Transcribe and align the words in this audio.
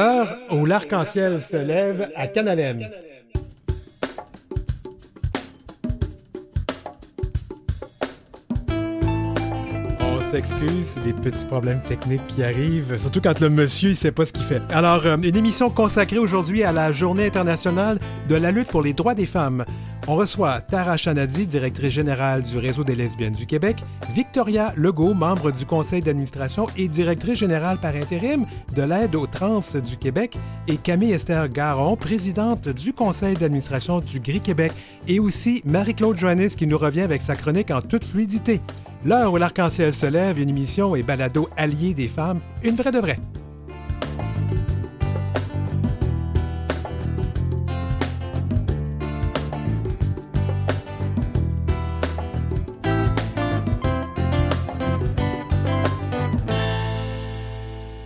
Heure 0.00 0.38
où 0.50 0.64
l'arc-en-ciel 0.64 1.42
se 1.42 1.58
lève 1.58 2.08
à 2.16 2.26
Canalem. 2.26 2.88
On 10.00 10.32
s'excuse, 10.32 10.94
des 11.04 11.12
petits 11.12 11.44
problèmes 11.44 11.82
techniques 11.82 12.26
qui 12.28 12.42
arrivent, 12.42 12.96
surtout 12.96 13.20
quand 13.20 13.40
le 13.40 13.50
monsieur 13.50 13.90
ne 13.90 13.94
sait 13.94 14.10
pas 14.10 14.24
ce 14.24 14.32
qu'il 14.32 14.44
fait. 14.44 14.62
Alors, 14.70 15.04
euh, 15.04 15.18
une 15.22 15.36
émission 15.36 15.68
consacrée 15.68 16.16
aujourd'hui 16.16 16.64
à 16.64 16.72
la 16.72 16.92
Journée 16.92 17.26
internationale 17.26 17.98
de 18.26 18.36
la 18.36 18.52
lutte 18.52 18.68
pour 18.68 18.80
les 18.80 18.94
droits 18.94 19.14
des 19.14 19.26
femmes. 19.26 19.66
On 20.12 20.16
reçoit 20.16 20.60
Tara 20.60 20.96
Chanadi, 20.96 21.46
directrice 21.46 21.92
générale 21.92 22.42
du 22.42 22.58
Réseau 22.58 22.82
des 22.82 22.96
lesbiennes 22.96 23.32
du 23.32 23.46
Québec, 23.46 23.76
Victoria 24.12 24.72
Legault, 24.74 25.14
membre 25.14 25.52
du 25.52 25.64
conseil 25.64 26.00
d'administration 26.00 26.66
et 26.76 26.88
directrice 26.88 27.38
générale 27.38 27.78
par 27.78 27.94
intérim 27.94 28.44
de 28.74 28.82
l'aide 28.82 29.14
aux 29.14 29.28
trans 29.28 29.60
du 29.60 29.96
Québec, 29.96 30.36
et 30.66 30.78
Camille 30.78 31.12
Esther 31.12 31.48
Garon, 31.48 31.94
présidente 31.94 32.68
du 32.70 32.92
conseil 32.92 33.34
d'administration 33.34 34.00
du 34.00 34.18
Gris 34.18 34.40
Québec, 34.40 34.72
et 35.06 35.20
aussi 35.20 35.62
Marie-Claude 35.64 36.18
Joannis 36.18 36.56
qui 36.56 36.66
nous 36.66 36.78
revient 36.78 37.02
avec 37.02 37.22
sa 37.22 37.36
chronique 37.36 37.70
en 37.70 37.80
toute 37.80 38.04
fluidité. 38.04 38.60
L'heure 39.04 39.32
où 39.32 39.36
l'arc-en-ciel 39.36 39.94
se 39.94 40.06
lève, 40.06 40.40
une 40.40 40.48
émission 40.48 40.96
et 40.96 41.04
balado 41.04 41.48
allié 41.56 41.94
des 41.94 42.08
femmes, 42.08 42.40
une 42.64 42.74
vraie 42.74 42.90
de 42.90 42.98
vraie. 42.98 43.20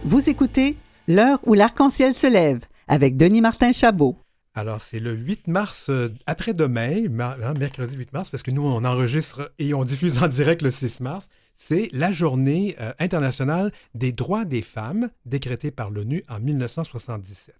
Vous 0.04 0.28
écoutez 0.30 0.76
L'heure 1.06 1.38
où 1.44 1.52
l'arc-en-ciel 1.54 2.14
se 2.14 2.26
lève 2.26 2.60
avec 2.88 3.16
Denis 3.18 3.42
Martin 3.42 3.72
Chabot. 3.72 4.16
Alors, 4.54 4.80
c'est 4.80 5.00
le 5.00 5.12
8 5.12 5.48
mars, 5.48 5.86
euh, 5.90 6.08
après-demain, 6.26 7.08
ma- 7.10 7.36
hein, 7.42 7.54
mercredi 7.58 7.96
8 7.96 8.12
mars, 8.14 8.30
parce 8.30 8.42
que 8.42 8.50
nous, 8.50 8.62
on 8.66 8.84
enregistre 8.84 9.52
et 9.58 9.74
on 9.74 9.84
diffuse 9.84 10.22
en 10.22 10.28
direct 10.28 10.62
le 10.62 10.70
6 10.70 11.00
mars. 11.00 11.28
C'est 11.56 11.88
la 11.92 12.10
journée 12.10 12.74
euh, 12.80 12.92
internationale 12.98 13.70
des 13.94 14.12
droits 14.12 14.44
des 14.46 14.62
femmes, 14.62 15.10
décrétée 15.26 15.70
par 15.70 15.90
l'ONU 15.90 16.24
en 16.28 16.40
1977. 16.40 17.54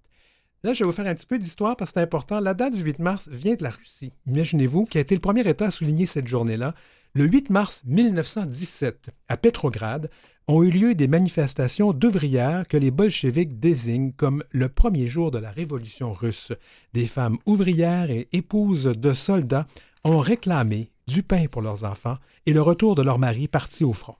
Là, 0.63 0.73
je 0.73 0.79
vais 0.79 0.85
vous 0.87 0.93
faire 0.93 1.07
un 1.07 1.15
petit 1.15 1.27
peu 1.27 1.39
d'histoire 1.39 1.77
parce 1.77 1.91
que 1.91 2.01
c'est 2.01 2.05
important. 2.05 2.41
La 2.41 2.55
date 2.55 2.75
du 2.75 2.83
8 2.83 2.99
mars 3.01 3.29
vient 3.31 3.55
de 3.57 3.63
la 3.63 3.71
Russie. 3.71 4.13
Imaginez-vous, 4.27 4.85
qui 4.85 4.97
a 4.97 5.03
été 5.03 5.15
le 5.15 5.21
premier 5.21 5.47
État 5.47 5.67
à 5.67 5.71
souligner 5.71 6.07
cette 6.07 6.29
journée-là. 6.29 6.75
Le 7.13 7.25
8 7.27 7.51
mars 7.51 7.83
1917, 7.85 9.11
à 9.29 9.37
Petrograd, 9.37 10.11
ont 10.47 10.63
eu 10.63 10.71
lieu 10.71 10.95
des 10.95 11.09
manifestations 11.09 11.93
d'ouvrières 11.93 12.69
que 12.69 12.77
les 12.77 12.91
bolcheviks 12.91 13.59
désignent 13.59 14.13
comme 14.13 14.45
le 14.51 14.69
premier 14.69 15.07
jour 15.09 15.31
de 15.31 15.39
la 15.39 15.51
révolution 15.51 16.13
russe. 16.13 16.53
Des 16.93 17.07
femmes 17.07 17.39
ouvrières 17.47 18.11
et 18.11 18.29
épouses 18.33 18.85
de 18.85 19.15
soldats 19.15 19.67
ont 20.05 20.19
réclamé 20.19 20.91
du 21.07 21.23
pain 21.23 21.47
pour 21.51 21.63
leurs 21.63 21.85
enfants 21.85 22.19
et 22.47 22.53
le 22.53 22.63
retour 22.63 22.95
de 22.95 23.03
leurs 23.03 23.19
maris 23.19 23.49
partis 23.49 23.85
au 23.85 23.93
front. 23.93 24.17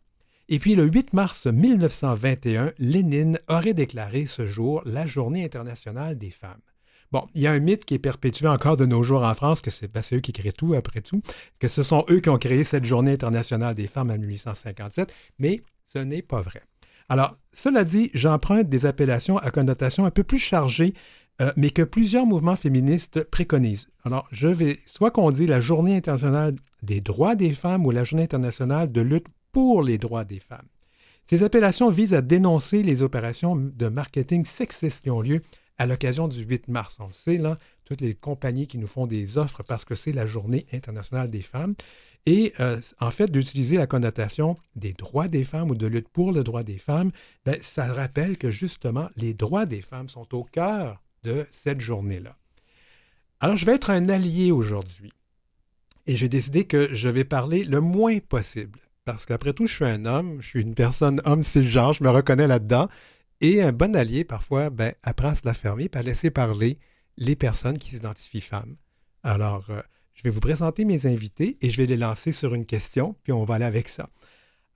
Et 0.49 0.59
puis 0.59 0.75
le 0.75 0.85
8 0.85 1.13
mars 1.15 1.47
1921, 1.47 2.73
Lénine 2.79 3.39
aurait 3.49 3.75
déclaré 3.75 4.27
ce 4.27 4.47
jour 4.47 4.83
la 4.85 5.07
Journée 5.07 5.45
internationale 5.45 6.19
des 6.19 6.31
femmes. 6.31 6.61
Bon, 7.13 7.27
il 7.35 7.43
y 7.43 7.47
a 7.47 7.53
un 7.53 7.61
mythe 7.61 7.85
qui 7.85 7.95
est 7.95 7.99
perpétué 7.99 8.49
encore 8.49 8.77
de 8.77 8.87
nos 8.87 9.03
jours 9.03 9.23
en 9.23 9.35
France, 9.35 9.61
que 9.61 9.71
c'est 9.71 9.91
ben, 9.91 10.03
eux 10.13 10.21
qui 10.21 10.33
créent 10.33 10.53
tout 10.53 10.75
après 10.75 11.01
tout, 11.01 11.23
que 11.61 11.69
ce 11.69 11.83
sont 11.83 12.05
eux 12.11 12.21
qui 12.21 12.29
ont 12.29 12.39
créé 12.39 12.65
cette 12.65 12.85
Journée 12.85 13.13
internationale 13.13 13.75
des 13.75 13.87
femmes 13.87 14.11
en 14.11 14.19
1857, 14.19 15.15
mais 15.39 15.63
ce 15.87 15.99
n'est 15.99 16.23
pas 16.23 16.41
vrai. 16.41 16.63
Alors, 17.09 17.37
cela 17.53 17.85
dit, 17.85 18.11
j'emprunte 18.15 18.69
des 18.69 18.87
appellations 18.87 19.39
à 19.39 19.51
connotation 19.51 20.07
un 20.07 20.11
peu 20.11 20.25
plus 20.25 20.39
chargée, 20.39 20.95
euh, 21.41 21.53
mais 21.57 21.71
que 21.71 21.83
plusieurs 21.83 22.27
mouvements 22.27 22.57
féministes 22.57 23.25
préconisent. 23.25 23.89
Alors, 24.05 24.27
je 24.31 24.49
vais, 24.49 24.79
soit 24.87 25.11
qu'on 25.11 25.31
dit 25.31 25.47
la 25.47 25.61
Journée 25.61 25.97
internationale 25.97 26.55
des 26.83 27.01
droits 27.01 27.35
des 27.35 27.55
femmes 27.55 27.87
ou 27.87 27.91
la 27.91 28.05
Journée 28.05 28.25
internationale 28.25 28.91
de 28.91 29.01
lutte 29.01 29.27
pour 29.53 29.83
les 29.83 29.99
droits 29.99 30.25
des 30.25 30.41
femmes. 30.41 30.69
Ces 31.27 31.43
appellations 31.43 31.89
visent 31.89 32.15
à 32.15 32.23
dénoncer 32.23 32.83
les 32.83 33.03
opérations 33.03 33.57
de 33.57 33.89
marketing 33.89 34.45
sexiste 34.45 35.03
qui 35.03 35.11
ont 35.11 35.23
lieu 35.23 35.43
à 35.79 35.87
l'occasion 35.87 36.29
du 36.29 36.43
8 36.43 36.69
mars. 36.69 36.99
On 37.01 37.09
le 37.09 37.13
sait, 37.13 37.39
là, 37.39 37.59
toutes 37.85 38.01
les 38.01 38.15
compagnies 38.15 38.67
qui 38.67 38.79
nous 38.79 38.87
font 38.87 39.07
des 39.07 39.39
offres 39.39 39.63
parce 39.63 39.85
que 39.85 39.95
c'est 39.95 40.13
la 40.13 40.27
Journée 40.27 40.67
internationale 40.73 41.31
des 41.31 41.43
femmes. 41.43 41.75
Et 42.27 42.55
euh, 42.59 42.81
en 43.01 43.11
fait, 43.11 43.31
d'utiliser 43.31 43.77
la 43.77 43.87
connotation 43.87 44.57
des 44.77 44.93
droits 44.93 45.29
des 45.29 45.45
femmes 45.45 45.71
ou 45.71 45.75
de 45.75 45.87
lutte 45.87 46.09
pour 46.09 46.33
le 46.33 46.43
droit 46.43 46.63
des 46.63 46.79
femmes, 46.79 47.11
ben, 47.45 47.57
ça 47.61 47.93
rappelle 47.93 48.39
que 48.39 48.51
justement, 48.51 49.11
les 49.17 49.35
droits 49.35 49.67
des 49.67 49.83
femmes 49.83 50.09
sont 50.09 50.35
au 50.35 50.45
cœur 50.45 51.03
de 51.23 51.47
cette 51.51 51.81
journée-là. 51.81 52.37
Alors, 53.41 53.57
je 53.57 53.67
vais 53.67 53.75
être 53.75 53.91
un 53.91 54.09
allié 54.09 54.53
aujourd'hui. 54.53 55.13
Et 56.07 56.17
j'ai 56.17 56.29
décidé 56.29 56.65
que 56.65 56.95
je 56.95 57.09
vais 57.09 57.25
parler 57.25 57.65
le 57.65 57.81
moins 57.81 58.19
possible. 58.19 58.81
Parce 59.05 59.27
qu'après 59.27 59.53
tout, 59.53 59.67
je 59.67 59.75
suis 59.75 59.85
un 59.85 60.07
homme, 60.07 60.41
je 60.41 60.47
suis 60.47 60.63
une 60.63 60.75
personne 60.75 61.21
homme 61.25 61.43
cisgenre, 61.43 61.93
je 61.93 62.05
me 62.05 62.11
reconnais 62.11 62.47
là-dedans. 62.47 62.89
Et 63.43 63.63
un 63.63 63.73
bon 63.73 63.95
allié, 63.95 64.25
parfois, 64.25 64.71
ben, 64.71 64.95
apprend 65.03 65.29
à 65.29 65.35
se 65.35 65.45
la 65.45 65.53
fermer 65.53 65.91
et 65.93 65.97
à 65.97 66.03
laisser 66.03 66.31
parler 66.31 66.79
les 67.19 67.37
personnes 67.37 67.79
qui 67.79 67.91
s'identifient 67.91 68.41
femmes. 68.41 68.77
Alors, 69.23 69.67
euh, 69.69 69.83
je 70.15 70.23
vais 70.23 70.31
vous 70.31 70.41
présenter 70.41 70.85
mes 70.85 71.07
invités 71.07 71.59
et 71.61 71.71
je 71.71 71.77
vais 71.77 71.87
les 71.87 71.97
lancer 71.97 72.33
sur 72.33 72.55
une 72.55 72.67
question, 72.67 73.17
puis 73.23 73.33
on 73.33 73.45
va 73.45 73.57
aller 73.57 73.65
avec 73.65 73.89
ça. 73.89 74.09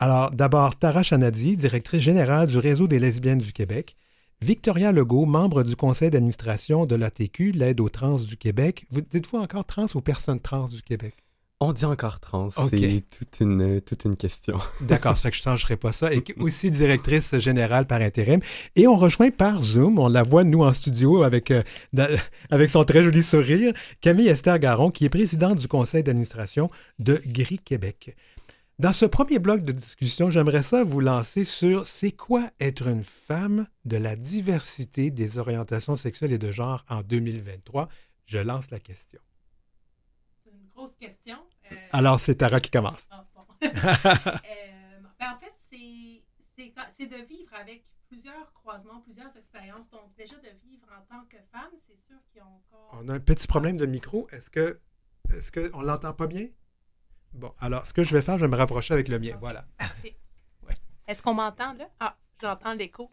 Alors, 0.00 0.30
d'abord, 0.30 0.76
Tara 0.76 1.02
Chanadi, 1.02 1.56
directrice 1.56 2.02
générale 2.02 2.46
du 2.46 2.58
Réseau 2.58 2.86
des 2.86 2.98
lesbiennes 2.98 3.38
du 3.38 3.52
Québec. 3.52 3.96
Victoria 4.40 4.92
Legault, 4.92 5.26
membre 5.26 5.64
du 5.64 5.74
conseil 5.74 6.10
d'administration 6.10 6.86
de 6.86 6.94
l'ATQ, 6.94 7.52
l'aide 7.52 7.80
aux 7.80 7.88
trans 7.88 8.16
du 8.16 8.36
Québec. 8.36 8.86
Vous 8.90 9.00
dites-vous 9.00 9.38
encore 9.38 9.64
trans 9.64 9.86
aux 9.94 10.00
personnes 10.00 10.40
trans 10.40 10.68
du 10.68 10.82
Québec? 10.82 11.14
On 11.60 11.72
dit 11.72 11.84
encore 11.86 12.20
trans, 12.20 12.50
c'est 12.50 13.02
toute 13.10 13.40
une, 13.40 13.80
toute 13.80 14.04
une 14.04 14.16
question. 14.16 14.58
D'accord, 14.80 15.16
ça 15.16 15.24
fait 15.24 15.30
que 15.32 15.36
je 15.36 15.40
ne 15.40 15.44
changerai 15.56 15.76
pas 15.76 15.90
ça. 15.90 16.14
Et 16.14 16.22
aussi 16.38 16.70
directrice 16.70 17.36
générale 17.40 17.84
par 17.88 18.00
intérim. 18.00 18.38
Et 18.76 18.86
on 18.86 18.94
rejoint 18.94 19.32
par 19.32 19.60
Zoom, 19.60 19.98
on 19.98 20.06
la 20.06 20.22
voit 20.22 20.44
nous 20.44 20.62
en 20.62 20.72
studio 20.72 21.24
avec, 21.24 21.50
euh, 21.50 21.64
avec 22.50 22.70
son 22.70 22.84
très 22.84 23.02
joli 23.02 23.24
sourire, 23.24 23.72
Camille 24.00 24.28
Esther 24.28 24.60
Garon, 24.60 24.92
qui 24.92 25.04
est 25.04 25.08
présidente 25.08 25.58
du 25.58 25.66
conseil 25.66 26.04
d'administration 26.04 26.70
de 27.00 27.20
Gris 27.26 27.58
Québec. 27.58 28.14
Dans 28.78 28.92
ce 28.92 29.06
premier 29.06 29.40
bloc 29.40 29.62
de 29.62 29.72
discussion, 29.72 30.30
j'aimerais 30.30 30.62
ça 30.62 30.84
vous 30.84 31.00
lancer 31.00 31.44
sur 31.44 31.88
c'est 31.88 32.12
quoi 32.12 32.48
être 32.60 32.86
une 32.86 33.02
femme 33.02 33.66
de 33.84 33.96
la 33.96 34.14
diversité 34.14 35.10
des 35.10 35.38
orientations 35.38 35.96
sexuelles 35.96 36.32
et 36.32 36.38
de 36.38 36.52
genre 36.52 36.84
en 36.88 37.02
2023. 37.02 37.88
Je 38.26 38.38
lance 38.38 38.70
la 38.70 38.78
question. 38.78 39.18
Question. 41.00 41.38
Euh, 41.72 41.76
Alors, 41.92 42.18
c'est 42.20 42.34
Tara 42.36 42.60
qui 42.60 42.70
commence. 42.70 43.06
ah, 43.10 43.24
bon. 43.34 43.42
Euh, 43.62 45.00
ben, 45.18 45.32
en 45.34 45.38
fait, 45.38 45.52
c'est- 45.70 46.22
de 47.06 47.16
vivre 47.24 47.54
avec 47.54 47.84
plusieurs 48.08 48.52
croisements, 48.52 49.00
plusieurs 49.00 49.34
expériences. 49.36 49.88
Donc, 49.90 50.12
déjà 50.16 50.34
de 50.36 50.48
vivre 50.64 50.86
en 50.92 51.02
tant 51.14 51.24
que 51.26 51.36
femme, 51.52 51.70
c'est 51.86 51.96
sûr 52.06 52.16
qu'il 52.28 52.38
y 52.38 52.40
a 52.40 52.46
encore. 52.46 52.90
On 53.00 53.08
a 53.08 53.14
un 53.14 53.20
petit 53.20 53.46
problème 53.46 53.76
de 53.76 53.86
micro. 53.86 54.28
Est-ce 54.32 54.50
que 54.50 54.80
est-ce 55.32 55.52
qu'on 55.52 55.80
l'entend 55.82 56.12
pas 56.12 56.26
bien? 56.26 56.48
Bon, 57.32 57.54
alors 57.60 57.86
ce 57.86 57.92
que 57.92 58.02
je 58.02 58.12
vais 58.14 58.22
faire, 58.22 58.36
je 58.38 58.44
vais 58.46 58.50
me 58.50 58.56
rapprocher 58.56 58.94
avec 58.94 59.08
le 59.08 59.18
mien. 59.20 59.36
Voilà. 59.38 59.64
Parfait. 59.78 60.18
Ouais. 60.66 60.74
Est-ce 61.06 61.22
qu'on 61.22 61.34
m'entend 61.34 61.72
là? 61.74 61.88
Ah, 62.00 62.16
j'entends 62.40 62.74
l'écho. 62.74 63.10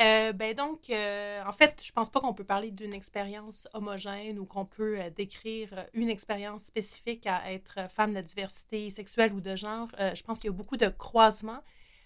Euh, 0.00 0.32
ben 0.32 0.54
donc, 0.54 0.90
euh, 0.90 1.42
en 1.44 1.52
fait, 1.52 1.82
je 1.84 1.90
pense 1.90 2.08
pas 2.08 2.20
qu'on 2.20 2.32
peut 2.32 2.44
parler 2.44 2.70
d'une 2.70 2.94
expérience 2.94 3.66
homogène 3.74 4.38
ou 4.38 4.46
qu'on 4.46 4.64
peut 4.64 5.00
euh, 5.00 5.10
décrire 5.10 5.70
euh, 5.72 5.84
une 5.92 6.08
expérience 6.08 6.64
spécifique 6.64 7.26
à 7.26 7.52
être 7.52 7.90
femme 7.90 8.14
de 8.14 8.20
diversité 8.20 8.90
sexuelle 8.90 9.32
ou 9.32 9.40
de 9.40 9.56
genre. 9.56 9.88
Je 9.98 10.22
pense 10.22 10.38
qu'il 10.38 10.50
y 10.50 10.52
a 10.52 10.56
beaucoup 10.56 10.76
de 10.76 10.86
croisements, 10.86 11.64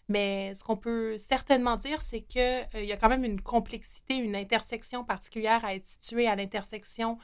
mais 0.09 0.55
ce 0.55 0.65
qu'on 0.65 0.77
peut 0.77 1.19
certainement 1.19 1.77
dire, 1.77 2.01
c'est 2.01 2.23
qu'il 2.23 2.67
y 2.75 2.93
a 2.93 2.97
quand 2.97 3.11
même 3.11 3.25
une 3.25 3.43
complexité, 3.43 4.15
une 4.15 4.37
intersection 4.37 5.05
particulière 5.05 5.62
à 5.62 5.75
être 5.75 5.85
située 5.85 6.27
à 6.29 6.35
l'intersection 6.35 7.19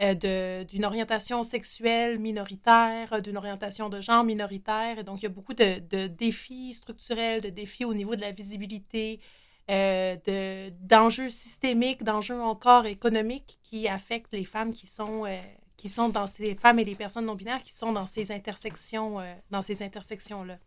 d'une 0.00 0.84
orientation 0.84 1.42
sexuelle 1.42 2.18
minoritaire, 2.18 3.20
d'une 3.22 3.36
orientation 3.36 3.88
de 3.88 4.00
genre 4.00 4.24
minoritaire. 4.24 4.98
Et 4.98 5.04
donc, 5.04 5.20
il 5.20 5.24
y 5.24 5.26
a 5.26 5.30
beaucoup 5.30 5.54
de 5.54 6.06
défis 6.08 6.74
structurels, 6.74 7.40
de 7.40 7.48
défis 7.48 7.84
au 7.84 7.94
niveau 7.94 8.16
de 8.16 8.20
la 8.20 8.32
visibilité, 8.32 9.20
euh, 9.68 10.16
de- 10.26 10.70
d'enjeux 10.86 11.28
systémiques, 11.30 12.02
d'enjeux 12.04 12.40
encore 12.40 12.86
économiques 12.86 13.58
qui 13.62 13.88
affectent 13.88 14.32
les 14.32 14.44
femmes 14.44 14.72
qui 14.72 14.86
sont, 14.86 15.26
euh, 15.26 15.40
qui 15.76 15.88
sont 15.88 16.08
dans 16.08 16.26
ces 16.26 16.54
femmes 16.54 16.78
et 16.78 16.84
les 16.84 16.94
personnes 16.94 17.26
non 17.26 17.34
binaires 17.34 17.62
qui 17.62 17.72
sont 17.72 17.92
dans 17.92 18.06
ces 18.06 18.32
intersections, 18.32 19.20
euh, 19.20 19.34
dans 19.50 19.62
ces 19.62 19.82
intersections-là. 19.82 20.58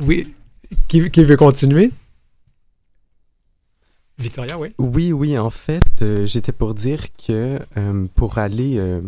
Oui. 0.00 0.34
Qui, 0.88 1.10
qui 1.10 1.24
veut 1.24 1.36
continuer? 1.36 1.92
Victoria, 4.18 4.58
oui. 4.58 4.74
Oui, 4.78 5.12
oui, 5.12 5.36
en 5.38 5.50
fait, 5.50 5.82
euh, 6.02 6.24
j'étais 6.24 6.52
pour 6.52 6.74
dire 6.74 7.12
que 7.14 7.58
euh, 7.76 8.06
pour 8.14 8.38
aller, 8.38 8.78
euh, 8.78 9.00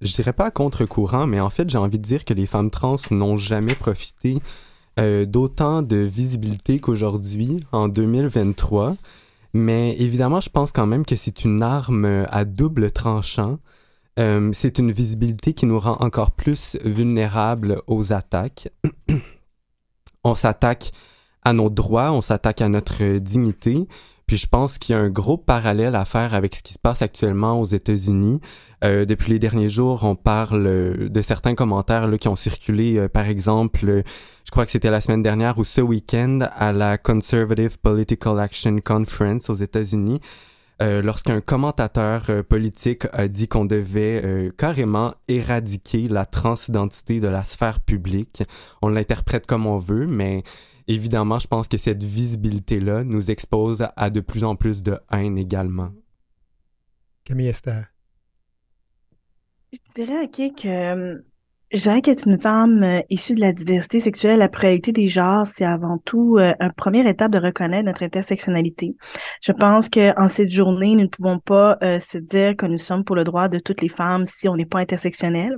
je 0.00 0.12
dirais 0.12 0.34
pas 0.34 0.46
à 0.46 0.50
contre-courant, 0.50 1.26
mais 1.26 1.40
en 1.40 1.50
fait, 1.50 1.68
j'ai 1.70 1.78
envie 1.78 1.98
de 1.98 2.04
dire 2.04 2.24
que 2.24 2.34
les 2.34 2.46
femmes 2.46 2.70
trans 2.70 2.96
n'ont 3.10 3.36
jamais 3.36 3.74
profité 3.74 4.38
euh, 4.98 5.26
d'autant 5.26 5.82
de 5.82 5.96
visibilité 5.96 6.78
qu'aujourd'hui, 6.78 7.58
en 7.72 7.88
2023. 7.88 8.96
Mais 9.52 9.94
évidemment, 9.98 10.40
je 10.40 10.50
pense 10.50 10.72
quand 10.72 10.86
même 10.86 11.04
que 11.04 11.16
c'est 11.16 11.44
une 11.44 11.62
arme 11.62 12.26
à 12.28 12.44
double 12.44 12.90
tranchant. 12.90 13.58
Euh, 14.18 14.50
c'est 14.52 14.78
une 14.78 14.92
visibilité 14.92 15.54
qui 15.54 15.66
nous 15.66 15.78
rend 15.78 15.96
encore 16.00 16.30
plus 16.30 16.76
vulnérables 16.84 17.82
aux 17.86 18.12
attaques. 18.12 18.68
on 20.24 20.34
s'attaque 20.34 20.92
à 21.42 21.52
nos 21.52 21.68
droits, 21.68 22.12
on 22.12 22.20
s'attaque 22.20 22.62
à 22.62 22.68
notre 22.68 23.18
dignité. 23.18 23.86
Puis 24.26 24.38
je 24.38 24.46
pense 24.46 24.78
qu'il 24.78 24.94
y 24.94 24.98
a 24.98 25.00
un 25.00 25.10
gros 25.10 25.36
parallèle 25.36 25.94
à 25.94 26.04
faire 26.04 26.34
avec 26.34 26.54
ce 26.54 26.62
qui 26.62 26.72
se 26.72 26.78
passe 26.78 27.02
actuellement 27.02 27.60
aux 27.60 27.64
États-Unis. 27.64 28.40
Euh, 28.82 29.04
depuis 29.04 29.32
les 29.32 29.38
derniers 29.38 29.68
jours, 29.68 30.04
on 30.04 30.14
parle 30.14 31.08
de 31.08 31.22
certains 31.22 31.54
commentaires 31.54 32.06
là, 32.06 32.18
qui 32.18 32.28
ont 32.28 32.36
circulé, 32.36 32.96
euh, 32.96 33.08
par 33.08 33.28
exemple, 33.28 33.88
euh, 33.88 34.02
je 34.44 34.50
crois 34.50 34.64
que 34.64 34.70
c'était 34.70 34.90
la 34.90 35.00
semaine 35.00 35.22
dernière 35.22 35.58
ou 35.58 35.64
ce 35.64 35.80
week-end 35.80 36.40
à 36.56 36.72
la 36.72 36.98
Conservative 36.98 37.78
Political 37.78 38.40
Action 38.40 38.78
Conference 38.84 39.50
aux 39.50 39.54
États-Unis. 39.54 40.20
Euh, 40.82 41.02
lorsqu'un 41.02 41.40
commentateur 41.40 42.26
politique 42.48 43.06
a 43.12 43.28
dit 43.28 43.46
qu'on 43.46 43.64
devait 43.64 44.50
carrément 44.58 45.14
éradiquer 45.28 46.08
la 46.08 46.26
transidentité 46.26 47.20
de 47.20 47.28
la 47.28 47.42
sphère 47.42 47.80
publique. 47.80 48.42
On 48.82 48.88
l'interprète 48.88 49.46
comme 49.46 49.66
on 49.66 49.78
veut, 49.78 50.06
mais 50.06 50.42
évidemment, 50.88 51.38
je 51.38 51.46
pense 51.46 51.68
que 51.68 51.78
cette 51.78 52.02
visibilité-là 52.02 53.04
nous 53.04 53.30
expose 53.30 53.86
à 53.96 54.10
de 54.10 54.20
plus 54.20 54.44
en 54.44 54.56
plus 54.56 54.82
de 54.82 54.98
haine 55.10 55.38
également. 55.38 55.90
Camille 57.24 57.48
Esther. 57.48 57.86
Je 59.72 59.78
dirais, 59.94 60.24
OK, 60.24 60.62
que 60.62 61.24
je 61.74 61.80
dirais 61.80 62.02
qu'être 62.02 62.28
une 62.28 62.38
femme 62.38 62.84
euh, 62.84 63.00
issue 63.10 63.32
de 63.32 63.40
la 63.40 63.52
diversité 63.52 63.98
sexuelle, 63.98 64.38
la 64.38 64.48
pluralité 64.48 64.92
des 64.92 65.08
genres, 65.08 65.46
c'est 65.46 65.64
avant 65.64 65.98
tout 66.04 66.36
euh, 66.38 66.52
une 66.60 66.72
première 66.72 67.08
étape 67.08 67.32
de 67.32 67.38
reconnaître 67.38 67.86
notre 67.86 68.04
intersectionnalité. 68.04 68.94
Je 69.42 69.50
pense 69.50 69.88
qu'en 69.88 70.28
cette 70.28 70.50
journée, 70.50 70.94
nous 70.94 71.02
ne 71.02 71.08
pouvons 71.08 71.40
pas 71.40 71.76
euh, 71.82 71.98
se 71.98 72.18
dire 72.18 72.56
que 72.56 72.66
nous 72.66 72.78
sommes 72.78 73.02
pour 73.02 73.16
le 73.16 73.24
droit 73.24 73.48
de 73.48 73.58
toutes 73.58 73.82
les 73.82 73.88
femmes 73.88 74.26
si 74.26 74.48
on 74.48 74.54
n'est 74.54 74.66
pas 74.66 74.78
intersectionnel. 74.78 75.56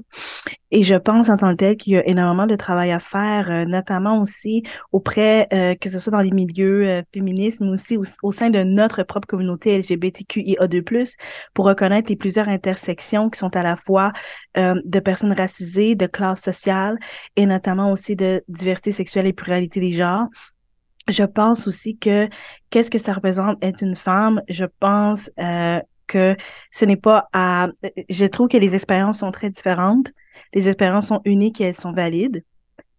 Et 0.71 0.83
je 0.83 0.95
pense 0.95 1.29
en 1.29 1.37
tant 1.37 1.53
que 1.53 1.57
tel 1.57 1.77
qu'il 1.77 1.93
y 1.93 1.97
a 1.97 2.07
énormément 2.07 2.47
de 2.47 2.57
travail 2.57 2.91
à 2.93 2.99
faire, 2.99 3.67
notamment 3.67 4.21
aussi 4.21 4.63
auprès, 4.93 5.49
que 5.81 5.89
ce 5.89 5.99
soit 5.99 6.13
dans 6.13 6.21
les 6.21 6.33
milieux 6.33 7.03
féministes, 7.15 7.61
mais 7.61 7.69
aussi 7.69 7.97
au, 8.23 8.33
sein 8.33 8.51
de 8.51 8.63
notre 8.63 9.03
propre 9.05 9.29
communauté 9.29 9.81
LGBTQIA2+, 9.81 11.15
pour 11.55 11.67
reconnaître 11.67 12.11
les 12.11 12.17
plusieurs 12.17 12.49
intersections 12.49 13.31
qui 13.31 13.39
sont 13.39 13.55
à 13.55 13.63
la 13.63 13.77
fois 13.77 14.13
de 14.57 15.01
personnes 15.01 15.33
racisées, 15.33 15.95
de 15.95 16.07
classe 16.07 16.41
sociale 16.41 16.99
et 17.37 17.47
notamment 17.47 17.93
aussi 17.93 18.17
de 18.17 18.43
diversité 18.49 18.93
sexuelle 18.93 19.27
et 19.27 19.33
pluralité 19.33 19.81
des 19.81 19.93
genres. 19.93 20.29
Je 21.09 21.23
pense 21.23 21.69
aussi 21.69 21.97
que 21.97 22.29
qu'est-ce 22.71 22.91
que 22.91 22.99
ça 22.99 23.13
représente 23.13 23.63
être 23.63 23.83
une 23.83 23.97
femme? 23.97 24.43
Je 24.49 24.65
pense 24.81 25.31
euh, 25.39 25.81
que 26.07 26.37
ce 26.73 26.85
n'est 26.85 26.97
pas 26.97 27.29
à... 27.33 27.69
Je 28.09 28.25
trouve 28.27 28.49
que 28.49 28.57
les 28.57 28.75
expériences 28.75 29.21
sont 29.21 29.31
très 29.31 29.51
différentes. 29.51 30.13
Les 30.57 30.69
expériences 30.69 31.09
sont 31.09 31.21
uniques 31.25 31.61
et 31.61 31.65
elles 31.65 31.77
sont 31.77 31.93
valides. 31.93 32.43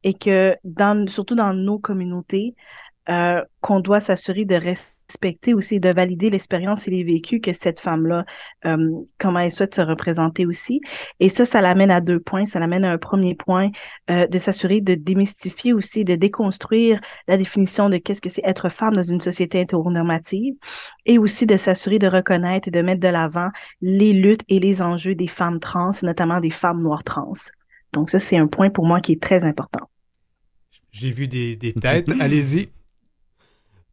Et 0.04 0.13
que 0.13 0.56
dans, 0.63 1.07
surtout 1.07 1.36
dans 1.36 1.54
nos 1.54 1.80
communautés, 1.80 2.56
euh, 3.09 3.44
qu'on 3.62 3.80
doit 3.81 4.00
s'assurer 4.00 4.45
de 4.45 4.56
rester 4.56 4.97
respecter 5.07 5.54
aussi, 5.54 5.80
de 5.80 5.89
valider 5.89 6.30
l'expérience 6.30 6.88
et 6.88 6.92
les 6.92 7.04
vécus 7.04 7.39
que 7.42 7.54
cette 7.54 7.80
femme-là, 7.80 8.25
euh, 8.65 8.92
comment 9.18 9.39
elle 9.39 9.51
souhaite 9.51 9.75
se 9.75 9.81
représenter 9.81 10.45
aussi. 10.45 10.81
Et 11.19 11.30
ça, 11.30 11.45
ça 11.45 11.62
l'amène 11.62 11.92
à 11.92 12.01
deux 12.01 12.19
points. 12.19 12.45
Ça 12.45 12.59
l'amène 12.59 12.83
à 12.83 12.92
un 12.92 12.98
premier 12.98 13.36
point 13.36 13.69
euh, 14.09 14.27
de 14.27 14.38
s'assurer 14.38 14.81
de 14.81 14.95
démystifier 14.95 15.74
aussi, 15.74 16.04
de 16.04 16.15
déconstruire 16.15 17.00
la 17.27 17.38
définition 17.38 17.89
de 17.89 17.98
qu'est-ce 17.98 18.21
que 18.21 18.30
c'est 18.30 18.44
être 18.44 18.69
femme 18.69 18.95
dans 18.95 19.04
une 19.04 19.21
société 19.21 19.62
hétéronormative 19.62 20.56
et 21.06 21.18
aussi 21.18 21.45
de 21.45 21.56
s'assurer 21.56 22.00
de 22.00 22.07
reconnaître 22.07 22.68
et 22.68 22.71
de 22.71 22.81
mettre 22.81 23.01
de 23.01 23.07
l'avant 23.07 23.50
les 23.81 24.13
luttes 24.13 24.44
et 24.50 24.59
les 24.59 24.81
enjeux 24.81 25.15
des 25.15 25.27
femmes 25.27 25.59
trans, 25.59 25.92
notamment 26.04 26.42
des 26.42 26.51
femmes 26.51 26.81
noires 26.81 27.04
trans. 27.04 27.33
Donc 27.94 28.09
ça, 28.09 28.19
c'est 28.19 28.38
un 28.38 28.48
point 28.48 28.69
pour 28.69 28.86
moi 28.86 29.00
qui 29.00 29.13
est 29.13 29.21
très 29.21 29.45
important. 29.45 29.89
J'ai 30.92 31.12
vu 31.12 31.27
des, 31.27 31.56
des 31.56 31.74
têtes. 31.74 32.12
Allez-y. 32.19 32.69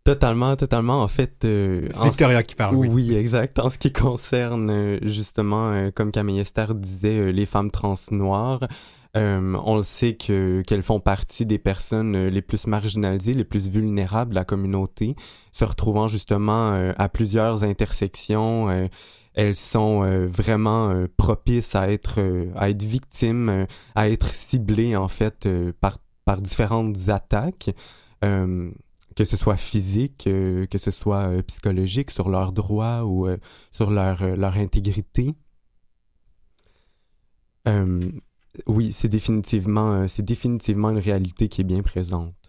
Totalement, 0.04 0.54
totalement. 0.54 1.00
En 1.00 1.08
fait, 1.08 1.46
euh, 1.46 1.88
c'est 1.90 2.04
Victoria 2.04 2.42
qui 2.42 2.54
parle. 2.54 2.76
Oui. 2.76 2.88
oui, 2.92 3.14
exact. 3.14 3.58
En 3.58 3.70
ce 3.70 3.78
qui 3.78 3.90
concerne 3.90 4.70
euh, 4.70 4.98
justement, 5.00 5.70
euh, 5.70 5.90
comme 5.90 6.12
Camille 6.12 6.40
Esther 6.40 6.74
disait, 6.74 7.32
les 7.32 7.46
femmes 7.46 7.70
trans 7.70 7.94
noires, 8.10 8.60
on 9.14 9.76
le 9.76 9.82
sait 9.82 10.14
que 10.14 10.60
qu'elles 10.66 10.82
font 10.82 11.00
partie 11.00 11.46
des 11.46 11.58
personnes 11.58 12.26
les 12.26 12.42
plus 12.42 12.66
marginalisées, 12.66 13.32
les 13.32 13.44
plus 13.44 13.68
vulnérables 13.68 14.30
de 14.30 14.34
la 14.34 14.44
communauté, 14.44 15.14
se 15.52 15.64
retrouvant 15.64 16.08
justement 16.08 16.92
à 16.98 17.08
plusieurs 17.08 17.62
intersections. 17.62 18.88
elles 19.34 19.54
sont 19.54 20.00
vraiment 20.26 21.06
propices 21.16 21.76
à 21.76 21.92
être 21.92 22.18
à 22.56 22.70
être 22.70 22.82
victimes, 22.82 23.68
à 23.94 24.08
être 24.08 24.34
ciblées 24.34 24.96
en 24.96 25.06
fait 25.06 25.48
par 25.80 25.98
par 26.24 26.40
différentes 26.40 27.08
attaques 27.08 27.70
que 29.14 29.24
ce 29.24 29.36
soit 29.36 29.56
physique, 29.56 30.26
euh, 30.26 30.66
que 30.66 30.78
ce 30.78 30.90
soit 30.90 31.28
euh, 31.28 31.42
psychologique, 31.42 32.10
sur 32.10 32.28
leurs 32.28 32.52
droits 32.52 33.04
ou 33.04 33.26
euh, 33.26 33.36
sur 33.72 33.90
leur, 33.90 34.36
leur 34.36 34.56
intégrité? 34.56 35.34
oui, 38.66 38.92
c'est 38.92 39.08
définitivement, 39.08 40.06
c'est 40.06 40.22
définitivement 40.22 40.90
une 40.90 40.98
réalité 40.98 41.48
qui 41.48 41.62
est 41.62 41.64
bien 41.64 41.82
présente. 41.82 42.43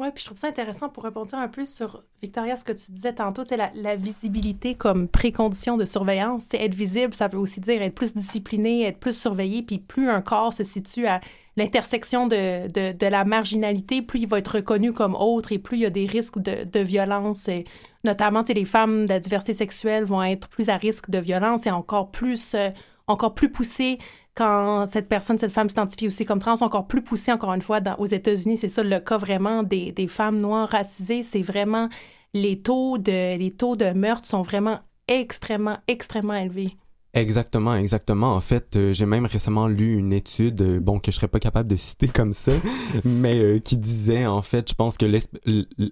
Oui, 0.00 0.08
puis 0.14 0.20
je 0.20 0.26
trouve 0.26 0.38
ça 0.38 0.46
intéressant 0.46 0.88
pour 0.88 1.02
répondre 1.02 1.34
un 1.34 1.48
peu 1.48 1.64
sur, 1.64 2.04
Victoria, 2.22 2.54
ce 2.54 2.62
que 2.62 2.70
tu 2.70 2.92
disais 2.92 3.14
tantôt, 3.14 3.42
la, 3.50 3.72
la 3.74 3.96
visibilité 3.96 4.76
comme 4.76 5.08
précondition 5.08 5.76
de 5.76 5.84
surveillance. 5.84 6.44
c'est 6.48 6.62
être 6.62 6.74
visible, 6.74 7.12
ça 7.14 7.26
veut 7.26 7.38
aussi 7.38 7.58
dire 7.58 7.82
être 7.82 7.96
plus 7.96 8.14
discipliné, 8.14 8.84
être 8.84 9.00
plus 9.00 9.18
surveillé, 9.18 9.62
puis 9.62 9.78
plus 9.78 10.08
un 10.08 10.22
corps 10.22 10.52
se 10.54 10.62
situe 10.62 11.08
à 11.08 11.20
l'intersection 11.56 12.28
de, 12.28 12.68
de, 12.92 13.06
la 13.06 13.24
marginalité, 13.24 14.00
plus 14.00 14.20
il 14.20 14.28
va 14.28 14.38
être 14.38 14.54
reconnu 14.54 14.92
comme 14.92 15.16
autre 15.16 15.50
et 15.50 15.58
plus 15.58 15.78
il 15.78 15.80
y 15.80 15.86
a 15.86 15.90
des 15.90 16.06
risques 16.06 16.38
de, 16.38 16.62
de 16.62 16.78
violence. 16.78 17.48
Et 17.48 17.64
notamment, 18.04 18.44
les 18.48 18.64
femmes 18.64 19.04
de 19.04 19.08
la 19.08 19.18
diversité 19.18 19.52
sexuelle 19.52 20.04
vont 20.04 20.22
être 20.22 20.48
plus 20.48 20.68
à 20.68 20.76
risque 20.76 21.10
de 21.10 21.18
violence 21.18 21.66
et 21.66 21.72
encore 21.72 22.12
plus, 22.12 22.54
euh, 22.54 22.70
encore 23.08 23.34
plus 23.34 23.50
poussées 23.50 23.98
quand 24.38 24.86
cette 24.86 25.08
personne, 25.08 25.36
cette 25.36 25.50
femme 25.50 25.68
s'identifie 25.68 26.06
aussi 26.06 26.24
comme 26.24 26.38
trans, 26.38 26.62
encore 26.62 26.86
plus 26.86 27.02
poussée, 27.02 27.32
encore 27.32 27.52
une 27.54 27.60
fois, 27.60 27.80
aux 27.98 28.06
États-Unis. 28.06 28.56
C'est 28.56 28.68
ça 28.68 28.84
le 28.84 29.00
cas 29.00 29.16
vraiment 29.16 29.64
des, 29.64 29.90
des 29.90 30.06
femmes 30.06 30.38
noires 30.38 30.68
racisées. 30.68 31.24
C'est 31.24 31.42
vraiment 31.42 31.88
les 32.34 32.62
taux 32.62 32.98
de, 32.98 33.36
les 33.36 33.50
taux 33.50 33.74
de 33.74 33.86
meurtre 33.86 34.28
sont 34.28 34.42
vraiment 34.42 34.78
extrêmement, 35.08 35.78
extrêmement 35.88 36.34
élevés. 36.34 36.76
Exactement, 37.18 37.74
exactement. 37.74 38.34
En 38.34 38.40
fait, 38.40 38.76
euh, 38.76 38.92
j'ai 38.92 39.06
même 39.06 39.26
récemment 39.26 39.66
lu 39.66 39.96
une 39.96 40.12
étude, 40.12 40.60
euh, 40.60 40.80
bon, 40.80 41.00
que 41.00 41.10
je 41.10 41.16
serais 41.16 41.28
pas 41.28 41.40
capable 41.40 41.68
de 41.68 41.76
citer 41.76 42.06
comme 42.06 42.32
ça, 42.32 42.52
mais 43.04 43.38
euh, 43.38 43.58
qui 43.58 43.76
disait, 43.76 44.26
en 44.26 44.42
fait, 44.42 44.68
je 44.70 44.74
pense 44.74 44.96
que 44.96 45.06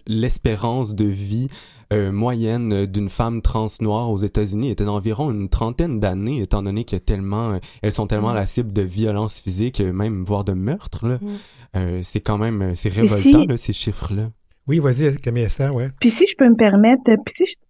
l'espérance 0.06 0.94
de 0.94 1.04
vie 1.04 1.48
moyenne 1.92 2.86
d'une 2.86 3.08
femme 3.08 3.42
trans 3.42 3.68
noire 3.80 4.10
aux 4.10 4.16
États-Unis 4.16 4.70
était 4.70 4.84
d'environ 4.84 5.30
une 5.30 5.48
trentaine 5.48 6.00
d'années, 6.00 6.42
étant 6.42 6.64
donné 6.64 6.84
que 6.84 6.96
tellement, 6.96 7.60
elles 7.80 7.92
sont 7.92 8.08
tellement 8.08 8.32
la 8.32 8.44
cible 8.44 8.72
de 8.72 8.82
violences 8.82 9.38
physiques, 9.38 9.80
même 9.80 10.24
voire 10.24 10.42
de 10.42 10.52
meurtres. 10.52 11.06
Là. 11.06 12.02
c'est 12.02 12.18
quand 12.18 12.38
même, 12.38 12.74
c'est 12.74 12.88
révoltant, 12.88 13.44
ces 13.56 13.72
chiffres-là. 13.72 14.30
Oui, 14.66 14.80
vas-y, 14.80 15.14
Camille 15.18 15.44
Esther, 15.44 15.72
ouais. 15.72 15.90
Puis 16.00 16.10
si 16.10 16.26
je 16.26 16.34
peux 16.36 16.48
me 16.48 16.56
permettre, 16.56 17.02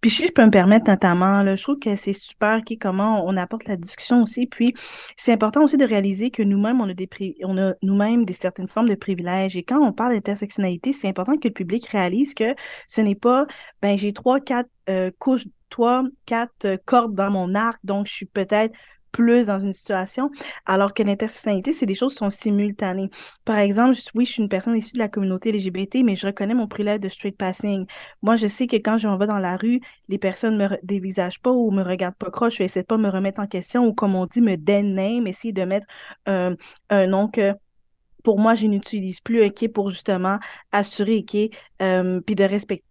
puis 0.01 0.09
si, 0.09 0.25
je 0.25 0.31
peux 0.31 0.43
me 0.43 0.49
permettre 0.49 0.89
notamment, 0.89 1.43
là, 1.43 1.55
je 1.55 1.61
trouve 1.61 1.77
que 1.77 1.95
c'est 1.95 2.13
super 2.13 2.63
qui 2.63 2.79
comment 2.79 3.23
on 3.23 3.37
apporte 3.37 3.67
la 3.67 3.77
discussion 3.77 4.23
aussi. 4.23 4.47
Puis 4.47 4.73
c'est 5.15 5.31
important 5.31 5.63
aussi 5.63 5.77
de 5.77 5.85
réaliser 5.85 6.31
que 6.31 6.41
nous-mêmes, 6.41 6.81
on 6.81 6.89
a 6.89 6.95
des 6.95 7.07
on 7.43 7.57
a 7.59 7.73
nous-mêmes 7.83 8.25
des 8.25 8.33
certaines 8.33 8.67
formes 8.67 8.89
de 8.89 8.95
privilèges. 8.95 9.55
Et 9.55 9.63
quand 9.63 9.79
on 9.79 9.93
parle 9.93 10.13
d'intersectionnalité, 10.13 10.91
c'est 10.91 11.07
important 11.07 11.37
que 11.37 11.47
le 11.47 11.53
public 11.53 11.85
réalise 11.87 12.33
que 12.33 12.55
ce 12.87 13.01
n'est 13.01 13.15
pas 13.15 13.45
ben 13.83 13.95
j'ai 13.95 14.11
trois, 14.11 14.39
quatre 14.39 14.69
euh, 14.89 15.11
couches, 15.19 15.45
trois, 15.69 16.03
quatre 16.25 16.65
euh, 16.65 16.77
cordes 16.85 17.13
dans 17.13 17.29
mon 17.29 17.53
arc, 17.53 17.79
donc 17.83 18.07
je 18.07 18.13
suis 18.13 18.25
peut-être 18.25 18.73
plus 19.17 19.47
dans 19.47 19.59
une 19.59 19.73
situation, 19.73 20.29
alors 20.67 20.93
que 20.93 21.01
l'intersectionnalité, 21.01 21.73
c'est 21.73 21.87
des 21.87 21.95
choses 21.95 22.13
qui 22.13 22.19
sont 22.19 22.29
simultanées. 22.29 23.09
Par 23.45 23.57
exemple, 23.57 23.97
oui, 24.13 24.25
je 24.25 24.33
suis 24.33 24.43
une 24.43 24.47
personne 24.47 24.75
issue 24.75 24.93
de 24.93 24.99
la 24.99 25.09
communauté 25.09 25.51
LGBT, 25.51 26.03
mais 26.03 26.15
je 26.15 26.27
reconnais 26.27 26.53
mon 26.53 26.67
privilège 26.67 26.99
de 26.99 27.09
straight 27.09 27.35
passing. 27.35 27.87
Moi, 28.21 28.35
je 28.35 28.45
sais 28.45 28.67
que 28.67 28.75
quand 28.75 28.99
je 28.99 29.07
m'en 29.07 29.17
vais 29.17 29.25
dans 29.25 29.39
la 29.39 29.57
rue, 29.57 29.81
les 30.07 30.19
personnes 30.19 30.55
me 30.55 30.67
dévisagent 30.83 31.41
pas 31.41 31.51
ou 31.51 31.71
me 31.71 31.81
regardent 31.81 32.15
pas 32.15 32.29
croche, 32.29 32.61
essayer 32.61 32.83
de 32.83 32.87
pas 32.87 32.97
me 32.97 33.09
remettre 33.09 33.41
en 33.41 33.47
question 33.47 33.87
ou, 33.87 33.93
comme 33.93 34.13
on 34.13 34.27
dit, 34.27 34.41
me 34.41 34.55
name, 34.55 35.25
essayer 35.25 35.51
de 35.51 35.63
mettre 35.63 35.87
un 36.27 37.07
nom 37.07 37.27
que 37.27 37.53
pour 38.23 38.39
moi, 38.39 38.55
je 38.55 38.67
n'utilise 38.67 39.21
plus, 39.21 39.45
OK, 39.45 39.67
pour 39.69 39.89
justement 39.89 40.37
assurer, 40.73 41.19
OK, 41.19 41.37
euh, 41.81 42.19
puis 42.21 42.35
de 42.35 42.43
respecter 42.43 42.86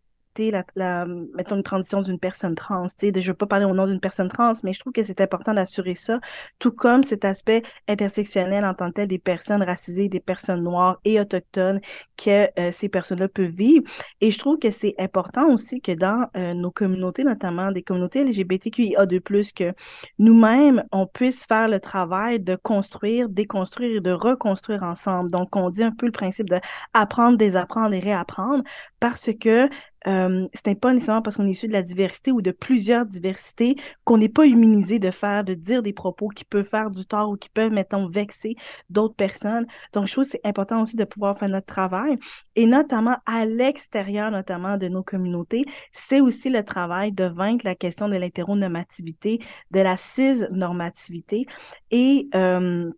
la, 0.76 1.06
mettons, 1.34 1.56
une 1.56 1.62
transition 1.62 2.02
d'une 2.02 2.18
personne 2.18 2.54
trans. 2.54 2.86
Je 3.00 3.06
ne 3.06 3.20
veux 3.20 3.34
pas 3.34 3.46
parler 3.46 3.64
au 3.64 3.74
nom 3.74 3.86
d'une 3.86 4.00
personne 4.00 4.28
trans, 4.28 4.52
mais 4.62 4.72
je 4.72 4.80
trouve 4.80 4.92
que 4.92 5.02
c'est 5.02 5.20
important 5.20 5.54
d'assurer 5.54 5.94
ça, 5.94 6.20
tout 6.58 6.72
comme 6.72 7.04
cet 7.04 7.24
aspect 7.24 7.62
intersectionnel 7.88 8.64
en 8.64 8.74
tant 8.74 8.88
que 8.88 8.94
tel 8.94 9.08
des 9.08 9.18
personnes 9.18 9.62
racisées, 9.62 10.08
des 10.08 10.20
personnes 10.20 10.62
noires 10.62 11.00
et 11.04 11.20
autochtones 11.20 11.80
que 12.16 12.48
euh, 12.58 12.72
ces 12.72 12.88
personnes-là 12.88 13.28
peuvent 13.28 13.46
vivre. 13.46 13.84
Et 14.20 14.30
je 14.30 14.38
trouve 14.38 14.58
que 14.58 14.70
c'est 14.70 14.94
important 14.98 15.48
aussi 15.52 15.80
que 15.80 15.92
dans 15.92 16.26
euh, 16.36 16.54
nos 16.54 16.70
communautés, 16.70 17.24
notamment 17.24 17.72
des 17.72 17.82
communautés 17.82 18.24
LGBTQIA2+, 18.24 19.52
que 19.54 19.72
nous-mêmes, 20.18 20.84
on 20.92 21.06
puisse 21.06 21.44
faire 21.46 21.68
le 21.68 21.80
travail 21.80 22.40
de 22.40 22.56
construire, 22.56 23.28
déconstruire 23.28 23.96
et 23.96 24.00
de 24.00 24.12
reconstruire 24.12 24.82
ensemble. 24.82 25.30
Donc, 25.30 25.54
on 25.56 25.70
dit 25.70 25.82
un 25.82 25.92
peu 25.92 26.06
le 26.06 26.12
principe 26.12 26.48
de 26.50 26.60
apprendre, 26.94 27.36
désapprendre 27.38 27.94
et 27.94 28.00
réapprendre 28.00 28.64
parce 29.00 29.30
que 29.40 29.68
euh, 30.06 30.46
ce 30.54 30.60
n'est 30.68 30.76
pas 30.76 30.92
nécessairement 30.92 31.22
parce 31.22 31.36
qu'on 31.36 31.46
est 31.46 31.50
issu 31.52 31.66
de 31.66 31.72
la 31.72 31.82
diversité 31.82 32.32
ou 32.32 32.42
de 32.42 32.50
plusieurs 32.50 33.06
diversités 33.06 33.76
qu'on 34.04 34.18
n'est 34.18 34.28
pas 34.28 34.46
immunisé 34.46 34.98
de 34.98 35.10
faire, 35.10 35.44
de 35.44 35.54
dire 35.54 35.82
des 35.82 35.92
propos 35.92 36.28
qui 36.28 36.44
peuvent 36.44 36.68
faire 36.68 36.90
du 36.90 37.04
tort 37.06 37.30
ou 37.30 37.36
qui 37.36 37.48
peuvent, 37.48 37.72
mettons, 37.72 38.08
vexer 38.08 38.56
d'autres 38.90 39.14
personnes. 39.14 39.66
Donc, 39.92 40.06
je 40.06 40.12
trouve 40.12 40.24
que 40.24 40.30
c'est 40.30 40.46
important 40.46 40.82
aussi 40.82 40.96
de 40.96 41.04
pouvoir 41.04 41.38
faire 41.38 41.48
notre 41.48 41.66
travail 41.66 42.18
et 42.54 42.66
notamment 42.66 43.16
à 43.26 43.44
l'extérieur, 43.46 44.30
notamment 44.30 44.76
de 44.76 44.88
nos 44.88 45.02
communautés, 45.02 45.64
c'est 45.92 46.20
aussi 46.20 46.50
le 46.50 46.64
travail 46.64 47.12
de 47.12 47.24
vaincre 47.24 47.64
la 47.64 47.74
question 47.74 48.08
de 48.08 48.16
l'hétéronormativité, 48.16 49.40
de 49.70 49.80
la 49.80 49.96
cis-normativité 49.96 51.46
et 51.90 52.28
euh, 52.34 52.90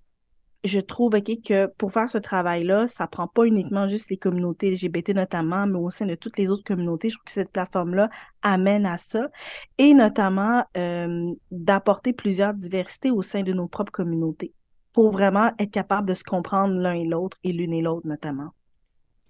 je 0.65 0.81
trouve 0.81 1.12
que 1.21 1.67
pour 1.79 1.93
faire 1.93 2.11
ce 2.11 2.19
travail-là, 2.19 2.88
ça 2.88 3.07
prend 3.07 3.29
pas 3.29 3.45
uniquement 3.45 3.87
juste 3.87 4.11
les 4.11 4.17
communautés 4.17 4.71
LGBT 4.71 5.11
notamment, 5.11 5.67
mais 5.67 5.79
aussi 5.79 6.05
de 6.05 6.15
toutes 6.17 6.37
les 6.37 6.50
autres 6.50 6.65
communautés. 6.65 7.11
Je 7.11 7.17
trouve 7.17 7.27
que 7.27 7.33
cette 7.33 7.53
plateforme-là 7.53 8.11
amène 8.43 8.85
à 8.85 8.99
ça, 8.99 9.29
et 9.79 9.95
notamment 9.95 10.65
euh, 10.77 11.33
d'apporter 11.50 12.12
plusieurs 12.12 12.55
diversités 12.55 13.11
au 13.11 13.23
sein 13.23 13.43
de 13.43 13.53
nos 13.53 13.69
propres 13.69 13.93
communautés 13.93 14.53
pour 14.93 15.12
vraiment 15.12 15.53
être 15.61 15.71
capable 15.71 16.09
de 16.09 16.15
se 16.15 16.25
comprendre 16.25 16.75
l'un 16.75 16.95
et 16.95 17.05
l'autre 17.05 17.38
et 17.45 17.53
l'une 17.53 17.73
et 17.73 17.83
l'autre 17.83 18.07
notamment. 18.07 18.53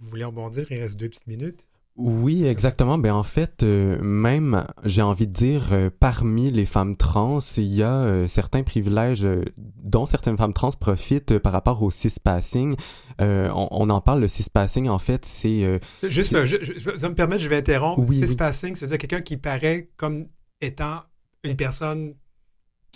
Vous 0.00 0.08
voulez 0.08 0.24
rebondir? 0.24 0.66
Il 0.70 0.80
reste 0.80 0.96
deux 0.96 1.08
petites 1.08 1.26
minutes. 1.26 1.67
Oui, 1.98 2.46
exactement. 2.46 2.96
Ben 2.96 3.12
en 3.12 3.24
fait, 3.24 3.64
euh, 3.64 4.00
même, 4.00 4.64
j'ai 4.84 5.02
envie 5.02 5.26
de 5.26 5.32
dire, 5.32 5.70
euh, 5.72 5.90
parmi 5.90 6.48
les 6.48 6.64
femmes 6.64 6.96
trans, 6.96 7.40
il 7.56 7.74
y 7.74 7.82
a 7.82 7.92
euh, 7.92 8.28
certains 8.28 8.62
privilèges 8.62 9.26
dont 9.56 10.06
certaines 10.06 10.36
femmes 10.36 10.52
trans 10.52 10.70
profitent 10.70 11.40
par 11.40 11.52
rapport 11.52 11.82
au 11.82 11.90
cispassing. 11.90 12.76
On, 13.18 13.68
on, 13.72 13.90
en 13.90 14.00
parle, 14.00 14.20
le 14.20 14.28
cispassing, 14.28 14.88
en 14.88 15.00
fait, 15.00 15.24
c'est... 15.24 15.80
Juste, 16.04 16.44
je, 16.46 16.56
je, 16.62 17.06
me 17.06 17.14
permettre, 17.14 17.42
je 17.42 17.48
vais 17.48 17.56
interrompre. 17.56 18.00
Oui, 18.06 18.20
cispassing, 18.20 18.76
c'est-à-dire 18.76 18.98
quelqu'un 18.98 19.20
qui 19.20 19.36
paraît 19.36 19.90
comme 19.96 20.28
étant 20.60 21.00
une 21.42 21.56
personne 21.56 22.14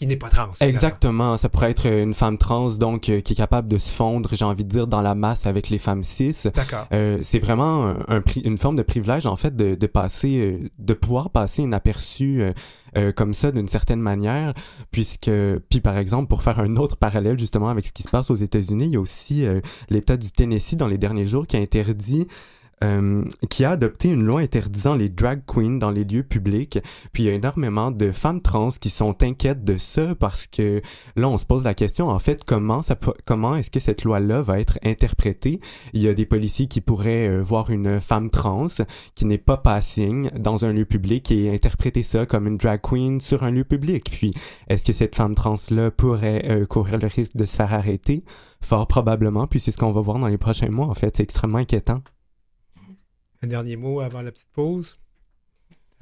qui 0.03 0.09
n'est 0.09 0.17
pas 0.17 0.31
trans. 0.31 0.51
Exactement. 0.61 1.37
Ça 1.37 1.49
pourrait 1.49 1.71
être 1.71 1.87
une 1.87 2.13
femme 2.13 2.37
trans, 2.37 2.71
donc, 2.71 3.09
euh, 3.09 3.21
qui 3.21 3.35
est 3.35 3.37
capable 3.37 3.69
de 3.69 3.79
se 3.79 3.89
fondre, 3.89 4.31
j'ai 4.33 4.45
envie 4.45 4.65
de 4.65 4.69
dire, 4.69 4.89
dans 4.89 5.01
la 5.01 5.15
masse 5.15 5.47
avec 5.47 5.71
les 5.71 5.79
femmes 5.79 6.03
cis. 6.03 6.35
D'accord. 6.53 6.89
Euh, 6.93 7.21
c'est 7.23 7.39
vraiment 7.39 7.95
un, 8.09 8.21
une 8.43 8.59
forme 8.59 8.75
de 8.75 8.83
privilège, 8.83 9.27
en 9.27 9.37
fait, 9.37 9.55
de, 9.55 9.77
de 9.77 9.87
passer, 9.87 10.39
euh, 10.39 10.69
de 10.77 10.95
pouvoir 10.95 11.31
passer 11.31 11.63
inaperçu 11.63 12.43
euh, 12.97 13.13
comme 13.13 13.33
ça 13.33 13.53
d'une 13.53 13.69
certaine 13.69 14.01
manière, 14.01 14.55
puisque, 14.91 15.31
puis 15.71 15.81
par 15.81 15.97
exemple, 15.97 16.27
pour 16.27 16.43
faire 16.43 16.59
un 16.59 16.75
autre 16.75 16.97
parallèle 16.97 17.39
justement 17.39 17.69
avec 17.69 17.87
ce 17.87 17.93
qui 17.93 18.03
se 18.03 18.09
passe 18.09 18.29
aux 18.29 18.35
États-Unis, 18.35 18.87
il 18.87 18.95
y 18.95 18.97
a 18.97 19.01
aussi 19.01 19.47
l'État 19.89 20.17
du 20.17 20.33
Tennessee 20.33 20.75
dans 20.75 20.89
les 20.89 20.99
derniers 20.99 21.27
jours 21.27 21.47
qui 21.47 21.57
a 21.57 21.61
interdit 21.61 22.27
euh, 22.83 23.25
qui 23.49 23.65
a 23.65 23.71
adopté 23.71 24.09
une 24.09 24.25
loi 24.25 24.41
interdisant 24.41 24.95
les 24.95 25.09
drag 25.09 25.43
queens 25.47 25.79
dans 25.79 25.91
les 25.91 26.05
lieux 26.05 26.23
publics. 26.23 26.79
Puis 27.13 27.25
il 27.25 27.27
y 27.27 27.29
a 27.31 27.33
énormément 27.33 27.91
de 27.91 28.11
femmes 28.13 28.41
trans 28.41 28.71
qui 28.71 28.91
sont 28.91 29.23
inquiètes 29.23 29.65
de 29.65 29.79
ça 29.79 30.15
parce 30.15 30.47
que 30.47 30.83
là 31.17 31.29
on 31.29 31.39
se 31.39 31.45
pose 31.45 31.65
la 31.65 31.75
question 31.75 32.09
en 32.09 32.19
fait 32.19 32.45
comment 32.45 32.81
comment 33.27 33.57
est-ce 33.57 33.71
que 33.71 33.81
cette 33.81 34.05
loi-là 34.05 34.43
va 34.43 34.59
être 34.61 34.79
interprétée? 34.83 35.61
Il 35.93 36.03
y 36.03 36.09
a 36.09 36.15
des 36.15 36.27
policiers 36.27 36.67
qui 36.67 36.81
pourraient 36.81 37.29
euh, 37.29 37.43
voir 37.43 37.71
une 37.71 38.01
femme 38.01 38.31
trans 38.31 38.67
qui 39.15 39.25
n'est 39.27 39.39
pas 39.39 39.57
passing 39.57 40.31
dans 40.39 40.65
un 40.65 40.73
lieu 40.73 40.85
public 40.85 41.31
et 41.31 41.53
interpréter 41.53 42.03
ça 42.03 42.27
comme 42.27 42.47
une 42.47 42.57
drag 42.57 42.81
queen 42.83 43.21
sur 43.21 43.43
un 43.43 43.51
lieu 43.51 43.65
public. 43.65 44.11
Puis 44.11 44.33
est-ce 44.69 44.85
que 44.85 44.93
cette 44.93 45.17
femme 45.17 45.35
trans 45.35 45.55
là 45.71 45.91
pourrait 45.91 46.45
euh, 46.49 46.67
courir 46.67 46.99
le 46.99 47.07
risque 47.07 47.37
de 47.37 47.45
se 47.45 47.57
faire 47.57 47.73
arrêter? 47.73 48.25
Fort 48.61 48.87
probablement. 48.87 49.47
Puis 49.47 49.61
c'est 49.61 49.71
ce 49.71 49.79
qu'on 49.79 49.93
va 49.93 50.01
voir 50.01 50.19
dans 50.19 50.29
les 50.29 50.39
prochains 50.39 50.71
mois 50.71 50.87
en 50.87 50.95
fait. 50.95 51.17
C'est 51.17 51.23
extrêmement 51.23 51.59
inquiétant. 51.59 52.03
Un 53.43 53.49
dernier 53.49 53.77
mot 53.77 54.01
avant 54.01 54.23
la 54.23 54.31
petite 54.31 54.51
pause? 54.53 54.97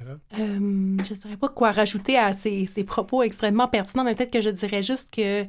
Euh, 0.01 0.17
je 0.33 1.11
ne 1.11 1.15
saurais 1.15 1.37
pas 1.37 1.49
quoi 1.49 1.71
rajouter 1.71 2.17
à 2.17 2.33
ces, 2.33 2.65
ces 2.65 2.83
propos 2.83 3.23
extrêmement 3.23 3.67
pertinents, 3.67 4.03
mais 4.03 4.15
peut-être 4.15 4.31
que 4.31 4.41
je 4.41 4.49
dirais 4.49 4.81
juste 4.81 5.09
que 5.13 5.43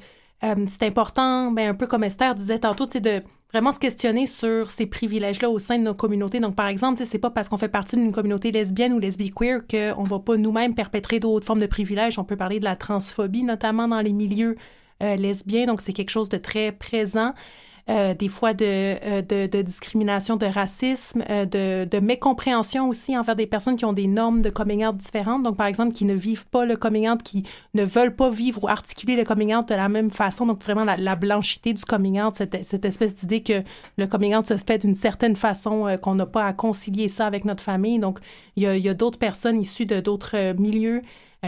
euh, 0.44 0.54
c'est 0.66 0.82
important, 0.82 1.52
ben, 1.52 1.70
un 1.70 1.74
peu 1.74 1.86
comme 1.86 2.04
Esther 2.04 2.34
disait 2.34 2.58
tantôt, 2.58 2.86
de 2.86 3.22
vraiment 3.52 3.72
se 3.72 3.78
questionner 3.78 4.26
sur 4.26 4.68
ces 4.70 4.86
privilèges-là 4.86 5.48
au 5.48 5.58
sein 5.58 5.78
de 5.78 5.84
nos 5.84 5.94
communautés. 5.94 6.40
Donc, 6.40 6.56
par 6.56 6.66
exemple, 6.66 7.04
c'est 7.04 7.18
pas 7.18 7.30
parce 7.30 7.48
qu'on 7.48 7.58
fait 7.58 7.68
partie 7.68 7.96
d'une 7.96 8.12
communauté 8.12 8.50
lesbienne 8.50 8.92
ou 8.94 8.98
lesbi-queer 8.98 9.60
qu'on 9.70 10.04
va 10.04 10.18
pas 10.18 10.36
nous-mêmes 10.36 10.74
perpétrer 10.74 11.20
d'autres 11.20 11.46
formes 11.46 11.60
de 11.60 11.66
privilèges. 11.66 12.18
On 12.18 12.24
peut 12.24 12.36
parler 12.36 12.58
de 12.58 12.64
la 12.64 12.76
transphobie, 12.76 13.44
notamment 13.44 13.86
dans 13.88 14.00
les 14.00 14.12
milieux 14.12 14.56
euh, 15.02 15.16
lesbiens. 15.16 15.66
Donc, 15.66 15.80
c'est 15.80 15.92
quelque 15.92 16.10
chose 16.10 16.28
de 16.28 16.38
très 16.38 16.72
présent. 16.72 17.34
Euh, 17.90 18.14
des 18.14 18.28
fois 18.28 18.54
de, 18.54 18.64
euh, 18.64 19.22
de, 19.22 19.62
discrimination, 19.62 20.36
de 20.36 20.46
racisme, 20.46 21.24
euh, 21.28 21.46
de, 21.84 21.98
mécompréhension 21.98 22.88
aussi 22.88 23.18
envers 23.18 23.34
des 23.34 23.46
personnes 23.46 23.74
qui 23.74 23.84
ont 23.84 23.92
des 23.92 24.06
normes 24.06 24.40
de 24.40 24.50
coming 24.50 24.86
out 24.86 24.96
différentes. 24.96 25.42
Donc, 25.42 25.56
par 25.56 25.66
exemple, 25.66 25.92
qui 25.92 26.04
ne 26.04 26.14
vivent 26.14 26.46
pas 26.46 26.64
le 26.64 26.76
coming 26.76 27.08
out, 27.08 27.24
qui 27.24 27.42
ne 27.74 27.82
veulent 27.82 28.14
pas 28.14 28.30
vivre 28.30 28.62
ou 28.62 28.68
articuler 28.68 29.16
le 29.16 29.24
coming 29.24 29.52
out 29.52 29.68
de 29.68 29.74
la 29.74 29.88
même 29.88 30.10
façon. 30.10 30.46
Donc, 30.46 30.62
vraiment, 30.62 30.84
la, 30.84 30.96
la 30.96 31.16
blanchité 31.16 31.74
du 31.74 31.84
coming 31.84 32.20
out, 32.20 32.36
cette, 32.36 32.84
espèce 32.84 33.16
d'idée 33.16 33.42
que 33.42 33.64
le 33.98 34.06
coming 34.06 34.36
out 34.36 34.46
se 34.46 34.56
fait 34.56 34.78
d'une 34.78 34.94
certaine 34.94 35.34
façon, 35.34 35.98
qu'on 36.00 36.14
n'a 36.14 36.26
pas 36.26 36.46
à 36.46 36.52
concilier 36.52 37.08
ça 37.08 37.26
avec 37.26 37.44
notre 37.44 37.64
famille. 37.64 37.98
Donc, 37.98 38.20
il 38.54 38.62
y 38.62 38.88
a, 38.88 38.94
d'autres 38.94 39.18
personnes 39.18 39.60
issues 39.60 39.86
de 39.86 39.98
d'autres 39.98 40.54
milieux 40.56 41.02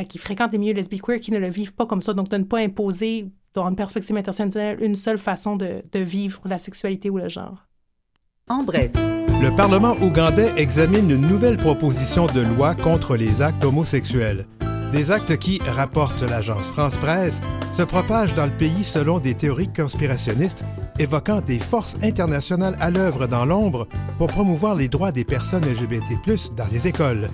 qui 0.09 0.19
fréquentent 0.19 0.51
les 0.51 0.59
milieux 0.59 0.75
lesbiques 0.75 1.21
qui 1.21 1.31
ne 1.31 1.39
le 1.39 1.49
vivent 1.49 1.75
pas 1.75 1.87
comme 1.87 2.03
ça. 2.03 2.13
Donc, 2.13 2.29
de 2.29 2.39
ne 2.39 2.45
pas 2.45 2.59
imposer 2.59 3.29
dans 3.55 3.69
une 3.69 3.77
perspective 3.77 4.17
intersectionnelle, 4.17 4.83
une 4.83 4.97
seule 4.97 5.19
façon 5.19 5.57
de, 5.57 5.83
de 5.93 5.99
vivre 6.01 6.41
la 6.45 6.59
sexualité 6.59 7.09
ou 7.11 7.19
le 7.19 7.29
genre? 7.29 7.67
En 8.49 8.63
bref. 8.63 8.91
Le 9.43 9.55
Parlement 9.57 9.95
ougandais 10.03 10.53
examine 10.57 11.11
une 11.11 11.27
nouvelle 11.27 11.57
proposition 11.57 12.27
de 12.27 12.41
loi 12.41 12.75
contre 12.75 13.17
les 13.17 13.43
actes 13.43 13.65
homosexuels. 13.65 14.45
Des 14.93 15.11
actes 15.11 15.37
qui, 15.39 15.61
rapporte 15.61 16.23
l'agence 16.23 16.67
France-Presse, 16.67 17.41
se 17.77 17.83
propagent 17.83 18.35
dans 18.35 18.47
le 18.47 18.53
pays 18.53 18.85
selon 18.85 19.19
des 19.19 19.35
théories 19.35 19.73
conspirationnistes 19.73 20.63
évoquant 20.99 21.41
des 21.41 21.59
forces 21.59 21.97
internationales 22.03 22.77
à 22.81 22.91
l'œuvre 22.91 23.27
dans 23.27 23.45
l'ombre 23.45 23.89
pour 24.19 24.29
promouvoir 24.29 24.77
les 24.77 24.89
droits 24.89 25.11
des 25.11 25.25
personnes 25.25 25.65
LGBT+ 25.65 26.55
dans 26.57 26.69
les 26.71 26.87
écoles. 26.87 27.29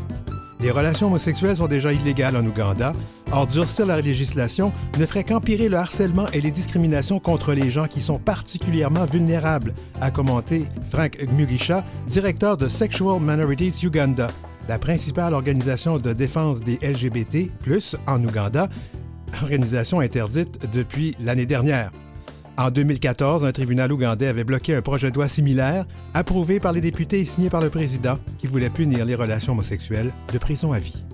Les 0.63 0.71
relations 0.71 1.07
homosexuelles 1.07 1.57
sont 1.57 1.69
déjà 1.69 1.93
illégales 1.93 2.37
en 2.37 2.45
Ouganda. 2.45 2.93
Or, 3.33 3.47
durcir 3.47 3.87
la 3.87 4.01
législation 4.01 4.73
ne 4.99 5.07
ferait 5.07 5.25
qu'empirer 5.25 5.71
le 5.71 5.77
harcèlement 5.77 6.27
et 6.35 6.41
les 6.43 6.51
discriminations 6.51 7.19
contre 7.19 7.55
les 7.55 7.71
gens 7.71 7.87
qui 7.87 8.03
sont 8.03 8.19
particulièrement 8.19 9.07
vulnérables, 9.07 9.75
a 10.03 10.11
commenté 10.11 10.67
Frank 10.91 11.17
Mugisha, 11.33 11.83
directeur 12.07 12.59
de 12.59 12.69
Sexual 12.69 13.21
Minorities 13.21 13.87
Uganda, 13.87 14.27
la 14.69 14.79
principale 14.79 15.33
organisation 15.33 15.99
de 15.99 16.13
défense 16.13 16.61
des 16.61 16.79
LGBT, 16.83 17.51
en 18.07 18.23
Ouganda, 18.23 18.69
organisation 19.43 20.01
interdite 20.01 20.71
depuis 20.73 21.17
l'année 21.21 21.47
dernière. 21.47 21.91
En 22.61 22.71
2014, 22.71 23.47
un 23.47 23.53
tribunal 23.53 23.91
ougandais 23.91 24.27
avait 24.27 24.45
bloqué 24.45 24.75
un 24.75 24.83
projet 24.83 25.11
de 25.11 25.17
loi 25.17 25.29
similaire, 25.29 25.87
approuvé 26.13 26.61
par 26.61 26.73
les 26.73 26.83
députés 26.83 27.21
et 27.21 27.25
signé 27.25 27.49
par 27.49 27.63
le 27.63 27.71
président, 27.71 28.19
qui 28.39 28.49
voulait 28.49 28.69
punir 28.69 29.07
les 29.07 29.15
relations 29.15 29.55
homosexuelles 29.55 30.13
de 30.31 30.37
prison 30.37 30.75
à 30.75 30.79
vie. 30.79 31.10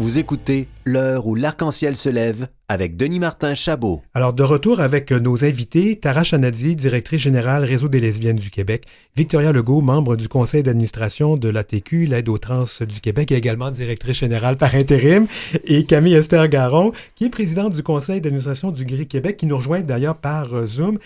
Vous 0.00 0.20
écoutez 0.20 0.68
L'heure 0.84 1.26
où 1.26 1.34
l'arc-en-ciel 1.34 1.96
se 1.96 2.08
lève 2.08 2.46
avec 2.68 2.96
Denis 2.96 3.18
Martin 3.18 3.56
Chabot. 3.56 4.00
Alors, 4.14 4.32
de 4.32 4.44
retour 4.44 4.78
avec 4.78 5.10
nos 5.10 5.44
invités, 5.44 5.98
Tara 5.98 6.22
Chanadi, 6.22 6.76
directrice 6.76 7.20
générale 7.20 7.64
Réseau 7.64 7.88
des 7.88 7.98
lesbiennes 7.98 8.36
du 8.36 8.50
Québec, 8.50 8.86
Victoria 9.16 9.50
Legault, 9.50 9.80
membre 9.80 10.14
du 10.14 10.28
conseil 10.28 10.62
d'administration 10.62 11.36
de 11.36 11.48
l'ATQ, 11.48 12.06
l'aide 12.06 12.28
aux 12.28 12.38
trans 12.38 12.62
du 12.88 13.00
Québec, 13.00 13.32
et 13.32 13.34
également 13.34 13.72
directrice 13.72 14.18
générale 14.18 14.56
par 14.56 14.76
intérim, 14.76 15.26
et 15.64 15.84
Camille 15.84 16.14
Esther 16.14 16.46
Garon, 16.46 16.92
qui 17.16 17.24
est 17.24 17.30
présidente 17.30 17.74
du 17.74 17.82
conseil 17.82 18.20
d'administration 18.20 18.70
du 18.70 18.84
GRI 18.84 19.08
Québec, 19.08 19.36
qui 19.36 19.46
nous 19.46 19.56
rejoint 19.56 19.80
d'ailleurs 19.80 20.18
par 20.18 20.54
euh, 20.54 20.66
Zoom. 20.66 20.98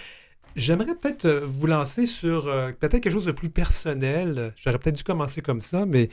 J'aimerais 0.54 0.94
peut-être 1.00 1.24
euh, 1.24 1.46
vous 1.46 1.66
lancer 1.66 2.04
sur 2.04 2.46
euh, 2.46 2.72
peut-être 2.78 3.00
quelque 3.00 3.10
chose 3.10 3.24
de 3.24 3.32
plus 3.32 3.48
personnel. 3.48 4.52
J'aurais 4.62 4.78
peut-être 4.78 4.96
dû 4.96 5.02
commencer 5.02 5.40
comme 5.40 5.62
ça, 5.62 5.86
mais 5.86 6.10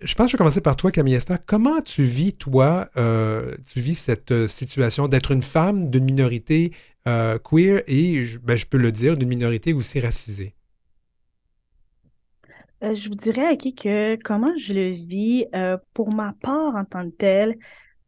je 0.00 0.14
pense 0.14 0.26
que 0.26 0.30
je 0.30 0.36
vais 0.36 0.38
commencer 0.38 0.60
par 0.60 0.76
toi, 0.76 0.90
Camille 0.90 1.14
Esther. 1.14 1.38
Comment 1.44 1.80
tu 1.80 2.04
vis, 2.04 2.32
toi, 2.34 2.88
euh, 2.96 3.54
tu 3.72 3.80
vis 3.80 3.96
cette 3.96 4.30
euh, 4.30 4.48
situation 4.48 5.08
d'être 5.08 5.32
une 5.32 5.42
femme 5.42 5.90
d'une 5.90 6.04
minorité 6.04 6.72
euh, 7.08 7.38
queer 7.38 7.82
et, 7.86 8.24
ben, 8.42 8.56
je 8.56 8.66
peux 8.66 8.78
le 8.78 8.92
dire, 8.92 9.16
d'une 9.16 9.28
minorité 9.28 9.72
aussi 9.72 9.98
racisée? 10.00 10.54
Je 12.80 13.08
vous 13.08 13.16
dirais, 13.16 13.46
Aki, 13.46 13.74
que 13.74 14.16
comment 14.22 14.56
je 14.56 14.72
le 14.72 14.90
vis, 14.90 15.46
pour 15.94 16.12
ma 16.12 16.32
part 16.40 16.76
en 16.76 16.84
tant 16.84 17.10
que 17.10 17.16
telle, 17.16 17.58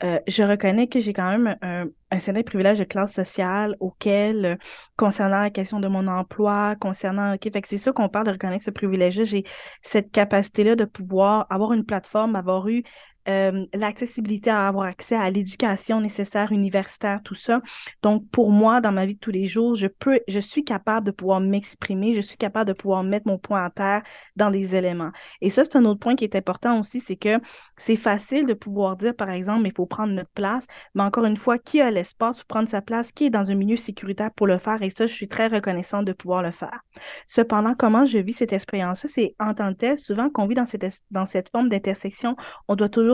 euh, 0.02 0.18
je 0.26 0.42
reconnais 0.42 0.86
que 0.86 1.00
j'ai 1.00 1.12
quand 1.12 1.30
même 1.36 1.56
un, 1.62 2.18
certain 2.18 2.42
privilège 2.42 2.78
de 2.78 2.84
classe 2.84 3.12
sociale 3.12 3.76
auquel, 3.80 4.44
euh, 4.44 4.56
concernant 4.96 5.40
la 5.40 5.50
question 5.50 5.78
de 5.78 5.88
mon 5.88 6.06
emploi, 6.06 6.74
concernant, 6.76 7.34
OK, 7.34 7.52
fait 7.52 7.60
que 7.60 7.68
c'est 7.68 7.78
ça 7.78 7.92
qu'on 7.92 8.08
parle 8.08 8.26
de 8.26 8.32
reconnaître 8.32 8.64
ce 8.64 8.70
privilège-là, 8.70 9.24
j'ai 9.24 9.44
cette 9.82 10.10
capacité-là 10.10 10.74
de 10.76 10.86
pouvoir 10.86 11.46
avoir 11.50 11.72
une 11.72 11.84
plateforme, 11.84 12.34
avoir 12.34 12.68
eu 12.68 12.82
euh, 13.28 13.66
l'accessibilité 13.74 14.50
à 14.50 14.68
avoir 14.68 14.86
accès 14.86 15.14
à 15.14 15.30
l'éducation 15.30 16.00
nécessaire, 16.00 16.52
universitaire, 16.52 17.20
tout 17.22 17.34
ça. 17.34 17.60
Donc, 18.02 18.28
pour 18.30 18.50
moi, 18.50 18.80
dans 18.80 18.92
ma 18.92 19.06
vie 19.06 19.14
de 19.14 19.18
tous 19.18 19.30
les 19.30 19.46
jours, 19.46 19.74
je 19.74 19.86
peux, 19.86 20.20
je 20.28 20.40
suis 20.40 20.64
capable 20.64 21.06
de 21.06 21.10
pouvoir 21.10 21.40
m'exprimer, 21.40 22.14
je 22.14 22.20
suis 22.20 22.36
capable 22.36 22.68
de 22.68 22.72
pouvoir 22.72 23.02
mettre 23.02 23.26
mon 23.26 23.38
point 23.38 23.64
à 23.64 23.70
terre 23.70 24.02
dans 24.36 24.50
des 24.50 24.74
éléments. 24.74 25.10
Et 25.40 25.50
ça, 25.50 25.64
c'est 25.64 25.76
un 25.76 25.84
autre 25.84 26.00
point 26.00 26.16
qui 26.16 26.24
est 26.24 26.36
important 26.36 26.78
aussi, 26.78 27.00
c'est 27.00 27.16
que 27.16 27.40
c'est 27.76 27.96
facile 27.96 28.46
de 28.46 28.54
pouvoir 28.54 28.96
dire, 28.96 29.14
par 29.14 29.30
exemple, 29.30 29.66
il 29.66 29.74
faut 29.74 29.86
prendre 29.86 30.12
notre 30.12 30.30
place, 30.30 30.64
mais 30.94 31.02
encore 31.02 31.24
une 31.24 31.36
fois, 31.36 31.58
qui 31.58 31.80
a 31.80 31.90
l'espace 31.90 32.38
pour 32.38 32.46
prendre 32.46 32.68
sa 32.68 32.82
place, 32.82 33.12
qui 33.12 33.26
est 33.26 33.30
dans 33.30 33.50
un 33.50 33.54
milieu 33.54 33.76
sécuritaire 33.76 34.30
pour 34.32 34.46
le 34.46 34.58
faire, 34.58 34.82
et 34.82 34.90
ça, 34.90 35.06
je 35.06 35.14
suis 35.14 35.28
très 35.28 35.48
reconnaissante 35.48 36.04
de 36.04 36.12
pouvoir 36.12 36.42
le 36.42 36.52
faire. 36.52 36.80
Cependant, 37.26 37.74
comment 37.74 38.06
je 38.06 38.18
vis 38.18 38.34
cette 38.34 38.52
expérience-là, 38.52 39.10
c'est 39.12 39.34
en 39.38 39.54
tant 39.54 39.72
que 39.72 39.78
tel, 39.78 39.98
souvent 39.98 40.30
qu'on 40.30 40.46
vit 40.46 40.54
dans 40.54 40.66
cette, 40.66 41.02
dans 41.10 41.26
cette 41.26 41.50
forme 41.50 41.68
d'intersection, 41.68 42.36
on 42.68 42.76
doit 42.76 42.88
toujours, 42.88 43.09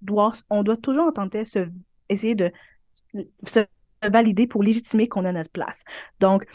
doit, 0.00 0.32
on 0.50 0.62
doit 0.62 0.76
toujours 0.76 1.12
tel 1.30 1.46
se, 1.46 1.68
essayer 2.08 2.34
de 2.34 2.52
se 3.46 3.60
valider 4.02 4.46
pour 4.46 4.62
légitimer 4.62 5.08
qu'on 5.08 5.24
a 5.24 5.32
notre 5.32 5.50
place. 5.50 5.82
Donc, 6.20 6.46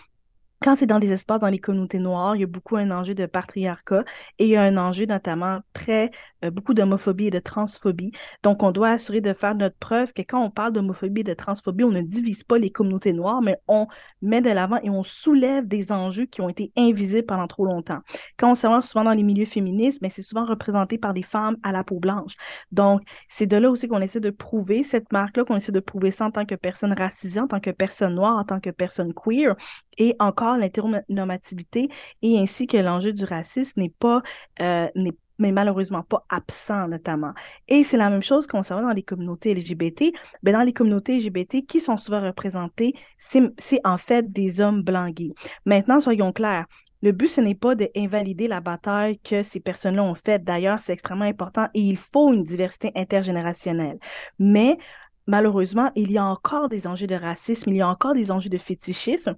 quand 0.61 0.75
c'est 0.75 0.85
dans 0.85 0.99
des 0.99 1.11
espaces 1.11 1.39
dans 1.39 1.49
les 1.49 1.59
communautés 1.59 1.99
noires, 1.99 2.35
il 2.35 2.41
y 2.41 2.43
a 2.43 2.47
beaucoup 2.47 2.77
un 2.77 2.91
enjeu 2.91 3.15
de 3.15 3.25
patriarcat 3.25 4.03
et 4.37 4.45
il 4.45 4.49
y 4.51 4.55
a 4.55 4.63
un 4.63 4.77
enjeu 4.77 5.05
notamment 5.05 5.59
très, 5.73 6.11
beaucoup 6.49 6.73
d'homophobie 6.73 7.27
et 7.27 7.31
de 7.31 7.39
transphobie. 7.39 8.11
Donc, 8.43 8.63
on 8.63 8.71
doit 8.71 8.89
assurer 8.89 9.21
de 9.21 9.33
faire 9.33 9.55
notre 9.55 9.77
preuve 9.77 10.13
que 10.13 10.21
quand 10.21 10.43
on 10.43 10.49
parle 10.49 10.73
d'homophobie 10.73 11.21
et 11.21 11.25
de 11.25 11.33
transphobie, 11.33 11.83
on 11.83 11.91
ne 11.91 12.01
divise 12.01 12.43
pas 12.43 12.57
les 12.57 12.71
communautés 12.71 13.13
noires, 13.13 13.41
mais 13.41 13.57
on 13.67 13.87
met 14.21 14.41
de 14.41 14.49
l'avant 14.49 14.79
et 14.81 14.89
on 14.89 15.03
soulève 15.03 15.67
des 15.67 15.91
enjeux 15.91 16.25
qui 16.25 16.41
ont 16.41 16.49
été 16.49 16.71
invisibles 16.77 17.25
pendant 17.25 17.47
trop 17.47 17.65
longtemps. 17.65 17.99
Quand 18.37 18.51
on 18.51 18.55
s'avance 18.55 18.89
souvent 18.89 19.03
dans 19.03 19.11
les 19.11 19.23
milieux 19.23 19.45
féministes, 19.45 19.99
mais 20.01 20.09
c'est 20.09 20.21
souvent 20.21 20.45
représenté 20.45 20.97
par 20.97 21.13
des 21.13 21.23
femmes 21.23 21.57
à 21.63 21.71
la 21.71 21.83
peau 21.83 21.99
blanche. 21.99 22.35
Donc, 22.71 23.01
c'est 23.29 23.45
de 23.47 23.57
là 23.57 23.69
aussi 23.69 23.87
qu'on 23.87 24.01
essaie 24.01 24.19
de 24.19 24.29
prouver 24.29 24.83
cette 24.83 25.11
marque-là, 25.11 25.43
qu'on 25.43 25.57
essaie 25.57 25.71
de 25.71 25.79
prouver 25.79 26.11
ça 26.11 26.25
en 26.25 26.31
tant 26.31 26.45
que 26.45 26.55
personne 26.55 26.93
racisée, 26.93 27.39
en 27.39 27.47
tant 27.47 27.59
que 27.59 27.71
personne 27.71 28.15
noire, 28.15 28.37
en 28.37 28.43
tant 28.43 28.59
que 28.59 28.69
personne 28.69 29.13
queer 29.13 29.55
et 29.97 30.15
encore 30.19 30.57
l'hétéronormativité 30.57 31.89
et 32.21 32.39
ainsi 32.39 32.67
que 32.67 32.77
l'enjeu 32.77 33.13
du 33.13 33.25
racisme 33.25 33.81
n'est 33.81 33.89
pas, 33.99 34.21
euh, 34.61 34.87
n'est 34.95 35.15
mais 35.41 35.51
malheureusement 35.51 36.03
pas 36.03 36.23
absent 36.29 36.87
notamment. 36.87 37.33
Et 37.67 37.83
c'est 37.83 37.97
la 37.97 38.09
même 38.09 38.23
chose 38.23 38.47
concernant 38.47 38.87
dans 38.87 38.93
les 38.93 39.03
communautés 39.03 39.53
LGBT. 39.53 40.13
Ben, 40.43 40.53
dans 40.53 40.63
les 40.63 40.73
communautés 40.73 41.17
LGBT, 41.17 41.65
qui 41.65 41.79
sont 41.79 41.97
souvent 41.97 42.21
représentées, 42.21 42.93
c'est 43.17 43.81
en 43.83 43.97
fait 43.97 44.31
des 44.31 44.61
hommes 44.61 44.83
blancs 44.83 45.13
gays. 45.13 45.33
Maintenant, 45.65 45.99
soyons 45.99 46.31
clairs, 46.31 46.67
le 47.01 47.11
but, 47.11 47.27
ce 47.27 47.41
n'est 47.41 47.55
pas 47.55 47.73
d'invalider 47.73 48.47
la 48.47 48.61
bataille 48.61 49.19
que 49.19 49.41
ces 49.41 49.59
personnes-là 49.59 50.03
ont 50.03 50.13
faite. 50.13 50.43
D'ailleurs, 50.43 50.79
c'est 50.79 50.93
extrêmement 50.93 51.25
important 51.25 51.67
et 51.73 51.81
il 51.81 51.97
faut 51.97 52.31
une 52.31 52.43
diversité 52.43 52.91
intergénérationnelle. 52.95 53.97
Mais 54.37 54.77
malheureusement, 55.25 55.91
il 55.95 56.11
y 56.11 56.19
a 56.19 56.25
encore 56.25 56.69
des 56.69 56.85
enjeux 56.85 57.07
de 57.07 57.15
racisme, 57.15 57.71
il 57.71 57.77
y 57.77 57.81
a 57.81 57.87
encore 57.87 58.13
des 58.13 58.29
enjeux 58.31 58.49
de 58.49 58.57
fétichisme. 58.59 59.35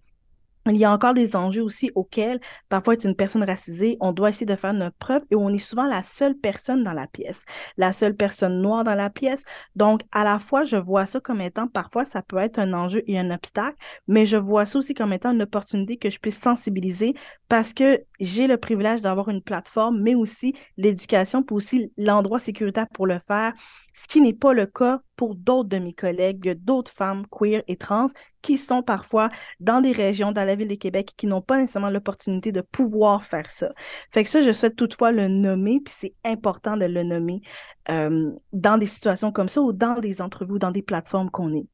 Il 0.70 0.78
y 0.78 0.86
a 0.86 0.92
encore 0.92 1.14
des 1.14 1.36
enjeux 1.36 1.62
aussi 1.62 1.92
auxquels, 1.96 2.40
parfois, 2.70 2.94
être 2.94 3.06
une 3.06 3.16
personne 3.16 3.44
racisée, 3.44 3.98
on 4.00 4.12
doit 4.14 4.30
essayer 4.30 4.46
de 4.46 4.56
faire 4.56 4.74
notre 4.74 4.96
preuve 4.98 5.24
et 5.32 5.36
on 5.36 5.50
est 5.50 5.58
souvent 5.60 5.88
la 5.88 6.04
seule 6.04 6.36
personne 6.38 6.84
dans 6.84 6.94
la 6.94 7.08
pièce, 7.08 7.44
la 7.78 7.92
seule 7.94 8.16
personne 8.16 8.62
noire 8.62 8.84
dans 8.86 8.96
la 8.96 9.10
pièce. 9.10 9.44
Donc, 9.76 10.04
à 10.14 10.24
la 10.24 10.40
fois, 10.40 10.64
je 10.64 10.78
vois 10.78 11.06
ça 11.06 11.20
comme 11.20 11.42
étant, 11.42 11.68
parfois, 11.68 12.06
ça 12.06 12.22
peut 12.22 12.38
être 12.38 12.60
un 12.60 12.74
enjeu 12.74 13.04
et 13.08 13.20
un 13.20 13.32
obstacle, 13.32 13.78
mais 14.08 14.26
je 14.26 14.38
vois 14.38 14.66
ça 14.66 14.80
aussi 14.80 14.94
comme 14.94 15.12
étant 15.14 15.32
une 15.32 15.42
opportunité 15.42 15.98
que 15.98 16.10
je 16.10 16.20
puisse 16.20 16.40
sensibiliser 16.40 17.14
parce 17.54 17.72
que 17.72 18.04
j'ai 18.20 18.48
le 18.48 18.58
privilège 18.58 19.02
d'avoir 19.04 19.30
une 19.30 19.44
plateforme, 19.44 20.02
mais 20.02 20.16
aussi 20.16 20.56
l'éducation, 20.76 21.44
puis 21.44 21.56
aussi 21.56 21.92
l'endroit 21.98 22.40
sécuritaire 22.40 22.88
pour 22.92 23.06
le 23.06 23.20
faire, 23.28 23.54
ce 23.94 24.08
qui 24.08 24.22
n'est 24.22 24.34
pas 24.34 24.54
le 24.54 24.66
cas 24.66 25.02
pour 25.16 25.36
d'autres 25.36 25.70
de 25.70 25.78
mes 25.78 25.94
collègues, 25.94 26.58
d'autres 26.64 26.92
femmes 26.92 27.28
queer 27.30 27.62
et 27.68 27.76
trans 27.76 28.08
qui 28.42 28.58
sont 28.58 28.82
parfois 28.82 29.30
dans 29.60 29.82
des 29.82 29.92
régions, 29.92 30.32
dans 30.32 30.46
la 30.46 30.56
ville 30.56 30.68
de 30.68 30.74
Québec, 30.74 31.12
qui 31.16 31.28
n'ont 31.28 31.44
pas 31.44 31.60
nécessairement 31.60 31.92
l'opportunité 31.92 32.52
de 32.52 32.62
pouvoir 32.62 33.24
faire 33.24 33.52
ça. 33.52 33.72
Fait 34.10 34.24
que 34.24 34.32
ça, 34.32 34.42
je 34.42 34.52
souhaite 34.52 34.76
toutefois 34.76 35.12
le 35.12 35.28
nommer, 35.28 35.80
puis 35.80 35.94
c'est 35.96 36.16
important 36.26 36.76
de 36.76 36.86
le 36.86 37.04
nommer 37.04 37.42
euh, 37.92 38.32
dans 38.52 38.80
des 38.80 38.88
situations 38.88 39.32
comme 39.32 39.48
ça 39.48 39.62
ou 39.62 39.74
dans 39.74 40.00
des 40.00 40.24
entrevues, 40.24 40.58
dans 40.58 40.72
des 40.72 40.82
plateformes 40.82 41.30
qu'on 41.30 41.54
est. 41.54 41.68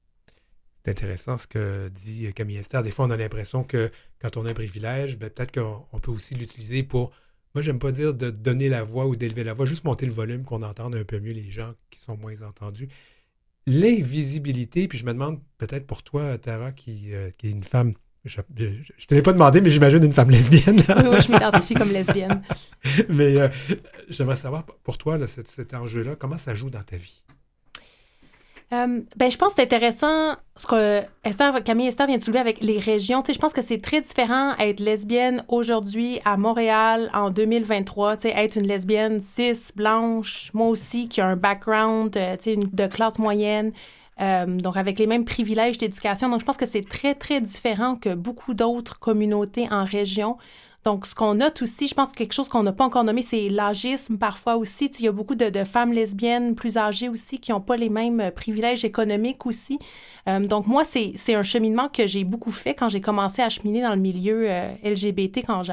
C'est 0.84 0.92
intéressant 0.92 1.38
ce 1.38 1.48
que 1.48 1.88
dit 1.90 2.34
Camille 2.34 2.58
Esther. 2.58 2.84
Des 2.84 2.92
fois, 2.92 3.06
on 3.06 3.12
a 3.12 3.18
l'impression 3.18 3.64
que 3.64 3.92
quand 4.22 4.38
on 4.38 4.46
a 4.46 4.52
un 4.52 4.54
privilège, 4.54 5.18
ben, 5.18 5.30
peut-être 5.30 5.52
qu'on 5.54 5.86
on 5.92 6.00
peut 6.00 6.12
aussi 6.12 6.36
l'utiliser 6.36 6.84
pour. 6.84 7.12
Moi, 7.56 7.64
j'aime 7.64 7.80
pas 7.80 7.92
dire 7.92 8.14
de 8.14 8.30
donner 8.30 8.70
la 8.70 8.84
voix 8.84 9.08
ou 9.08 9.16
d'élever 9.16 9.44
la 9.44 9.54
voix, 9.54 9.66
juste 9.66 9.84
monter 9.84 10.06
le 10.06 10.12
volume, 10.12 10.44
qu'on 10.44 10.62
entende 10.62 10.96
un 10.96 11.04
peu 11.04 11.20
mieux 11.20 11.32
les 11.32 11.50
gens 11.50 11.74
qui 11.90 12.00
sont 12.00 12.16
moins 12.16 12.42
entendus. 12.44 12.90
L'invisibilité, 13.66 14.88
puis 14.88 14.98
je 14.98 15.06
me 15.06 15.14
demande 15.14 15.40
peut-être 15.58 15.88
pour 15.88 16.04
toi, 16.04 16.38
Tara, 16.38 16.72
qui, 16.72 17.14
euh, 17.14 17.32
qui 17.38 17.48
est 17.48 17.52
une 17.52 17.64
femme. 17.64 17.94
Je 18.26 18.42
ne 18.42 19.06
te 19.08 19.16
l'ai 19.16 19.22
pas 19.22 19.34
demandé, 19.34 19.62
mais 19.62 19.70
j'imagine 19.70 20.04
une 20.04 20.14
femme 20.14 20.30
lesbienne. 20.30 20.84
Oui, 20.90 21.04
oui, 21.10 21.22
je 21.22 21.32
m'identifie 21.32 21.74
comme 21.74 21.92
lesbienne. 21.92 22.42
mais 23.10 23.38
euh, 23.38 23.48
j'aimerais 24.10 24.36
savoir 24.36 24.66
pour 24.66 24.98
toi, 24.98 25.18
là, 25.18 25.26
cet, 25.26 25.48
cet 25.48 25.74
enjeu-là, 25.74 26.16
comment 26.16 26.38
ça 26.38 26.54
joue 26.54 26.70
dans 26.70 26.84
ta 26.84 26.98
vie? 26.98 27.24
Euh, 28.72 29.02
ben, 29.16 29.32
je 29.32 29.38
pense 29.38 29.50
que 29.50 29.56
c'est 29.56 29.64
intéressant 29.64 30.36
ce 30.56 30.68
que 30.68 31.02
Esther, 31.24 31.64
Camille 31.64 31.88
Esther 31.88 32.06
vient 32.06 32.18
de 32.18 32.22
soulever 32.22 32.40
avec 32.40 32.62
les 32.62 32.78
régions. 32.78 33.22
Tu 33.22 33.28
sais, 33.28 33.34
je 33.34 33.40
pense 33.40 33.54
que 33.54 33.64
c'est 33.64 33.82
très 33.82 34.02
différent 34.02 34.56
être 34.60 34.80
lesbienne 34.80 35.44
aujourd'hui 35.48 36.20
à 36.24 36.38
Montréal 36.38 37.10
en 37.14 37.32
2023. 37.32 38.18
Tu 38.18 38.22
sais, 38.24 38.30
être 38.30 38.58
une 38.58 38.68
lesbienne 38.68 39.22
cis, 39.22 39.72
blanche, 39.76 40.52
moi 40.54 40.68
aussi, 40.68 41.08
qui 41.08 41.20
a 41.20 41.26
un 41.26 41.36
background 41.36 42.16
euh, 42.16 42.38
tu 42.38 42.44
sais, 42.44 42.56
de 42.58 42.88
classe 42.88 43.18
moyenne. 43.18 43.72
euh, 44.22 44.46
donc, 44.46 44.78
avec 44.78 45.00
les 45.00 45.08
mêmes 45.08 45.26
privilèges 45.26 45.78
d'éducation. 45.78 46.30
Donc, 46.30 46.42
je 46.42 46.46
pense 46.46 46.58
que 46.58 46.66
c'est 46.66 46.88
très, 46.88 47.16
très 47.16 47.42
différent 47.42 47.96
que 47.96 48.14
beaucoup 48.14 48.54
d'autres 48.54 49.00
communautés 49.00 49.68
en 49.72 49.86
région. 49.86 50.38
Donc, 50.86 51.06
ce 51.06 51.14
qu'on 51.14 51.36
note 51.36 51.62
aussi, 51.62 51.90
je 51.90 51.94
pense 51.94 52.10
que 52.10 52.16
quelque 52.16 52.34
chose 52.34 52.48
qu'on 52.48 52.64
n'a 52.64 52.72
pas 52.72 52.86
encore 52.86 53.04
nommé, 53.04 53.22
c'est 53.22 53.50
l'agisme 53.50 54.18
parfois 54.18 54.56
aussi. 54.56 54.86
Il 55.00 55.06
y 55.06 55.08
a 55.10 55.12
beaucoup 55.12 55.36
de, 55.36 55.64
femmes 55.66 55.92
lesbiennes 55.92 56.56
plus 56.56 56.78
âgées 56.78 57.10
aussi 57.10 57.40
qui 57.40 57.52
n'ont 57.52 57.60
pas 57.60 57.76
les 57.76 57.90
mêmes 57.90 58.22
euh, 58.22 58.32
privilèges 58.32 58.86
économiques 58.86 59.46
aussi. 59.46 59.78
Euh, 60.28 60.40
donc, 60.40 60.68
moi, 60.68 60.84
c'est 60.86 61.36
un 61.36 61.44
cheminement 61.44 61.90
que 61.90 62.08
j'ai 62.08 62.24
beaucoup 62.24 62.52
fait 62.52 62.76
quand 62.76 62.88
j'ai 62.88 63.02
commencé 63.02 63.42
à 63.42 63.50
cheminer 63.50 63.82
dans 63.82 63.94
le 63.94 64.02
milieu 64.02 64.50
euh, 64.50 64.72
LGBT, 64.84 65.42
quand 65.46 65.64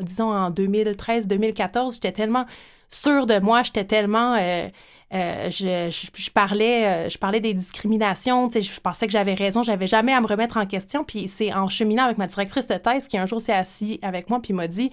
disons 0.00 0.32
en 0.32 0.50
2013-2014, 0.50 1.94
j'étais 1.94 2.12
tellement 2.12 2.46
sûre 2.90 3.26
de 3.26 3.38
moi, 3.38 3.62
j'étais 3.62 3.84
tellement... 3.84 4.36
euh, 5.14 5.50
je, 5.50 6.30
parlais, 6.30 6.84
euh, 6.84 7.08
je 7.08 7.16
parlais 7.16 7.40
des 7.40 7.54
discriminations, 7.54 8.50
je 8.50 8.80
pensais 8.80 9.06
que 9.06 9.12
j'avais 9.12 9.34
raison, 9.34 9.62
j'avais 9.62 9.86
jamais 9.86 10.12
à 10.12 10.20
me 10.20 10.26
remettre 10.26 10.56
en 10.56 10.66
question. 10.66 11.04
Puis 11.04 11.28
c'est 11.28 11.52
en 11.52 11.68
cheminant 11.68 12.04
avec 12.04 12.18
ma 12.18 12.26
directrice 12.26 12.66
de 12.66 12.76
thèse 12.76 13.06
qui 13.06 13.16
un 13.16 13.26
jour 13.26 13.40
s'est 13.40 13.52
assis 13.52 14.00
avec 14.02 14.28
moi 14.30 14.40
puis 14.40 14.52
m'a 14.52 14.66
dit 14.66 14.90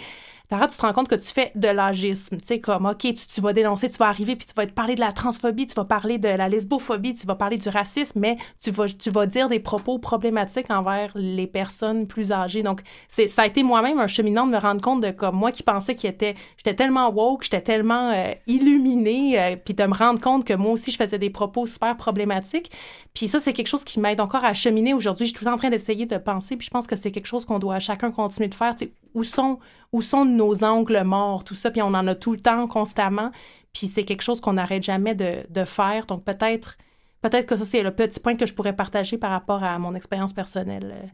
Tara, 0.50 0.68
tu 0.68 0.76
te 0.76 0.82
rends 0.82 0.92
compte 0.92 1.08
que 1.08 1.16
tu 1.16 1.30
fais 1.34 1.54
de 1.56 1.70
l'agisme. 1.70 2.38
Tu 2.38 2.46
sais, 2.46 2.60
comme, 2.60 2.86
OK, 2.86 3.00
tu, 3.00 3.42
vas 3.42 3.54
dénoncer, 3.54 3.90
tu 3.90 3.98
vas 3.98 4.08
arriver, 4.08 4.36
puis 4.36 4.46
tu 4.46 4.54
vas 4.54 4.66
te 4.66 4.74
parler 4.74 4.94
de 4.94 5.00
la 5.00 5.14
transphobie, 5.14 5.68
tu 5.68 5.74
vas 5.74 5.86
parler 5.86 6.18
de 6.18 6.28
la 6.28 6.50
lesbophobie, 6.50 7.14
tu 7.14 7.26
vas 7.26 7.36
parler 7.36 7.58
du 7.58 7.70
racisme, 7.70 8.20
mais 8.20 8.38
tu 8.62 8.70
vas, 8.72 8.88
tu 8.90 9.10
vas 9.10 9.26
dire 9.26 9.48
des 9.48 9.62
propos 9.62 10.00
problématiques 10.00 10.70
envers 10.70 11.12
les 11.16 11.48
personnes 11.48 12.08
plus 12.08 12.34
âgées. 12.34 12.62
Donc, 12.62 12.82
c'est, 13.08 13.30
ça 13.30 13.44
a 13.44 13.48
été 13.48 13.64
moi-même 13.64 14.00
un 14.00 14.08
cheminement 14.08 14.46
de 14.46 14.52
me 14.52 14.58
rendre 14.58 14.82
compte 14.82 15.02
de, 15.02 15.12
comme, 15.12 15.36
moi 15.36 15.54
qui 15.54 15.64
pensais 15.64 15.96
qu'il 15.96 16.10
était, 16.10 16.34
j'étais 16.58 16.76
tellement 16.76 17.10
woke, 17.10 17.44
j'étais 17.44 17.62
tellement 17.62 18.12
euh, 18.12 18.34
illuminée, 18.46 19.40
euh, 19.40 19.56
puis 19.56 19.74
de 19.74 19.84
me 19.86 19.96
rendre 19.96 20.20
compte 20.20 20.44
que 20.44 20.54
moi 20.54 20.72
aussi, 20.72 20.92
je 20.92 20.98
faisais 20.98 21.20
des 21.20 21.30
propos 21.30 21.66
super 21.66 21.96
problématiques. 21.96 22.70
Puis 23.14 23.30
ça, 23.30 23.40
c'est 23.40 23.54
quelque 23.54 23.68
chose 23.68 23.86
qui 23.86 24.00
m'aide 24.02 24.20
encore 24.20 24.44
à 24.44 24.54
cheminer 24.54 24.94
aujourd'hui. 24.94 25.26
Je 25.26 25.30
suis 25.30 25.38
tout 25.38 25.46
le 25.46 25.52
temps 25.52 25.56
en 25.56 25.60
train 25.60 25.70
d'essayer 25.70 26.06
de 26.06 26.18
penser, 26.18 26.58
puis 26.58 26.66
je 26.66 26.72
pense 26.72 26.86
que 26.86 26.98
c'est 26.98 27.12
quelque 27.12 27.28
chose 27.28 27.46
qu'on 27.46 27.60
doit 27.60 27.80
chacun 27.80 28.12
continuer 28.12 28.50
de 28.50 28.56
faire. 28.56 28.76
Tu 28.76 28.86
sais, 28.86 28.94
où 29.13 29.23
sont, 29.23 29.60
où 29.91 30.02
sont 30.02 30.26
nos 30.26 30.63
angles 30.63 31.04
morts, 31.04 31.43
tout 31.43 31.56
ça, 31.56 31.71
puis 31.71 31.82
on 31.82 31.88
en 31.88 32.08
a 32.08 32.15
tout 32.15 32.32
le 32.32 32.39
temps, 32.39 32.67
constamment. 32.67 33.32
Puis 33.73 33.88
c'est 33.88 34.04
quelque 34.04 34.21
chose 34.21 34.41
qu'on 34.41 34.54
n'arrête 34.54 34.84
jamais 34.84 35.15
de, 35.15 35.45
de 35.49 35.65
faire. 35.65 36.06
Donc 36.06 36.23
peut-être 36.23 36.78
peut-être 37.21 37.47
que 37.47 37.56
ça, 37.56 37.65
c'est 37.65 37.82
le 37.82 37.91
petit 37.91 38.19
point 38.19 38.36
que 38.36 38.45
je 38.45 38.54
pourrais 38.54 38.76
partager 38.76 39.17
par 39.17 39.32
rapport 39.32 39.63
à 39.63 39.80
mon 39.80 39.95
expérience 39.95 40.34
personnelle. 40.34 41.13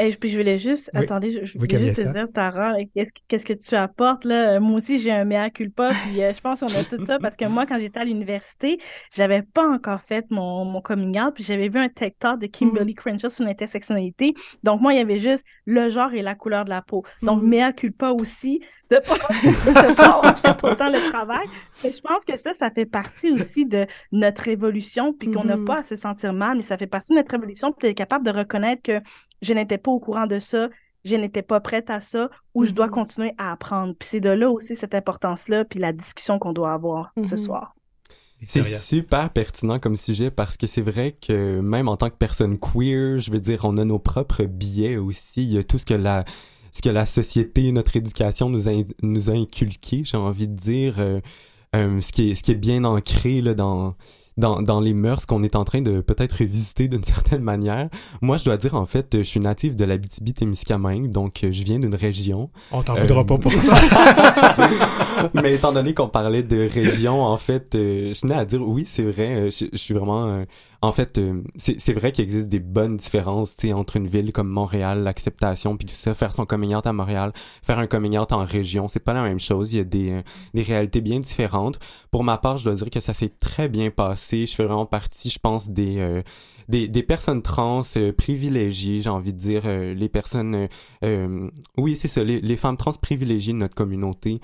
Et 0.00 0.10
puis 0.16 0.28
je 0.28 0.36
voulais 0.36 0.58
juste, 0.58 0.90
Oui. 0.92 1.06
attendez, 1.06 1.30
je, 1.30 1.44
je 1.44 1.56
Oui, 1.58 1.68
voulais 1.68 1.78
juste 1.78 1.94
te 1.94 2.02
dire, 2.02 2.26
Tara, 2.32 2.74
qu'est-ce, 3.28 3.44
que 3.46 3.52
tu 3.52 3.76
apportes 3.76 4.24
là? 4.24 4.58
Moi 4.58 4.78
aussi, 4.78 4.98
j'ai 4.98 5.12
un 5.12 5.24
mea 5.24 5.50
culpa, 5.50 5.94
puis 5.94 6.20
euh, 6.20 6.32
je 6.32 6.40
pense 6.40 6.58
qu'on 6.60 6.74
a 6.74 6.82
tout 6.82 6.98
ça 7.06 7.20
parce 7.20 7.36
que 7.36 7.44
moi, 7.46 7.64
quand 7.64 7.78
j'étais 7.78 8.00
à 8.00 8.04
l'université, 8.04 8.80
j'avais 9.12 9.42
pas 9.42 9.64
encore 9.68 10.00
fait 10.02 10.26
mon, 10.30 10.64
mon 10.64 10.80
coming 10.82 11.20
out, 11.20 11.34
puis 11.34 11.44
j'avais 11.44 11.68
vu 11.68 11.78
un 11.78 11.88
TikTok 11.88 12.40
de 12.40 12.46
Kimberly 12.48 12.94
Crenshaw 12.94 13.30
sur 13.30 13.44
l'intersectionnalité. 13.44 14.34
Donc 14.64 14.80
moi, 14.80 14.94
il 14.94 14.96
y 14.96 15.00
avait 15.00 15.20
juste 15.20 15.44
le 15.64 15.88
genre 15.90 16.12
et 16.12 16.22
la 16.22 16.34
couleur 16.34 16.64
de 16.64 16.70
la 16.70 16.82
peau. 16.82 17.04
Donc 17.24 17.42
Mhm. 17.42 17.44
mea 17.44 17.72
culpa 17.72 18.10
aussi 18.10 18.60
de 18.90 18.96
pas, 18.98 19.14
de 19.14 19.94
pas 19.94 20.20
autant 20.72 20.88
le 20.90 21.10
travail. 21.10 21.46
Mais 21.82 21.90
je 21.92 22.00
pense 22.00 22.20
que 22.26 22.36
ça, 22.36 22.54
ça 22.54 22.70
fait 22.70 22.86
partie 22.86 23.30
aussi 23.32 23.66
de 23.66 23.86
notre 24.12 24.48
évolution, 24.48 25.12
puis 25.12 25.30
qu'on 25.30 25.44
n'a 25.44 25.56
Mhm. 25.56 25.64
pas 25.64 25.78
à 25.78 25.82
se 25.82 25.96
sentir 25.96 26.32
mal, 26.32 26.56
mais 26.58 26.62
ça 26.62 26.76
fait 26.76 26.86
partie 26.86 27.12
de 27.12 27.18
notre 27.18 27.34
évolution, 27.34 27.72
puis 27.72 27.88
d'être 27.88 27.96
capable 27.96 28.24
de 28.24 28.30
reconnaître 28.30 28.82
que 28.82 29.00
je 29.42 29.52
n'étais 29.52 29.78
pas 29.78 29.90
au 29.90 30.00
courant 30.00 30.26
de 30.26 30.38
ça, 30.40 30.68
je 31.04 31.16
n'étais 31.16 31.42
pas 31.42 31.60
prête 31.60 31.90
à 31.90 32.00
ça, 32.00 32.30
ou 32.54 32.64
je 32.64 32.70
dois 32.72 32.86
Mhm. 32.86 32.92
continuer 32.92 33.32
à 33.38 33.52
apprendre. 33.52 33.94
Puis 33.98 34.08
c'est 34.12 34.20
de 34.20 34.30
là 34.30 34.50
aussi 34.50 34.74
cette 34.76 34.94
importance-là, 34.94 35.64
puis 35.64 35.78
la 35.78 35.92
discussion 35.92 36.38
qu'on 36.38 36.52
doit 36.52 36.72
avoir 36.72 37.12
ce 37.26 37.34
Mhm. 37.34 37.40
soir. 37.40 37.74
C'est 38.46 38.62
super 38.62 39.30
pertinent 39.30 39.78
comme 39.78 39.96
sujet 39.96 40.30
parce 40.30 40.58
que 40.58 40.66
c'est 40.66 40.82
vrai 40.82 41.12
que 41.12 41.60
même 41.60 41.88
en 41.88 41.96
tant 41.96 42.10
que 42.10 42.16
personne 42.16 42.58
queer, 42.58 43.18
je 43.18 43.30
veux 43.30 43.40
dire, 43.40 43.64
on 43.64 43.78
a 43.78 43.84
nos 43.86 43.98
propres 43.98 44.44
biais 44.44 44.98
aussi. 44.98 45.42
Il 45.44 45.52
y 45.54 45.58
a 45.58 45.62
tout 45.62 45.78
ce 45.78 45.86
que 45.86 45.94
la, 45.94 46.24
ce 46.74 46.82
que 46.82 46.88
la 46.90 47.06
société, 47.06 47.70
notre 47.72 47.96
éducation 47.96 48.50
nous 48.50 48.68
a, 48.68 48.72
nous 49.02 49.30
a 49.30 49.32
inculqué, 49.34 50.02
j'ai 50.04 50.16
envie 50.16 50.48
de 50.48 50.56
dire, 50.56 50.96
euh, 50.98 51.20
euh, 51.76 52.00
ce, 52.00 52.10
qui 52.12 52.30
est, 52.30 52.34
ce 52.34 52.42
qui 52.42 52.50
est 52.50 52.56
bien 52.56 52.82
ancré 52.84 53.40
là, 53.40 53.54
dans, 53.54 53.94
dans, 54.36 54.60
dans 54.60 54.80
les 54.80 54.92
mœurs 54.92 55.24
qu'on 55.26 55.44
est 55.44 55.54
en 55.54 55.62
train 55.62 55.82
de 55.82 56.00
peut-être 56.00 56.32
revisiter 56.40 56.88
d'une 56.88 57.04
certaine 57.14 57.42
manière. 57.42 57.88
Moi, 58.22 58.38
je 58.38 58.44
dois 58.44 58.56
dire, 58.56 58.74
en 58.74 58.86
fait, 58.86 59.18
je 59.18 59.22
suis 59.22 59.38
natif 59.38 59.76
de 59.76 59.84
l'Abitibi-Témiscamingue, 59.84 61.10
donc 61.10 61.44
euh, 61.44 61.52
je 61.52 61.62
viens 61.62 61.78
d'une 61.78 61.94
région 61.94 62.50
On 62.72 62.82
t'en 62.82 62.96
Euh, 62.96 63.02
voudra 63.02 63.24
pas 63.24 63.38
pour 63.38 63.52
ça. 63.52 65.30
Mais 65.34 65.54
étant 65.54 65.72
donné 65.72 65.94
qu'on 65.94 66.08
parlait 66.08 66.42
de 66.42 66.68
région, 66.68 67.22
en 67.22 67.36
fait, 67.36 67.76
euh, 67.76 68.12
je 68.14 68.20
tenais 68.20 68.34
à 68.34 68.44
dire 68.44 68.60
oui, 68.66 68.82
c'est 68.84 69.04
vrai. 69.04 69.48
je, 69.52 69.66
je 69.72 69.76
suis 69.78 69.94
vraiment. 69.94 70.44
En 70.84 70.92
fait, 70.92 71.18
euh, 71.18 71.42
c'est 71.56 71.92
vrai 71.94 72.12
qu'il 72.12 72.24
existe 72.24 72.48
des 72.48 72.58
bonnes 72.58 72.98
différences, 72.98 73.56
entre 73.72 73.96
une 73.96 74.06
ville 74.06 74.32
comme 74.32 74.48
Montréal, 74.48 75.02
l'acceptation, 75.02 75.76
puis 75.76 75.86
tout 75.86 75.94
ça, 75.94 76.14
faire 76.14 76.32
son 76.32 76.44
coming 76.44 76.74
out 76.74 76.86
à 76.86 76.92
Montréal, 76.92 77.32
faire 77.62 77.78
un 77.78 77.86
coming 77.86 78.18
out 78.18 78.32
en 78.32 78.44
région, 78.44 78.86
c'est 78.88 79.00
pas 79.00 79.14
la 79.14 79.22
même 79.22 79.40
chose. 79.40 79.72
Il 79.72 79.76
y 79.78 79.80
a 79.80 79.84
des 79.84 80.10
euh, 80.10 80.22
réalités 80.54 81.00
bien 81.00 81.20
différentes. 81.20 81.78
Pour 82.10 82.22
ma 82.22 82.36
part, 82.36 82.58
je 82.58 82.64
dois 82.64 82.74
dire 82.74 82.90
que 82.90 83.00
ça 83.00 83.14
s'est 83.14 83.32
très 83.40 83.68
bien 83.68 83.90
passé. 83.90 84.44
Je 84.44 84.54
fais 84.54 84.64
vraiment 84.64 84.86
partie, 84.86 85.30
je 85.30 85.38
pense, 85.38 85.70
des 85.70 85.98
euh, 85.98 87.02
personnes 87.08 87.40
trans 87.40 87.80
euh, 87.96 88.12
privilégiées, 88.12 89.00
j'ai 89.00 89.10
envie 89.10 89.32
de 89.32 89.38
dire, 89.38 89.62
les 89.66 90.08
personnes, 90.10 90.68
oui, 91.78 91.96
c'est 91.96 92.08
ça, 92.08 92.22
les, 92.22 92.40
les 92.40 92.56
femmes 92.56 92.76
trans 92.76 92.92
privilégiées 93.00 93.52
de 93.52 93.58
notre 93.58 93.74
communauté. 93.74 94.40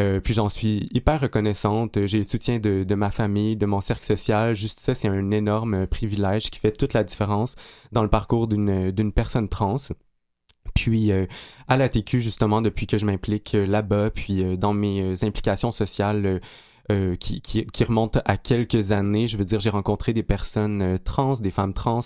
Euh, 0.00 0.20
puis 0.20 0.34
j'en 0.34 0.48
suis 0.48 0.88
hyper 0.92 1.20
reconnaissante. 1.20 2.06
J'ai 2.06 2.18
le 2.18 2.24
soutien 2.24 2.58
de, 2.58 2.82
de 2.84 2.94
ma 2.94 3.10
famille, 3.10 3.56
de 3.56 3.66
mon 3.66 3.80
cercle 3.80 4.04
social. 4.04 4.54
Juste 4.54 4.80
ça, 4.80 4.94
c'est 4.94 5.08
un 5.08 5.30
énorme 5.30 5.74
euh, 5.74 5.86
privilège 5.86 6.50
qui 6.50 6.58
fait 6.58 6.72
toute 6.72 6.94
la 6.94 7.04
différence 7.04 7.56
dans 7.92 8.02
le 8.02 8.08
parcours 8.08 8.48
d'une 8.48 8.90
d'une 8.90 9.12
personne 9.12 9.48
trans. 9.48 9.76
Puis 10.74 11.12
euh, 11.12 11.26
à 11.68 11.76
la 11.76 11.88
TQ, 11.88 12.20
justement, 12.20 12.62
depuis 12.62 12.86
que 12.86 12.98
je 12.98 13.04
m'implique 13.04 13.54
euh, 13.54 13.66
là-bas, 13.66 14.10
puis 14.10 14.44
euh, 14.44 14.56
dans 14.56 14.72
mes 14.72 15.02
euh, 15.02 15.14
implications 15.26 15.70
sociales 15.70 16.24
euh, 16.26 16.40
euh, 16.90 17.16
qui, 17.16 17.40
qui, 17.40 17.66
qui 17.66 17.84
remontent 17.84 18.20
à 18.24 18.36
quelques 18.36 18.92
années, 18.92 19.26
je 19.26 19.36
veux 19.36 19.44
dire, 19.44 19.60
j'ai 19.60 19.70
rencontré 19.70 20.12
des 20.12 20.22
personnes 20.22 20.82
euh, 20.82 20.98
trans, 20.98 21.34
des 21.34 21.50
femmes 21.50 21.74
trans 21.74 22.00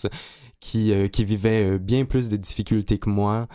qui, 0.60 0.92
euh, 0.92 1.08
qui 1.08 1.24
vivaient 1.24 1.70
euh, 1.70 1.78
bien 1.78 2.04
plus 2.04 2.28
de 2.28 2.36
difficultés 2.36 2.98
que 2.98 3.08
moi. 3.08 3.46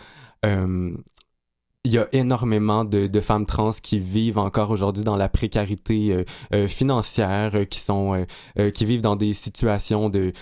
Il 1.84 1.90
y 1.90 1.98
a 1.98 2.06
énormément 2.12 2.84
de, 2.84 3.08
de 3.08 3.20
femmes 3.20 3.44
trans 3.44 3.72
qui 3.72 3.98
vivent 3.98 4.38
encore 4.38 4.70
aujourd'hui 4.70 5.02
dans 5.02 5.16
la 5.16 5.28
précarité 5.28 6.12
euh, 6.12 6.24
euh, 6.54 6.68
financière, 6.68 7.56
euh, 7.56 7.64
qui 7.64 7.80
sont 7.80 8.14
euh, 8.14 8.24
euh, 8.60 8.70
qui 8.70 8.84
vivent 8.84 9.00
dans 9.00 9.16
des 9.16 9.32
situations 9.32 10.08
de 10.08 10.32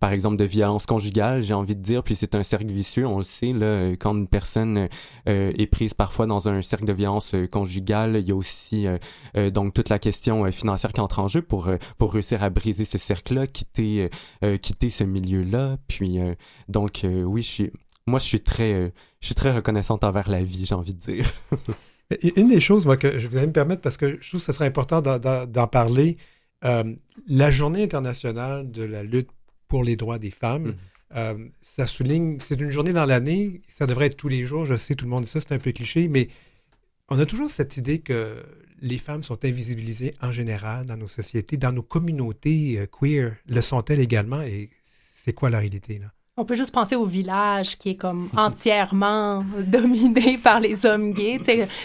par 0.00 0.12
exemple 0.12 0.38
de 0.38 0.44
violence 0.44 0.86
conjugale, 0.86 1.42
j'ai 1.42 1.52
envie 1.52 1.76
de 1.76 1.82
dire, 1.82 2.02
puis 2.02 2.14
c'est 2.14 2.34
un 2.34 2.42
cercle 2.42 2.68
vicieux, 2.68 3.06
on 3.06 3.18
le 3.18 3.22
sait 3.22 3.52
là, 3.52 3.90
quand 3.90 4.16
une 4.16 4.26
personne 4.26 4.88
est 5.26 5.70
prise 5.70 5.92
parfois 5.92 6.26
dans 6.26 6.48
un 6.48 6.62
cercle 6.62 6.86
de 6.86 6.92
violence 6.94 7.34
conjugale, 7.50 8.16
il 8.16 8.26
y 8.26 8.32
a 8.32 8.34
aussi 8.34 8.86
donc 9.52 9.74
toute 9.74 9.90
la 9.90 9.98
question 9.98 10.50
financière 10.50 10.92
qui 10.92 11.00
entre 11.00 11.18
en 11.18 11.28
jeu 11.28 11.42
pour 11.42 11.68
pour 11.98 12.14
réussir 12.14 12.42
à 12.42 12.50
briser 12.50 12.84
ce 12.84 12.98
cercle-là, 12.98 13.46
quitter 13.46 14.08
quitter 14.62 14.90
ce 14.90 15.04
milieu-là, 15.04 15.76
puis 15.86 16.18
donc 16.68 17.02
oui, 17.04 17.42
je 17.42 17.48
suis 17.48 17.72
moi 18.06 18.18
je 18.18 18.24
suis 18.24 18.40
très 18.40 18.72
euh, 18.74 18.88
je 19.20 19.26
suis 19.26 19.34
très 19.34 19.52
reconnaissante 19.52 20.04
envers 20.04 20.28
la 20.30 20.42
vie, 20.42 20.66
j'ai 20.66 20.74
envie 20.74 20.94
de 20.94 21.00
dire. 21.00 21.30
Une 22.36 22.48
des 22.48 22.60
choses, 22.60 22.84
moi, 22.84 22.98
que 22.98 23.18
je 23.18 23.26
voulais 23.26 23.46
me 23.46 23.52
permettre, 23.52 23.80
parce 23.80 23.96
que 23.96 24.18
je 24.20 24.28
trouve 24.28 24.40
que 24.40 24.44
ce 24.46 24.52
serait 24.52 24.66
important 24.66 25.00
d'en- 25.00 25.66
parler, 25.66 26.18
euh, 26.64 26.84
la 27.26 27.50
journée 27.50 27.82
internationale 27.82 28.70
de 28.70 28.82
la 28.82 29.02
lutte 29.02 29.30
pour 29.66 29.82
les 29.82 29.96
droits 29.96 30.18
des 30.18 30.30
femmes, 30.30 30.64
Mhm. 30.64 30.74
euh, 31.16 31.48
ça 31.62 31.86
souligne, 31.86 32.38
c'est 32.40 32.60
une 32.60 32.70
journée 32.70 32.92
dans 32.92 33.06
l'année, 33.06 33.62
ça 33.68 33.86
devrait 33.86 34.06
être 34.08 34.18
tous 34.18 34.28
les 34.28 34.44
jours, 34.44 34.66
je 34.66 34.74
sais, 34.76 34.94
tout 34.94 35.06
le 35.06 35.10
monde 35.10 35.24
dit 35.24 35.30
ça, 35.30 35.40
c'est 35.40 35.52
un 35.54 35.58
peu 35.58 35.72
cliché, 35.72 36.08
mais 36.08 36.28
on 37.08 37.18
a 37.18 37.24
toujours 37.24 37.48
cette 37.48 37.78
idée 37.78 38.00
que 38.00 38.42
les 38.82 38.98
femmes 38.98 39.22
sont 39.22 39.42
invisibilisées 39.44 40.14
en 40.20 40.32
général 40.32 40.84
dans 40.84 40.98
nos 40.98 41.08
sociétés, 41.08 41.56
dans 41.56 41.72
nos 41.72 41.82
communautés 41.82 42.86
queer, 43.00 43.36
le 43.46 43.60
sont-elles 43.62 44.00
également, 44.00 44.42
et 44.42 44.68
c'est 44.84 45.32
quoi 45.32 45.48
la 45.48 45.60
réalité, 45.60 45.98
là? 45.98 46.12
On 46.38 46.46
peut 46.46 46.54
juste 46.54 46.72
penser 46.72 46.96
au 46.96 47.04
village 47.04 47.76
qui 47.76 47.90
est 47.90 47.94
comme 47.94 48.30
entièrement 48.34 49.44
dominé 49.66 50.38
par 50.38 50.60
les 50.60 50.86
hommes 50.86 51.12
gays. 51.12 51.40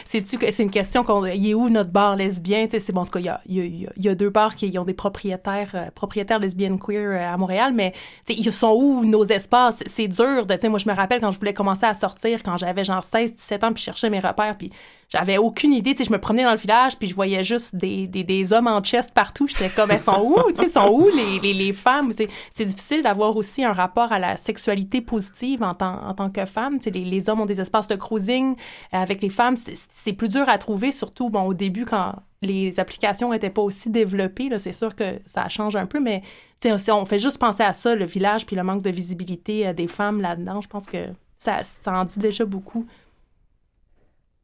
C'est 0.06 0.60
une 0.60 0.72
question 0.72 1.04
qu'on 1.04 1.26
il 1.26 1.50
est 1.50 1.54
où 1.54 1.68
notre 1.68 1.90
bar 1.92 2.16
lesbien? 2.16 2.66
C'est 2.70 2.94
bon, 2.94 3.04
il 3.16 3.26
y 3.26 3.28
a, 3.28 3.42
y 3.46 3.60
a- 3.60 3.92
y 3.98 4.08
a- 4.08 4.16
deux 4.16 4.30
bars 4.30 4.56
qui 4.56 4.74
ont 4.80 4.86
des 4.86 4.94
propriétaires 4.94 5.72
euh, 5.74 5.92
propriétaires 5.94 6.40
lesbiennes 6.40 6.80
queer 6.80 7.10
euh, 7.12 7.34
à 7.34 7.36
Montréal, 7.36 7.74
mais 7.76 7.92
ils 8.30 8.50
sont 8.54 8.74
où 8.74 9.04
nos 9.04 9.26
espaces? 9.26 9.84
C'est 9.86 10.08
dur. 10.08 10.46
De, 10.46 10.68
moi, 10.70 10.80
je 10.80 10.88
me 10.90 10.96
rappelle 10.96 11.20
quand 11.20 11.32
je 11.32 11.40
voulais 11.40 11.54
commencer 11.54 11.86
à 11.86 11.94
sortir 11.94 12.42
quand 12.42 12.56
j'avais 12.56 12.86
genre 12.86 13.04
16, 13.04 13.36
17 13.36 13.64
ans, 13.66 13.74
puis 13.74 13.82
je 13.82 13.86
cherchais 13.88 14.10
mes 14.10 14.22
repères, 14.22 14.58
puis 14.58 14.72
j'avais 15.10 15.38
aucune 15.38 15.72
idée. 15.72 15.92
Tu 15.92 16.00
sais, 16.00 16.04
je 16.04 16.12
me 16.12 16.20
promenais 16.20 16.44
dans 16.44 16.52
le 16.52 16.58
village, 16.58 16.98
puis 16.98 17.08
je 17.08 17.16
voyais 17.16 17.44
juste 17.44 17.76
des, 17.76 18.08
des, 18.08 18.54
hommes 18.54 18.68
en 18.68 18.82
chest 18.82 19.14
partout. 19.14 19.48
J'étais 19.48 19.70
comme, 19.70 19.90
elles 19.92 20.00
sont 20.00 20.22
où? 20.22 20.52
Tu 20.52 20.64
sais, 20.64 20.68
sont 20.68 20.90
où 20.90 21.08
les, 21.08 21.40
les, 21.40 21.54
les 21.54 21.74
femmes? 21.74 22.12
C'est, 22.12 22.66
difficile 22.66 23.02
d'avoir 23.02 23.38
aussi 23.38 23.64
un 23.64 23.72
rapport 23.72 24.12
à 24.12 24.20
la 24.20 24.36
sexualité 24.36 25.00
positive 25.00 25.64
en 25.64 25.74
tant, 25.74 26.06
en 26.06 26.14
tant 26.14 26.30
que 26.30 26.46
femme. 26.46 26.80
Tu 26.80 26.86
sais, 26.86 26.90
les, 26.92 27.06
les 27.06 27.30
hommes 27.30 27.40
ont 27.40 27.46
des 27.46 27.62
espaces 27.62 27.88
de 27.88 27.96
cruising. 27.96 28.56
Avec 28.92 29.22
les 29.22 29.30
femmes, 29.30 29.56
c'est, 29.56 30.14
plus 30.14 30.28
dur 30.28 30.50
à 30.50 30.58
trouver, 30.58 30.92
surtout, 30.92 31.30
bon, 31.30 31.44
au 31.44 31.54
début, 31.54 31.86
quand 31.86 32.16
les 32.42 32.80
applications 32.80 33.32
n'étaient 33.32 33.50
pas 33.50 33.62
aussi 33.62 33.90
développées. 33.90 34.50
C'est 34.58 34.74
sûr 34.74 34.94
que 34.94 35.20
ça 35.26 35.48
change 35.48 35.76
un 35.76 35.86
peu, 35.86 36.00
mais 36.02 36.22
si 36.60 36.92
on 36.92 37.06
fait 37.06 37.20
juste 37.20 37.38
penser 37.38 37.64
à 37.64 37.74
ça, 37.74 37.96
le 37.96 38.06
village, 38.06 38.46
puis 38.46 38.56
le 38.56 38.64
manque 38.64 38.82
de 38.82 38.90
visibilité 38.90 39.68
euh, 39.68 39.74
des 39.74 39.88
femmes 39.88 40.22
là-dedans, 40.22 40.60
je 40.62 40.68
pense 40.68 40.86
que 40.86 41.08
ça, 41.38 41.64
ça 41.64 41.94
en 41.94 42.04
dit 42.04 42.20
déjà 42.20 42.46
beaucoup. 42.46 42.86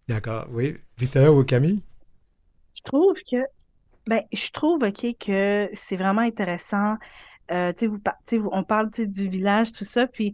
D'accord, 0.07 0.47
oui. 0.51 0.77
Victoria 0.97 1.31
ou 1.33 1.43
Camille? 1.43 1.81
Je 2.75 2.81
trouve 2.83 3.15
que, 3.29 3.37
ben, 4.07 4.23
je 4.33 4.51
trouve, 4.51 4.83
OK, 4.83 5.05
que 5.19 5.69
c'est 5.73 5.97
vraiment 5.97 6.21
intéressant. 6.21 6.95
Euh, 7.51 7.73
vous, 7.81 7.99
vous- 8.31 8.49
on 8.53 8.63
parle, 8.63 8.89
du 8.91 9.29
village, 9.29 9.71
tout 9.73 9.85
ça, 9.85 10.07
puis 10.07 10.33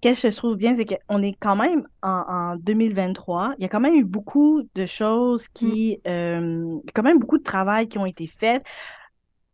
qu'est-ce 0.00 0.22
que 0.22 0.30
je 0.30 0.36
trouve 0.36 0.56
bien, 0.56 0.76
c'est 0.76 0.86
qu'on 0.86 1.22
est 1.22 1.34
quand 1.40 1.56
même 1.56 1.86
en, 2.02 2.24
en 2.28 2.56
2023. 2.56 3.54
Il 3.58 3.62
y 3.62 3.66
a 3.66 3.68
quand 3.68 3.80
même 3.80 3.94
eu 3.94 4.04
beaucoup 4.04 4.62
de 4.74 4.86
choses 4.86 5.48
qui, 5.54 6.00
euh, 6.06 6.78
quand 6.94 7.02
même 7.02 7.18
beaucoup 7.18 7.38
de 7.38 7.42
travail 7.44 7.88
qui 7.88 7.98
ont 7.98 8.06
été 8.06 8.26
faits. 8.26 8.64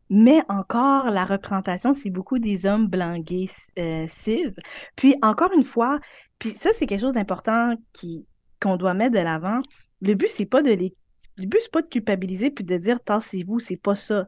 Mais 0.08 0.40
encore, 0.48 1.10
la 1.10 1.24
représentation, 1.24 1.92
c'est 1.92 2.10
beaucoup 2.10 2.38
des 2.38 2.64
hommes 2.66 2.86
blancs 2.88 3.24
gays 3.24 3.50
euh, 3.78 4.06
cis. 4.08 4.46
Puis 4.94 5.16
encore 5.22 5.52
une 5.52 5.64
fois, 5.64 5.98
puis 6.38 6.54
ça, 6.56 6.70
c'est 6.74 6.86
quelque 6.86 7.00
chose 7.00 7.12
d'important 7.14 7.74
qui 7.92 8.24
qu'on 8.66 8.76
doit 8.76 8.94
mettre 8.94 9.14
de 9.14 9.20
l'avant. 9.20 9.62
Le 10.00 10.14
but, 10.14 10.28
c'est 10.28 10.46
pas 10.46 10.62
de 10.62 10.70
les 10.70 10.94
le 11.38 11.46
but, 11.46 11.58
c'est 11.60 11.70
pas 11.70 11.82
de 11.82 11.88
culpabiliser 11.88 12.50
puis 12.50 12.64
de 12.64 12.78
dire 12.78 12.98
tassez-vous, 13.02 13.60
c'est 13.60 13.76
pas 13.76 13.94
ça. 13.94 14.26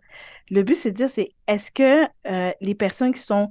Le 0.50 0.62
but, 0.62 0.74
c'est 0.74 0.90
de 0.90 0.96
dire 0.96 1.08
c'est 1.08 1.30
est-ce 1.46 1.70
que 1.70 2.04
euh, 2.30 2.52
les 2.60 2.74
personnes 2.74 3.14
qui 3.14 3.20
sont 3.20 3.50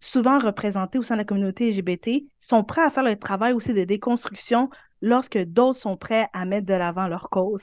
souvent 0.00 0.38
représentées 0.38 0.98
au 0.98 1.04
sein 1.04 1.14
de 1.14 1.20
la 1.20 1.24
communauté 1.24 1.70
LGBT 1.70 2.24
sont 2.40 2.64
prêts 2.64 2.82
à 2.82 2.90
faire 2.90 3.04
le 3.04 3.16
travail 3.16 3.52
aussi 3.52 3.72
de 3.72 3.84
déconstruction 3.84 4.70
lorsque 5.02 5.38
d'autres 5.38 5.78
sont 5.78 5.96
prêts 5.96 6.28
à 6.32 6.44
mettre 6.44 6.66
de 6.66 6.74
l'avant 6.74 7.06
leur 7.06 7.30
cause? 7.30 7.62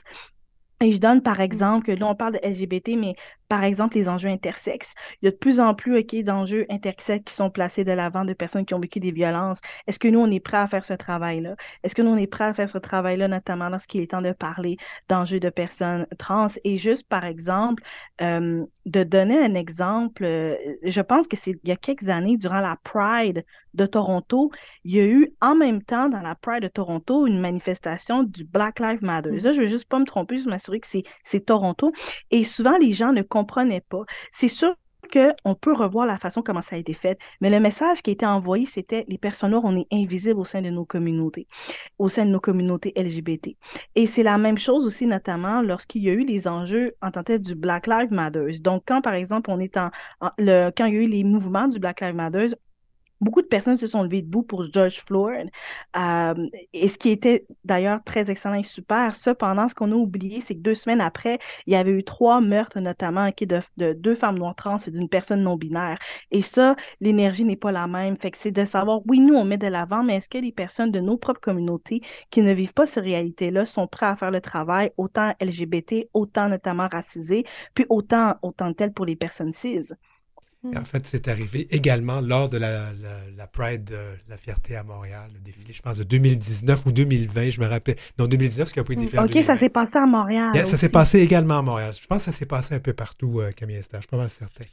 Et 0.80 0.92
je 0.92 0.98
donne 0.98 1.22
par 1.22 1.40
exemple 1.40 1.86
que 1.86 1.92
là, 1.92 2.06
on 2.06 2.14
parle 2.14 2.34
de 2.34 2.48
LGBT, 2.48 2.96
mais 2.96 3.14
par 3.54 3.62
exemple, 3.62 3.94
les 3.94 4.08
enjeux 4.08 4.30
intersexes. 4.30 4.94
Il 5.22 5.26
y 5.26 5.28
a 5.28 5.30
de 5.30 5.36
plus 5.36 5.60
en 5.60 5.74
plus 5.74 6.02
d'enjeux 6.24 6.66
intersexes 6.70 7.22
qui 7.26 7.34
sont 7.34 7.50
placés 7.50 7.84
de 7.84 7.92
l'avant 7.92 8.24
de 8.24 8.32
personnes 8.32 8.66
qui 8.66 8.74
ont 8.74 8.80
vécu 8.80 8.98
des 8.98 9.12
violences. 9.12 9.60
Est-ce 9.86 10.00
que 10.00 10.08
nous, 10.08 10.18
on 10.18 10.28
est 10.28 10.40
prêt 10.40 10.56
à 10.56 10.66
faire 10.66 10.84
ce 10.84 10.92
travail-là? 10.92 11.54
Est-ce 11.84 11.94
que 11.94 12.02
nous, 12.02 12.10
on 12.10 12.16
est 12.16 12.26
prêt 12.26 12.46
à 12.46 12.52
faire 12.52 12.68
ce 12.68 12.78
travail-là, 12.78 13.28
notamment 13.28 13.68
lorsqu'il 13.68 14.00
est 14.00 14.10
temps 14.10 14.22
de 14.22 14.32
parler 14.32 14.76
d'enjeux 15.08 15.38
de 15.38 15.50
personnes 15.50 16.08
trans? 16.18 16.48
Et 16.64 16.78
juste, 16.78 17.06
par 17.06 17.24
exemple, 17.24 17.84
euh, 18.22 18.64
de 18.86 19.04
donner 19.04 19.38
un 19.38 19.54
exemple, 19.54 20.24
euh, 20.24 20.56
je 20.82 21.00
pense 21.00 21.28
que 21.28 21.36
c'est 21.36 21.52
il 21.62 21.68
y 21.68 21.72
a 21.72 21.76
quelques 21.76 22.08
années, 22.08 22.36
durant 22.36 22.58
la 22.58 22.76
Pride 22.82 23.44
de 23.74 23.86
Toronto, 23.86 24.50
il 24.84 24.94
y 24.94 25.00
a 25.00 25.06
eu 25.06 25.32
en 25.40 25.54
même 25.54 25.82
temps 25.82 26.08
dans 26.08 26.20
la 26.20 26.34
Pride 26.34 26.62
de 26.62 26.68
Toronto 26.68 27.26
une 27.26 27.40
manifestation 27.40 28.22
du 28.22 28.44
Black 28.44 28.80
Lives 28.80 29.02
Matter. 29.02 29.30
Là, 29.40 29.52
je 29.52 29.60
veux 29.60 29.66
juste 29.66 29.88
pas 29.88 29.98
me 29.98 30.04
tromper, 30.04 30.38
je 30.38 30.48
m'assurer 30.48 30.80
que 30.80 30.86
c'est 31.24 31.40
Toronto. 31.40 31.92
Et 32.30 32.44
souvent, 32.44 32.76
les 32.78 32.92
gens 32.92 33.12
ne 33.12 33.22
pas. 33.44 34.04
C'est 34.32 34.48
sûr 34.48 34.74
qu'on 35.12 35.54
peut 35.54 35.72
revoir 35.72 36.06
la 36.06 36.18
façon 36.18 36.42
comment 36.42 36.62
ça 36.62 36.76
a 36.76 36.78
été 36.78 36.94
fait, 36.94 37.18
mais 37.40 37.50
le 37.50 37.60
message 37.60 38.02
qui 38.02 38.10
a 38.10 38.12
été 38.12 38.26
envoyé, 38.26 38.66
c'était 38.66 39.04
les 39.08 39.18
personnes 39.18 39.50
noires, 39.50 39.64
on 39.64 39.76
est 39.76 39.86
invisibles 39.92 40.40
au 40.40 40.44
sein 40.44 40.62
de 40.62 40.70
nos 40.70 40.84
communautés, 40.84 41.46
au 41.98 42.08
sein 42.08 42.24
de 42.24 42.30
nos 42.30 42.40
communautés 42.40 42.92
LGBT. 42.96 43.56
Et 43.94 44.06
c'est 44.06 44.22
la 44.22 44.38
même 44.38 44.58
chose 44.58 44.86
aussi, 44.86 45.06
notamment 45.06 45.62
lorsqu'il 45.62 46.02
y 46.02 46.08
a 46.08 46.12
eu 46.12 46.24
les 46.24 46.48
enjeux 46.48 46.94
en 47.02 47.10
tant 47.10 47.22
que 47.22 47.36
du 47.36 47.54
Black 47.54 47.86
Lives 47.86 48.12
Matter. 48.12 48.58
Donc, 48.60 48.84
quand, 48.86 49.02
par 49.02 49.14
exemple, 49.14 49.50
on 49.50 49.60
est 49.60 49.76
en, 49.76 49.90
le, 50.38 50.70
quand 50.76 50.86
il 50.86 50.94
y 50.94 50.98
a 50.98 51.00
eu 51.02 51.06
les 51.06 51.24
mouvements 51.24 51.68
du 51.68 51.78
Black 51.78 52.00
Lives 52.00 52.14
Matter, 52.14 52.48
Beaucoup 53.24 53.40
de 53.40 53.46
personnes 53.46 53.78
se 53.78 53.86
sont 53.86 54.02
levées 54.02 54.20
debout 54.20 54.42
pour 54.42 54.70
George 54.70 55.02
Floyd, 55.02 55.50
euh, 55.96 56.34
et 56.74 56.88
ce 56.88 56.98
qui 56.98 57.08
était 57.10 57.46
d'ailleurs 57.64 58.04
très 58.04 58.30
excellent 58.30 58.56
et 58.56 58.62
super. 58.62 59.16
Cependant, 59.16 59.66
ce 59.68 59.74
qu'on 59.74 59.92
a 59.92 59.94
oublié, 59.94 60.42
c'est 60.42 60.54
que 60.54 60.60
deux 60.60 60.74
semaines 60.74 61.00
après, 61.00 61.38
il 61.66 61.72
y 61.72 61.76
avait 61.76 61.92
eu 61.92 62.04
trois 62.04 62.42
meurtres, 62.42 62.80
notamment 62.80 63.32
qui 63.32 63.46
de, 63.46 63.60
de, 63.78 63.94
deux 63.94 64.14
femmes 64.14 64.38
noires 64.38 64.54
trans 64.54 64.76
et 64.86 64.90
d'une 64.90 65.08
personne 65.08 65.40
non 65.42 65.56
binaire. 65.56 65.98
Et 66.32 66.42
ça, 66.42 66.76
l'énergie 67.00 67.44
n'est 67.44 67.56
pas 67.56 67.72
la 67.72 67.86
même. 67.86 68.18
Fait 68.18 68.34
c'est 68.36 68.50
de 68.50 68.64
savoir, 68.66 69.00
oui, 69.06 69.20
nous, 69.20 69.34
on 69.34 69.44
met 69.44 69.56
de 69.58 69.68
l'avant, 69.68 70.02
mais 70.02 70.16
est-ce 70.16 70.28
que 70.28 70.38
les 70.38 70.52
personnes 70.52 70.90
de 70.90 71.00
nos 71.00 71.16
propres 71.16 71.40
communautés 71.40 72.02
qui 72.30 72.42
ne 72.42 72.52
vivent 72.52 72.74
pas 72.74 72.86
ces 72.86 73.00
réalités-là 73.00 73.64
sont 73.66 73.86
prêts 73.86 74.06
à 74.06 74.16
faire 74.16 74.30
le 74.32 74.40
travail, 74.42 74.92
autant 74.98 75.32
LGBT, 75.40 76.10
autant 76.12 76.48
notamment 76.50 76.88
racisés, 76.92 77.44
puis 77.74 77.86
autant, 77.88 78.34
autant 78.42 78.72
tel 78.74 78.92
pour 78.92 79.06
les 79.06 79.16
personnes 79.16 79.52
cis? 79.54 79.80
En 80.64 80.84
fait, 80.84 81.06
c'est 81.06 81.28
arrivé 81.28 81.66
également 81.70 82.20
lors 82.20 82.48
de 82.48 82.58
la, 82.58 82.90
la, 83.36 83.46
Pride 83.46 83.84
de 83.84 83.96
la 84.28 84.36
Fierté 84.36 84.76
à 84.76 84.82
Montréal, 84.82 85.30
le 85.34 85.40
défilé, 85.40 85.72
je 85.72 85.82
pense, 85.82 85.98
de 85.98 86.04
2019 86.04 86.86
ou 86.86 86.92
2020, 86.92 87.50
je 87.50 87.60
me 87.60 87.66
rappelle. 87.66 87.96
Non, 88.18 88.26
2019, 88.26 88.68
ce 88.68 88.72
qui 88.72 88.80
a 88.80 88.84
pas 88.84 88.94
été 88.94 89.06
fait. 89.06 89.18
OK, 89.18 89.46
ça 89.46 89.58
s'est 89.58 89.68
passé 89.68 89.96
à 89.96 90.06
Montréal. 90.06 90.50
ça 90.54 90.76
s'est 90.76 90.88
passé 90.88 91.20
également 91.20 91.58
à 91.58 91.62
Montréal. 91.62 91.92
Je 92.00 92.06
pense 92.06 92.24
que 92.24 92.30
ça 92.30 92.32
s'est 92.32 92.46
passé 92.46 92.74
un 92.74 92.80
peu 92.80 92.92
partout, 92.92 93.40
euh, 93.40 93.50
Camille 93.52 93.76
Esther, 93.76 94.00
je 94.00 94.06
suis 94.06 94.10
pas 94.10 94.16
mal 94.16 94.30
certain. 94.30 94.64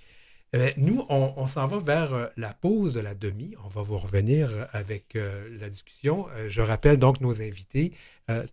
Eh 0.54 0.70
nous, 0.78 1.06
on, 1.08 1.48
s'en 1.48 1.66
va 1.66 1.80
vers 1.80 2.14
euh, 2.14 2.28
la 2.36 2.54
pause 2.54 2.94
de 2.94 3.00
la 3.00 3.16
demi. 3.16 3.56
On 3.64 3.70
va 3.70 3.84
vous 3.84 3.98
revenir 3.98 4.68
avec 4.74 5.16
euh, 5.16 5.48
la 5.60 5.70
discussion. 5.70 6.28
je 6.50 6.62
rappelle 6.62 6.98
donc 6.98 7.22
nos 7.22 7.42
invités. 7.42 7.94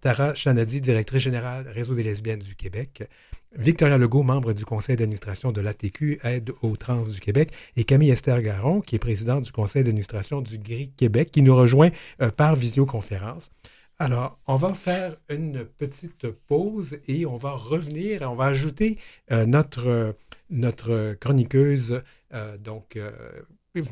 Tara 0.00 0.34
Chanadi, 0.34 0.80
directrice 0.80 1.22
générale 1.22 1.68
Réseau 1.68 1.94
des 1.94 2.02
lesbiennes 2.02 2.40
du 2.40 2.56
Québec. 2.56 3.08
Victoria 3.56 3.96
Legault, 3.96 4.22
membre 4.22 4.52
du 4.52 4.64
conseil 4.64 4.96
d'administration 4.96 5.52
de 5.52 5.60
l'ATQ, 5.60 6.20
Aide 6.22 6.52
aux 6.62 6.76
trans 6.76 7.02
du 7.02 7.18
Québec, 7.18 7.50
et 7.76 7.84
Camille 7.84 8.10
Esther 8.10 8.42
Garon, 8.42 8.80
qui 8.80 8.96
est 8.96 8.98
présidente 8.98 9.44
du 9.44 9.52
conseil 9.52 9.84
d'administration 9.84 10.42
du 10.42 10.58
GRI 10.58 10.90
Québec, 10.90 11.30
qui 11.30 11.42
nous 11.42 11.56
rejoint 11.56 11.88
euh, 12.20 12.30
par 12.30 12.54
visioconférence. 12.54 13.50
Alors, 13.98 14.38
on 14.46 14.56
va 14.56 14.74
faire 14.74 15.16
une 15.28 15.64
petite 15.64 16.28
pause 16.46 16.98
et 17.08 17.26
on 17.26 17.36
va 17.36 17.52
revenir, 17.52 18.22
on 18.22 18.34
va 18.34 18.44
ajouter 18.46 18.98
euh, 19.32 19.46
notre, 19.46 20.14
notre 20.50 21.14
chroniqueuse, 21.20 22.02
euh, 22.32 22.56
donc 22.56 22.98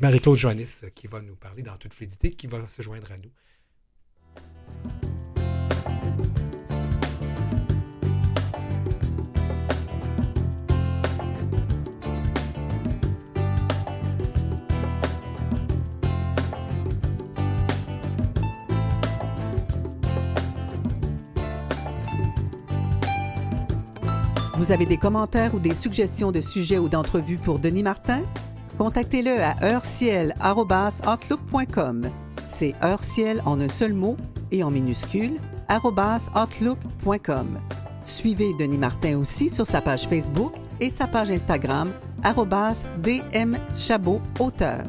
Marie-Claude 0.01 0.37
Joannis, 0.37 0.81
qui 0.95 1.07
va 1.07 1.21
nous 1.21 1.35
parler 1.35 1.63
dans 1.63 1.77
toute 1.77 1.93
fluidité, 1.93 2.31
qui 2.31 2.47
va 2.47 2.67
se 2.67 2.81
joindre 2.81 3.11
à 3.11 3.17
nous. 3.17 3.31
Vous 24.67 24.73
avez 24.73 24.85
des 24.85 24.97
commentaires 24.97 25.55
ou 25.55 25.59
des 25.59 25.73
suggestions 25.73 26.33
de 26.33 26.41
sujets 26.41 26.77
ou 26.77 26.89
d'entrevues 26.89 27.37
pour 27.37 27.57
Denis 27.57 27.83
Martin? 27.83 28.21
Contactez-le 28.77 29.41
à 29.41 29.55
heurciel.outlook.com. 29.63 32.09
C'est 32.49 32.75
heurciel 32.83 33.41
en 33.45 33.61
un 33.61 33.69
seul 33.69 33.93
mot 33.93 34.17
et 34.51 34.63
en 34.63 34.71
minuscule, 34.71 35.35
outlook.com. 35.71 37.47
Suivez 38.05 38.51
Denis 38.59 38.77
Martin 38.77 39.17
aussi 39.17 39.49
sur 39.49 39.65
sa 39.65 39.79
page 39.79 40.05
Facebook 40.05 40.51
et 40.81 40.89
sa 40.89 41.07
page 41.07 41.31
Instagram, 41.31 41.93
auteur. 44.37 44.83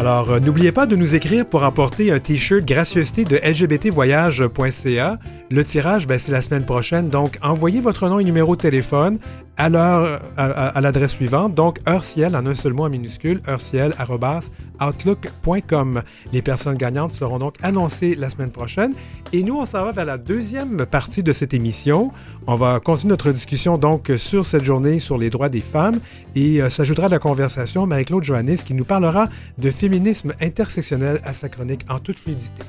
Alors, 0.00 0.30
euh, 0.30 0.40
n'oubliez 0.40 0.72
pas 0.72 0.86
de 0.86 0.96
nous 0.96 1.14
écrire 1.14 1.46
pour 1.46 1.62
emporter 1.62 2.10
un 2.10 2.18
T-shirt 2.18 2.64
gracieuseté 2.64 3.24
de 3.24 3.36
lgbtvoyage.ca. 3.36 5.18
Le 5.52 5.64
tirage, 5.64 6.06
ben, 6.06 6.16
c'est 6.16 6.30
la 6.30 6.42
semaine 6.42 6.64
prochaine, 6.64 7.08
donc 7.08 7.36
envoyez 7.42 7.80
votre 7.80 8.08
nom 8.08 8.20
et 8.20 8.24
numéro 8.24 8.54
de 8.54 8.60
téléphone 8.60 9.18
à 9.56 9.68
l'adresse 9.68 11.10
suivante, 11.10 11.56
donc 11.56 11.80
heurciel 11.88 12.36
en 12.36 12.46
un 12.46 12.54
seul 12.54 12.72
mot 12.72 12.84
en 12.84 12.88
minuscule, 12.88 13.42
heurciel@outlook.com. 13.48 16.02
Les 16.32 16.40
personnes 16.40 16.76
gagnantes 16.76 17.10
seront 17.10 17.40
donc 17.40 17.56
annoncées 17.62 18.14
la 18.14 18.30
semaine 18.30 18.52
prochaine. 18.52 18.94
Et 19.32 19.42
nous, 19.42 19.58
on 19.58 19.66
s'en 19.66 19.84
va 19.84 19.90
vers 19.90 20.04
la 20.04 20.18
deuxième 20.18 20.86
partie 20.86 21.24
de 21.24 21.32
cette 21.32 21.52
émission. 21.52 22.12
On 22.46 22.54
va 22.54 22.78
continuer 22.78 23.10
notre 23.10 23.32
discussion 23.32 23.76
donc 23.76 24.12
sur 24.18 24.46
cette 24.46 24.62
journée 24.62 25.00
sur 25.00 25.18
les 25.18 25.30
droits 25.30 25.48
des 25.48 25.62
femmes 25.62 25.98
et 26.36 26.62
euh, 26.62 26.70
s'ajoutera 26.70 27.06
à 27.06 27.10
la 27.10 27.18
conversation 27.18 27.88
Marie-Claude 27.88 28.22
Johannis 28.22 28.62
qui 28.64 28.74
nous 28.74 28.84
parlera 28.84 29.26
de 29.58 29.72
féminisme 29.72 30.32
intersectionnel 30.40 31.20
à 31.24 31.32
sa 31.32 31.48
chronique 31.48 31.84
en 31.88 31.98
toute 31.98 32.20
fluidité. 32.20 32.62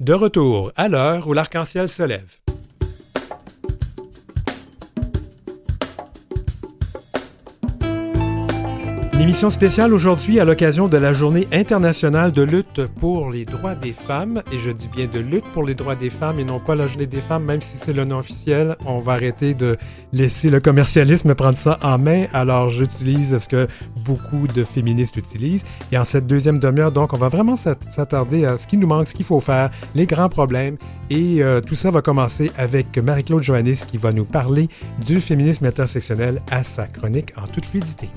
De 0.00 0.12
retour 0.12 0.70
à 0.76 0.88
l'heure 0.88 1.26
où 1.26 1.32
l'arc-en-ciel 1.32 1.88
se 1.88 2.04
lève. 2.04 2.36
Émission 9.24 9.50
spéciale 9.50 9.92
aujourd'hui 9.94 10.38
à 10.38 10.44
l'occasion 10.44 10.86
de 10.86 10.96
la 10.96 11.12
journée 11.12 11.48
internationale 11.50 12.30
de 12.30 12.42
lutte 12.42 12.86
pour 13.00 13.30
les 13.30 13.44
droits 13.44 13.74
des 13.74 13.92
femmes. 13.92 14.42
Et 14.52 14.60
je 14.60 14.70
dis 14.70 14.88
bien 14.88 15.06
de 15.06 15.18
lutte 15.18 15.44
pour 15.54 15.64
les 15.64 15.74
droits 15.74 15.96
des 15.96 16.10
femmes 16.10 16.38
et 16.38 16.44
non 16.44 16.60
pas 16.60 16.76
la 16.76 16.86
journée 16.86 17.06
des 17.06 17.20
femmes, 17.20 17.44
même 17.44 17.60
si 17.60 17.76
c'est 17.78 17.92
le 17.92 18.04
nom 18.04 18.18
officiel. 18.18 18.76
On 18.86 19.00
va 19.00 19.14
arrêter 19.14 19.54
de 19.54 19.76
laisser 20.12 20.50
le 20.50 20.60
commercialisme 20.60 21.34
prendre 21.34 21.56
ça 21.56 21.78
en 21.82 21.98
main. 21.98 22.26
Alors 22.32 22.70
j'utilise 22.70 23.36
ce 23.38 23.48
que 23.48 23.66
beaucoup 24.04 24.46
de 24.46 24.62
féministes 24.62 25.16
utilisent. 25.16 25.64
Et 25.90 25.98
en 25.98 26.04
cette 26.04 26.26
deuxième 26.26 26.60
demi-heure, 26.60 26.92
donc, 26.92 27.12
on 27.12 27.18
va 27.18 27.28
vraiment 27.28 27.56
s'attarder 27.56 28.44
à 28.44 28.56
ce 28.56 28.68
qui 28.68 28.76
nous 28.76 28.86
manque, 28.86 29.08
ce 29.08 29.14
qu'il 29.14 29.26
faut 29.26 29.40
faire, 29.40 29.70
les 29.96 30.06
grands 30.06 30.28
problèmes. 30.28 30.76
Et 31.10 31.42
euh, 31.42 31.60
tout 31.60 31.74
ça 31.74 31.90
va 31.90 32.02
commencer 32.02 32.52
avec 32.56 32.96
Marie-Claude 32.96 33.42
Joannis 33.42 33.82
qui 33.88 33.96
va 33.96 34.12
nous 34.12 34.26
parler 34.26 34.68
du 35.04 35.20
féminisme 35.20 35.64
intersectionnel 35.64 36.40
à 36.50 36.62
sa 36.62 36.86
chronique 36.86 37.32
en 37.36 37.48
toute 37.48 37.66
fluidité. 37.66 38.08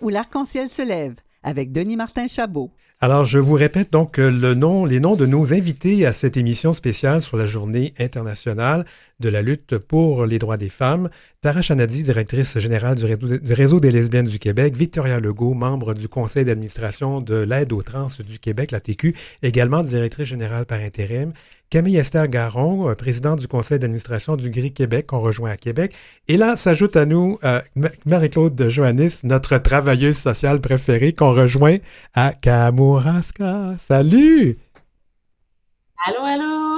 Où 0.00 0.08
l'arc-en-ciel 0.08 0.68
se 0.68 0.82
lève 0.82 1.14
avec 1.42 1.72
Denis 1.72 1.96
Martin 1.96 2.26
Chabot. 2.26 2.70
Alors, 3.00 3.24
je 3.24 3.38
vous 3.38 3.54
répète 3.54 3.92
donc 3.92 4.18
nom, 4.18 4.86
les 4.86 4.98
noms 4.98 5.16
de 5.16 5.26
nos 5.26 5.52
invités 5.52 6.06
à 6.06 6.12
cette 6.12 6.36
émission 6.36 6.72
spéciale 6.72 7.20
sur 7.20 7.36
la 7.36 7.44
journée 7.44 7.92
internationale 7.98 8.86
de 9.20 9.28
la 9.28 9.42
lutte 9.42 9.78
pour 9.78 10.26
les 10.26 10.38
droits 10.38 10.56
des 10.56 10.68
femmes. 10.68 11.08
Tara 11.40 11.62
Chanadi, 11.62 12.02
directrice 12.02 12.58
générale 12.58 12.96
du 12.96 13.54
réseau, 13.54 13.80
des 13.80 13.90
lesbiennes 13.90 14.26
du 14.26 14.38
Québec. 14.38 14.76
Victoria 14.76 15.20
Legault, 15.20 15.54
membre 15.54 15.94
du 15.94 16.08
conseil 16.08 16.44
d'administration 16.44 17.20
de 17.20 17.36
l'aide 17.36 17.72
aux 17.72 17.82
trans 17.82 18.08
du 18.26 18.38
Québec, 18.38 18.70
la 18.70 18.80
TQ, 18.80 19.14
également 19.42 19.82
directrice 19.82 20.28
générale 20.28 20.66
par 20.66 20.80
intérim. 20.80 21.32
Camille 21.70 21.96
Esther 21.96 22.28
Garon, 22.28 22.88
euh, 22.88 22.94
présidente 22.94 23.40
du 23.40 23.48
conseil 23.48 23.78
d'administration 23.78 24.36
du 24.36 24.50
GRI 24.50 24.72
Québec, 24.72 25.08
qu'on 25.08 25.20
rejoint 25.20 25.50
à 25.50 25.56
Québec. 25.56 25.92
Et 26.28 26.36
là, 26.36 26.56
s'ajoute 26.56 26.96
à 26.96 27.04
nous 27.04 27.38
euh, 27.42 27.60
Marie-Claude 28.06 28.68
Joannis, 28.68 29.20
notre 29.24 29.58
travailleuse 29.58 30.18
sociale 30.18 30.60
préférée, 30.60 31.14
qu'on 31.14 31.32
rejoint 31.32 31.78
à 32.14 32.32
Kamouraska. 32.32 33.76
Salut! 33.88 34.58
Allô, 36.06 36.20
allô! 36.22 36.73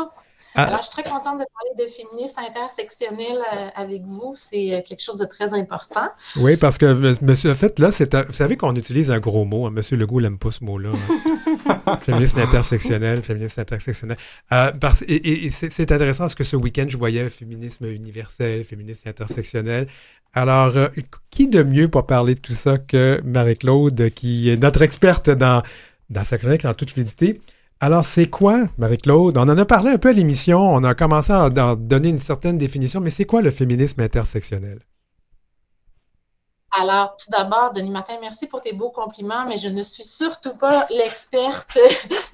Ah. 0.56 0.64
Alors, 0.64 0.78
je 0.78 0.84
suis 0.84 0.90
très 0.90 1.02
contente 1.02 1.38
de 1.38 1.44
parler 1.52 1.84
de 1.84 1.86
féministe 1.86 2.34
intersectionnel 2.38 3.36
euh, 3.36 3.68
avec 3.74 4.02
vous. 4.04 4.32
C'est 4.36 4.72
euh, 4.74 4.80
quelque 4.80 5.02
chose 5.02 5.18
de 5.18 5.26
très 5.26 5.52
important. 5.52 6.08
Oui, 6.36 6.56
parce 6.56 6.78
que, 6.78 7.22
monsieur, 7.22 7.50
en 7.50 7.54
fait, 7.54 7.78
là, 7.78 7.90
c'est 7.90 8.16
vous 8.26 8.32
savez 8.32 8.56
qu'on 8.56 8.74
utilise 8.74 9.10
un 9.10 9.18
gros 9.18 9.44
mot. 9.44 9.66
Hein. 9.66 9.70
Monsieur 9.70 9.98
Legault 9.98 10.22
n'aime 10.22 10.38
pas 10.38 10.50
ce 10.50 10.64
mot-là. 10.64 10.90
Hein. 10.90 11.98
féminisme 12.00 12.38
intersectionnel, 12.38 13.22
féminisme 13.22 13.60
intersectionnel. 13.60 14.16
Euh, 14.52 14.72
parce, 14.72 15.04
et, 15.06 15.50
c'est 15.50 15.92
intéressant 15.92 16.24
parce 16.24 16.34
que 16.34 16.44
ce 16.44 16.56
week-end, 16.56 16.86
je 16.88 16.96
voyais 16.96 17.28
féminisme 17.28 17.84
universel, 17.84 18.64
féminisme 18.64 19.10
intersectionnel. 19.10 19.88
Alors, 20.32 20.90
qui 21.30 21.48
de 21.48 21.62
mieux 21.62 21.88
pour 21.88 22.06
parler 22.06 22.34
de 22.34 22.40
tout 22.40 22.52
ça 22.52 22.78
que 22.78 23.20
Marie-Claude, 23.24 24.10
qui 24.14 24.48
est 24.50 24.56
notre 24.56 24.80
experte 24.80 25.28
dans, 25.28 25.62
dans 26.08 26.24
sa 26.24 26.38
chronique 26.38 26.64
en 26.64 26.72
toute 26.72 26.90
fluidité? 26.90 27.40
Alors, 27.80 28.04
c'est 28.06 28.28
quoi, 28.30 28.68
Marie-Claude? 28.78 29.36
On 29.36 29.42
en 29.42 29.56
a 29.58 29.64
parlé 29.66 29.90
un 29.90 29.98
peu 29.98 30.08
à 30.08 30.12
l'émission, 30.12 30.60
on 30.74 30.82
a 30.84 30.94
commencé 30.94 31.32
à 31.32 31.50
donner 31.50 32.08
une 32.08 32.18
certaine 32.18 32.58
définition, 32.58 33.00
mais 33.00 33.10
c'est 33.10 33.26
quoi 33.26 33.42
le 33.42 33.50
féminisme 33.50 34.00
intersectionnel? 34.00 34.80
Alors, 36.72 37.16
tout 37.16 37.30
d'abord, 37.30 37.72
Denis 37.72 37.90
Martin, 37.90 38.18
merci 38.20 38.46
pour 38.46 38.60
tes 38.60 38.72
beaux 38.72 38.90
compliments, 38.90 39.46
mais 39.46 39.56
je 39.56 39.68
ne 39.68 39.82
suis 39.82 40.02
surtout 40.02 40.54
pas 40.56 40.86
l'experte 40.90 41.78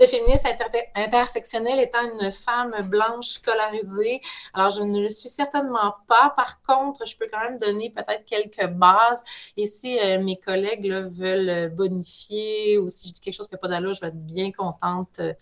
de 0.01 0.07
féminisme 0.07 0.49
intersectionnel 0.97 1.79
étant 1.79 2.03
une 2.03 2.33
femme 2.33 2.75
blanche 2.89 3.29
scolarisée. 3.29 4.21
Alors, 4.55 4.71
je 4.71 4.83
ne 4.83 5.01
le 5.01 5.09
suis 5.11 5.29
certainement 5.29 5.95
pas. 6.09 6.33
Par 6.37 6.61
contre, 6.63 7.07
je 7.07 7.17
peux 7.17 7.29
quand 7.33 7.41
même 7.41 7.59
donner 7.59 7.91
peut-être 7.91 8.25
quelques 8.25 8.67
bases. 8.73 9.23
Et 9.57 9.67
si 9.67 9.99
euh, 10.01 10.21
mes 10.23 10.37
collègues 10.37 10.91
veulent 10.91 11.71
bonifier 11.75 12.79
ou 12.79 12.89
si 12.89 13.09
je 13.09 13.13
dis 13.13 13.21
quelque 13.21 13.35
chose 13.35 13.49
qui 13.49 13.55
n'a 13.55 13.59
pas 13.59 13.69
d'allure, 13.69 13.93
je 13.93 14.01
vais 14.01 14.09
être 14.09 14.27
bien 14.27 14.51
contente 14.51 15.21
euh, 15.21 15.35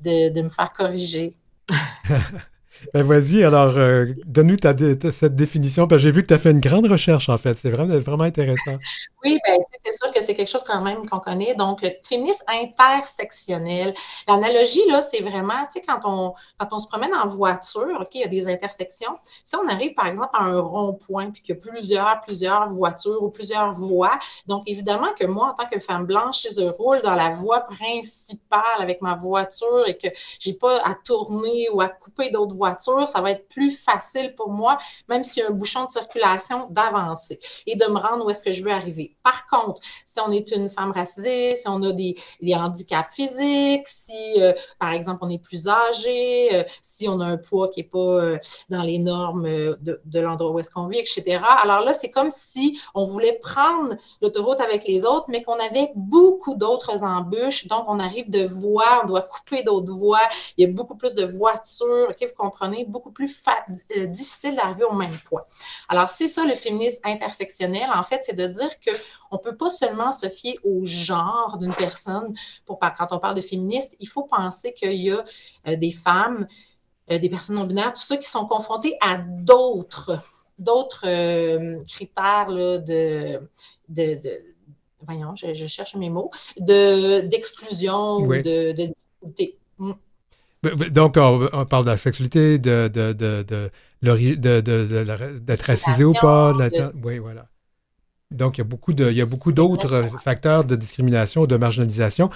de 0.00 0.42
me 0.42 0.48
faire 0.48 0.72
corriger. 0.72 1.36
Ben 2.92 3.02
vas-y, 3.02 3.42
alors 3.42 3.76
euh, 3.76 4.06
donne-nous 4.26 4.56
ta, 4.56 4.74
cette 5.12 5.36
définition. 5.36 5.88
J'ai 5.96 6.10
vu 6.10 6.22
que 6.22 6.26
tu 6.26 6.34
as 6.34 6.38
fait 6.38 6.50
une 6.50 6.60
grande 6.60 6.86
recherche, 6.86 7.28
en 7.28 7.36
fait. 7.36 7.56
C'est 7.60 7.70
vraiment, 7.70 7.98
vraiment 7.98 8.24
intéressant. 8.24 8.76
Oui, 9.24 9.38
ben, 9.46 9.56
c'est 9.82 9.92
sûr 9.94 10.12
que 10.12 10.20
c'est 10.20 10.34
quelque 10.34 10.50
chose 10.50 10.64
quand 10.64 10.82
même 10.82 11.08
qu'on 11.08 11.18
connaît. 11.18 11.54
Donc, 11.54 11.80
le 11.80 11.88
féminisme 12.06 12.44
intersectionnel. 12.46 13.94
L'analogie, 14.28 14.86
là, 14.90 15.00
c'est 15.00 15.22
vraiment, 15.22 15.64
tu 15.72 15.80
sais, 15.80 15.82
quand 15.86 16.00
on, 16.04 16.34
quand 16.58 16.68
on 16.72 16.78
se 16.78 16.86
promène 16.86 17.14
en 17.14 17.26
voiture, 17.26 17.96
OK, 18.02 18.08
il 18.12 18.20
y 18.20 18.24
a 18.24 18.28
des 18.28 18.48
intersections. 18.48 19.16
Si 19.46 19.56
on 19.56 19.66
arrive, 19.66 19.94
par 19.94 20.08
exemple, 20.08 20.28
à 20.34 20.44
un 20.44 20.60
rond-point, 20.60 21.30
puis 21.30 21.40
qu'il 21.40 21.54
y 21.54 21.58
a 21.58 21.60
plusieurs, 21.60 22.20
plusieurs 22.20 22.68
voitures 22.68 23.22
ou 23.22 23.30
plusieurs 23.30 23.72
voies, 23.72 24.18
donc 24.46 24.64
évidemment 24.66 25.14
que 25.18 25.24
moi, 25.24 25.52
en 25.52 25.54
tant 25.54 25.70
que 25.70 25.78
femme 25.78 26.04
blanche, 26.04 26.40
si 26.40 26.48
je 26.54 26.68
roule 26.68 27.00
dans 27.00 27.14
la 27.14 27.30
voie 27.30 27.60
principale 27.60 28.60
avec 28.78 29.00
ma 29.00 29.14
voiture 29.14 29.84
et 29.86 29.96
que 29.96 30.08
j'ai 30.38 30.52
pas 30.52 30.82
à 30.84 30.94
tourner 31.02 31.68
ou 31.72 31.80
à 31.80 31.88
couper 31.88 32.30
d'autres 32.30 32.56
ça 32.80 33.20
va 33.20 33.30
être 33.30 33.48
plus 33.48 33.70
facile 33.70 34.34
pour 34.34 34.50
moi, 34.50 34.78
même 35.08 35.24
s'il 35.24 35.42
y 35.42 35.46
a 35.46 35.48
un 35.48 35.52
bouchon 35.52 35.84
de 35.84 35.90
circulation, 35.90 36.68
d'avancer 36.70 37.38
et 37.66 37.76
de 37.76 37.84
me 37.86 37.98
rendre 37.98 38.26
où 38.26 38.30
est-ce 38.30 38.42
que 38.42 38.52
je 38.52 38.62
veux 38.62 38.72
arriver. 38.72 39.16
Par 39.22 39.46
contre, 39.46 39.80
si 40.06 40.20
on 40.20 40.30
est 40.30 40.50
une 40.50 40.68
femme 40.68 40.92
racisée, 40.92 41.56
si 41.56 41.68
on 41.68 41.82
a 41.82 41.92
des, 41.92 42.16
handicaps 42.54 43.14
physiques, 43.14 43.88
si, 43.88 44.40
euh, 44.40 44.52
par 44.78 44.92
exemple, 44.92 45.20
on 45.22 45.30
est 45.30 45.38
plus 45.42 45.68
âgé, 45.68 46.54
euh, 46.54 46.64
si 46.82 47.08
on 47.08 47.20
a 47.20 47.26
un 47.26 47.36
poids 47.36 47.68
qui 47.68 47.80
n'est 47.80 47.88
pas 47.88 47.98
euh, 47.98 48.38
dans 48.70 48.82
les 48.82 48.98
normes 48.98 49.44
de, 49.44 50.20
l'endroit 50.20 50.52
où 50.52 50.58
est-ce 50.58 50.70
qu'on 50.70 50.86
vit, 50.86 50.98
etc. 50.98 51.40
Alors 51.62 51.80
là, 51.80 51.94
c'est 51.94 52.10
comme 52.10 52.30
si 52.30 52.80
on 52.94 53.04
voulait 53.04 53.38
prendre 53.42 53.96
l'autoroute 54.22 54.60
avec 54.60 54.86
les 54.86 55.04
autres, 55.04 55.26
mais 55.28 55.42
qu'on 55.42 55.58
avait 55.58 55.90
beaucoup 55.96 56.54
d'autres 56.54 57.04
embûches. 57.04 57.66
Donc, 57.66 57.84
on 57.88 57.98
arrive 57.98 58.30
de 58.30 58.44
voies, 58.44 59.02
on 59.02 59.08
doit 59.08 59.22
couper 59.22 59.62
d'autres 59.62 59.92
voies. 59.92 60.20
Il 60.56 60.66
y 60.66 60.70
a 60.70 60.72
beaucoup 60.72 60.96
plus 60.96 61.14
de 61.14 61.24
voitures. 61.24 62.08
OK, 62.10 62.16
vous 62.20 62.34
comprenez? 62.36 62.63
Beaucoup 62.86 63.10
plus 63.10 63.42
euh, 63.96 64.06
difficile 64.06 64.56
d'arriver 64.56 64.84
au 64.84 64.94
même 64.94 65.16
point. 65.28 65.42
Alors, 65.88 66.08
c'est 66.08 66.28
ça 66.28 66.44
le 66.44 66.54
féminisme 66.54 67.00
intersectionnel. 67.04 67.88
En 67.94 68.02
fait, 68.02 68.20
c'est 68.22 68.36
de 68.36 68.46
dire 68.46 68.70
qu'on 68.80 69.36
ne 69.36 69.42
peut 69.42 69.56
pas 69.56 69.70
seulement 69.70 70.12
se 70.12 70.28
fier 70.28 70.58
au 70.64 70.84
genre 70.84 71.58
d'une 71.58 71.74
personne. 71.74 72.34
Pour, 72.66 72.78
quand 72.78 73.08
on 73.10 73.18
parle 73.18 73.36
de 73.36 73.40
féministe, 73.40 73.96
il 74.00 74.08
faut 74.08 74.24
penser 74.24 74.72
qu'il 74.72 75.00
y 75.00 75.10
a 75.10 75.24
euh, 75.68 75.76
des 75.76 75.92
femmes, 75.92 76.46
euh, 77.10 77.18
des 77.18 77.28
personnes 77.28 77.56
non 77.56 77.64
binaires, 77.64 77.94
tous 77.94 78.02
ceux 78.02 78.16
qui 78.16 78.28
sont 78.28 78.46
confrontés 78.46 78.96
à 79.00 79.18
d'autres 79.18 80.18
d'autres 80.56 81.04
critères 81.84 82.46
de, 82.46 83.40
de, 83.88 84.20
voyons, 85.04 85.34
je, 85.36 85.66
cherche 85.66 85.94
mes 85.96 86.10
mots, 86.10 86.30
d'exclusion 86.58 88.16
ou 88.18 88.28
de, 88.34 88.72
difficulté. 88.72 89.58
Mm. 90.64 90.90
Donc, 90.90 91.16
on, 91.16 91.66
parle 91.66 91.84
de 91.84 91.90
la 91.90 91.96
sexualité, 91.96 92.58
de, 92.58 92.88
d'être 95.38 95.62
racisé 95.62 96.04
ou 96.04 96.12
pas. 96.12 96.52
Oui, 97.02 97.18
voilà. 97.18 97.46
Donc, 98.30 98.58
il 98.58 98.60
y 98.60 98.62
a 98.62 98.64
beaucoup, 98.64 98.92
de, 98.92 99.10
il 99.10 99.16
y 99.16 99.20
a 99.20 99.26
beaucoup 99.26 99.52
d'autres 99.52 100.08
facteurs 100.20 100.64
de 100.64 100.76
discrimination, 100.76 101.46
de 101.46 101.56
marginalisation. 101.56 102.30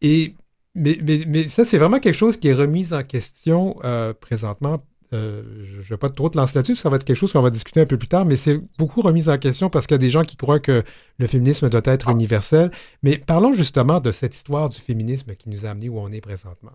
Et, 0.00 0.34
mais, 0.74 0.98
mais, 1.26 1.48
ça, 1.48 1.64
c'est 1.64 1.78
vraiment 1.78 1.98
quelque 1.98 2.14
chose 2.14 2.36
qui 2.36 2.48
est 2.48 2.54
remis 2.54 2.92
en 2.92 3.02
question 3.02 3.76
euh, 3.84 4.12
présentement. 4.14 4.84
Euh, 5.14 5.42
je 5.62 5.78
ne 5.78 5.82
vais 5.82 5.96
pas 5.98 6.08
trop 6.08 6.30
te 6.30 6.38
lancer 6.38 6.58
là-dessus, 6.58 6.76
ça 6.76 6.88
va 6.88 6.96
être 6.96 7.04
quelque 7.04 7.16
chose 7.16 7.32
qu'on 7.32 7.42
va 7.42 7.50
discuter 7.50 7.82
un 7.82 7.86
peu 7.86 7.98
plus 7.98 8.08
tard, 8.08 8.24
mais 8.24 8.38
c'est 8.38 8.58
beaucoup 8.78 9.02
remis 9.02 9.28
en 9.28 9.36
question 9.36 9.68
parce 9.68 9.86
qu'il 9.86 9.94
y 9.94 9.96
a 9.96 9.98
des 9.98 10.08
gens 10.08 10.22
qui 10.22 10.38
croient 10.38 10.60
que 10.60 10.82
le 11.18 11.26
féminisme 11.26 11.68
doit 11.68 11.82
être 11.84 12.08
universel. 12.08 12.70
Mais 13.02 13.18
parlons 13.18 13.52
justement 13.52 14.00
de 14.00 14.10
cette 14.10 14.34
histoire 14.34 14.70
du 14.70 14.80
féminisme 14.80 15.34
qui 15.34 15.50
nous 15.50 15.66
a 15.66 15.70
amené 15.70 15.90
où 15.90 15.98
on 15.98 16.10
est 16.12 16.22
présentement. 16.22 16.72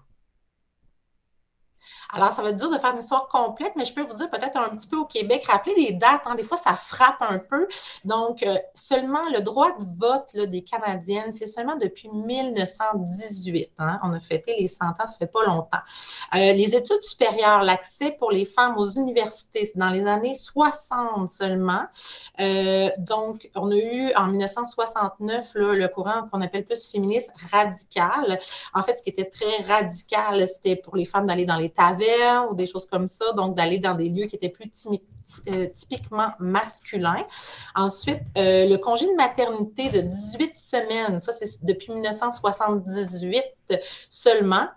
Alors, 2.14 2.32
ça 2.32 2.42
va 2.42 2.50
être 2.50 2.58
dur 2.58 2.70
de 2.70 2.78
faire 2.78 2.92
une 2.94 3.00
histoire 3.00 3.28
complète, 3.28 3.74
mais 3.76 3.86
je 3.86 3.94
peux 3.94 4.02
vous 4.02 4.16
dire 4.16 4.30
peut-être 4.30 4.58
un 4.58 4.70
petit 4.76 4.88
peu 4.88 4.98
au 4.98 5.06
Québec, 5.06 5.46
rappeler 5.48 5.76
des 5.76 5.92
dates, 5.94 6.22
hein, 6.26 6.36
des 6.36 6.44
fois 6.44 6.58
ça 6.58 6.76
frappe 6.76 7.22
un 7.22 7.40
peu. 7.40 7.68
Donc, 8.06 8.44
euh, 8.44 8.56
seulement 8.74 9.28
le 9.34 9.42
droit 9.42 9.72
de 9.78 9.86
vote 9.98 10.36
des 10.50 10.64
Canadiennes, 10.64 11.34
c'est 11.34 11.46
seulement 11.46 11.76
depuis 11.78 12.10
1918. 12.10 13.72
Hein. 13.80 14.00
on 14.04 14.14
a 14.14 14.20
fêté 14.20 14.56
les 14.60 14.68
100 14.68 14.86
ans, 14.86 14.94
ça 15.00 15.18
fait 15.20 15.28
pas 15.28 15.44
longtemps. 15.46 15.78
Euh, 16.34 16.54
les 16.54 16.76
études 16.76 17.02
supérieures, 17.02 17.64
l'accès 17.64 18.12
pour 18.12 18.32
les 18.32 18.46
femmes 18.46 18.78
aux 18.78 18.90
universités, 18.90 19.66
c'est 19.66 19.78
dans 19.78 19.90
les 19.90 20.08
années 20.08 20.34
60 20.34 21.30
seulement. 21.30 21.86
Euh, 22.40 22.90
donc, 22.98 23.50
on 23.56 23.72
a 23.72 23.76
eu 23.76 24.14
en 24.16 24.28
1969 24.28 25.52
le 25.56 25.88
courant 25.88 26.28
qu'on 26.32 26.42
appelle 26.42 26.66
plus 26.66 26.90
féministe 26.90 27.32
radical. 27.52 28.40
En 28.74 28.84
fait, 28.84 28.98
ce 28.98 29.04
qui 29.04 29.10
était 29.10 29.30
très 29.30 29.58
radical, 29.68 30.48
c'était 30.48 30.76
pour 30.76 30.96
les 30.96 31.06
femmes 31.06 31.26
d'aller 31.26 31.46
dans 31.46 31.58
les 31.58 31.70
ou 32.50 32.56
des 32.56 32.68
choses 32.68 32.86
comme 32.86 33.08
ça, 33.08 33.32
donc 33.34 33.56
d'aller 33.56 33.80
dans 33.80 33.96
des 33.96 34.10
lieux 34.10 34.28
qui 34.28 34.36
étaient 34.36 34.50
plus 34.50 34.70
euh, 35.50 35.68
typiquement 35.74 36.30
masculins. 36.40 37.26
Ensuite, 37.76 38.22
euh, 38.38 38.66
le 38.66 38.78
congé 38.78 39.06
de 39.06 39.16
maternité 39.16 39.90
de 39.90 40.02
18 40.02 40.58
semaines, 40.58 41.22
ça 41.22 41.34
c'est 41.34 41.64
depuis 41.66 41.92
1978 41.94 43.44
seulement. 44.10 44.68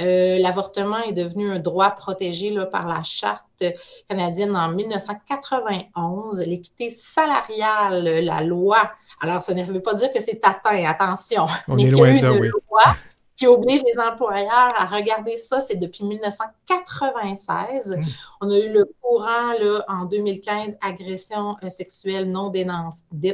Euh, 0.00 0.38
l'avortement 0.38 0.98
est 0.98 1.12
devenu 1.12 1.50
un 1.50 1.58
droit 1.58 1.90
protégé 1.90 2.50
là, 2.50 2.66
par 2.66 2.86
la 2.86 3.02
Charte 3.02 3.64
canadienne 4.08 4.54
en 4.54 4.68
1991. 4.68 6.40
L'équité 6.42 6.90
salariale, 6.90 8.24
la 8.24 8.42
loi. 8.42 8.92
Alors, 9.20 9.42
ça 9.42 9.54
ne 9.54 9.64
veut 9.64 9.82
pas 9.82 9.94
dire 9.94 10.12
que 10.12 10.20
c'est 10.20 10.40
atteint, 10.44 10.84
attention. 10.84 11.46
On 11.66 11.74
mais 11.74 11.86
est 11.86 11.90
loin 11.90 12.14
de, 12.14 12.40
oui. 12.40 12.50
loi 12.70 12.94
qui 13.38 13.46
oblige 13.46 13.82
les 13.84 13.98
employeurs 13.98 14.68
à 14.76 14.84
regarder 14.84 15.36
ça, 15.36 15.60
c'est 15.60 15.76
depuis 15.76 16.04
1996. 16.04 17.96
Mm. 17.96 18.02
On 18.40 18.50
a 18.50 18.58
eu 18.58 18.72
le 18.72 18.84
courant 19.00 19.52
là, 19.52 19.84
en 19.86 20.04
2015, 20.06 20.76
agression 20.80 21.56
euh, 21.62 21.68
sexuelle 21.68 22.30
non, 22.30 22.52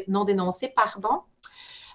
non 0.09 0.25
dénoncée. 0.25 0.73
Pardon. 0.77 1.23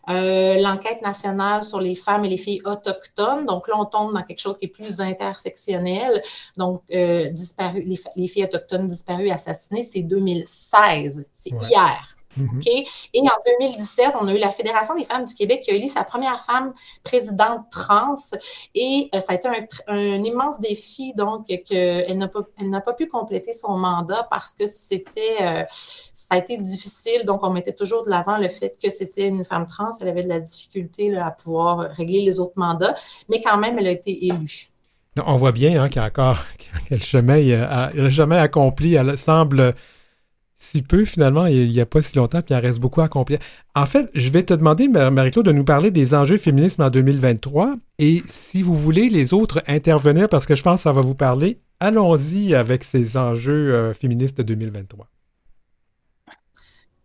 Euh, 0.09 0.59
l'enquête 0.59 1.03
nationale 1.03 1.61
sur 1.61 1.79
les 1.79 1.93
femmes 1.93 2.25
et 2.25 2.29
les 2.29 2.37
filles 2.37 2.63
autochtones. 2.65 3.45
Donc 3.45 3.67
là, 3.67 3.75
on 3.77 3.85
tombe 3.85 4.11
dans 4.11 4.23
quelque 4.23 4.39
chose 4.39 4.57
qui 4.57 4.65
est 4.65 4.69
plus 4.69 4.99
intersectionnel. 5.01 6.23
Donc, 6.57 6.81
euh, 6.91 7.29
disparu, 7.29 7.83
les, 8.15 8.27
filles 8.27 8.45
autochtones 8.45 8.87
disparues, 8.87 9.29
assassinées, 9.29 9.83
c'est 9.83 10.01
2016. 10.01 11.27
C'est 11.35 11.51
hier. 11.69 12.15
Mhm. 12.37 12.61
Et 12.65 13.21
en 13.21 13.59
2017, 13.59 14.11
on 14.19 14.27
a 14.27 14.33
eu 14.33 14.37
la 14.37 14.51
Fédération 14.51 14.95
des 14.95 15.03
femmes 15.03 15.25
du 15.25 15.33
Québec 15.33 15.61
qui 15.63 15.71
a 15.71 15.73
élu 15.73 15.87
sa 15.87 16.03
première 16.03 16.39
femme 16.45 16.73
présidente 17.03 17.65
trans. 17.71 18.13
Et 18.75 19.09
euh, 19.13 19.19
ça 19.19 19.33
a 19.33 19.35
été 19.35 19.49
un, 19.87 20.23
immense 20.23 20.59
défi, 20.59 21.13
donc, 21.13 21.47
qu'elle 21.47 22.17
n'a 22.17 22.27
pas, 22.27 22.41
n'a 22.61 22.81
pas 22.81 22.93
pu 22.93 23.07
compléter 23.07 23.53
son 23.53 23.77
mandat 23.77 24.27
parce 24.29 24.53
que 24.53 24.67
c'était, 24.67 25.37
euh, 25.41 25.63
ça 25.69 26.35
a 26.35 26.37
été 26.37 26.57
difficile. 26.57 27.25
Donc, 27.25 27.41
on 27.43 27.49
mettait 27.49 27.73
toujours 27.73 28.03
de 28.03 28.09
l'avant 28.09 28.37
le 28.37 28.49
fait 28.49 28.77
que 28.81 28.89
c'était 28.89 29.27
une 29.27 29.43
femme 29.43 29.67
trans. 29.67 29.91
Elle 30.01 30.09
avait 30.09 30.23
de 30.23 30.29
la 30.29 30.39
difficulté 30.39 31.15
à 31.17 31.31
pouvoir 31.31 31.91
régler 31.91 32.21
les 32.21 32.39
autres 32.39 32.53
mandats, 32.55 32.95
mais 33.29 33.41
quand 33.41 33.57
même, 33.57 33.77
elle 33.79 33.87
a 33.87 33.91
été 33.91 34.27
élue. 34.27 34.69
On 35.25 35.35
voit 35.35 35.51
bien 35.51 35.81
hein, 35.81 35.89
qu'il 35.89 35.97
y 36.01 36.05
a 36.05 36.07
encore 36.07 36.37
quel 36.87 37.01
chemin, 37.01 37.89
le 37.93 38.09
chemin 38.09 38.37
accompli. 38.37 38.93
Elle 38.93 39.17
semble 39.17 39.75
si 40.59 40.81
peu 40.81 41.05
finalement, 41.05 41.45
il 41.45 41.69
n'y 41.69 41.79
a 41.79 41.85
pas 41.85 42.01
si 42.01 42.17
longtemps, 42.17 42.41
puis 42.41 42.53
il 42.53 42.57
en 42.57 42.61
reste 42.61 42.79
beaucoup 42.79 43.01
à 43.01 43.05
accomplir. 43.05 43.39
En 43.75 43.85
fait, 43.85 44.11
je 44.13 44.29
vais 44.29 44.43
te 44.43 44.53
demander, 44.53 44.87
Marie-Claude, 44.87 45.45
de 45.45 45.51
nous 45.51 45.63
parler 45.63 45.89
des 45.89 46.13
enjeux 46.13 46.37
féminisme 46.37 46.83
en 46.83 46.89
2023. 46.89 47.75
Et 47.97 48.21
si 48.25 48.61
vous 48.61 48.75
voulez 48.75 49.09
les 49.09 49.33
autres 49.33 49.63
intervenir, 49.67 50.27
parce 50.27 50.45
que 50.45 50.55
je 50.55 50.61
pense 50.61 50.79
que 50.79 50.83
ça 50.83 50.91
va 50.91 51.01
vous 51.01 51.15
parler, 51.15 51.59
allons-y 51.79 52.53
avec 52.53 52.83
ces 52.83 53.17
enjeux 53.17 53.73
euh, 53.73 53.93
féministes 53.93 54.41
2023. 54.41 55.07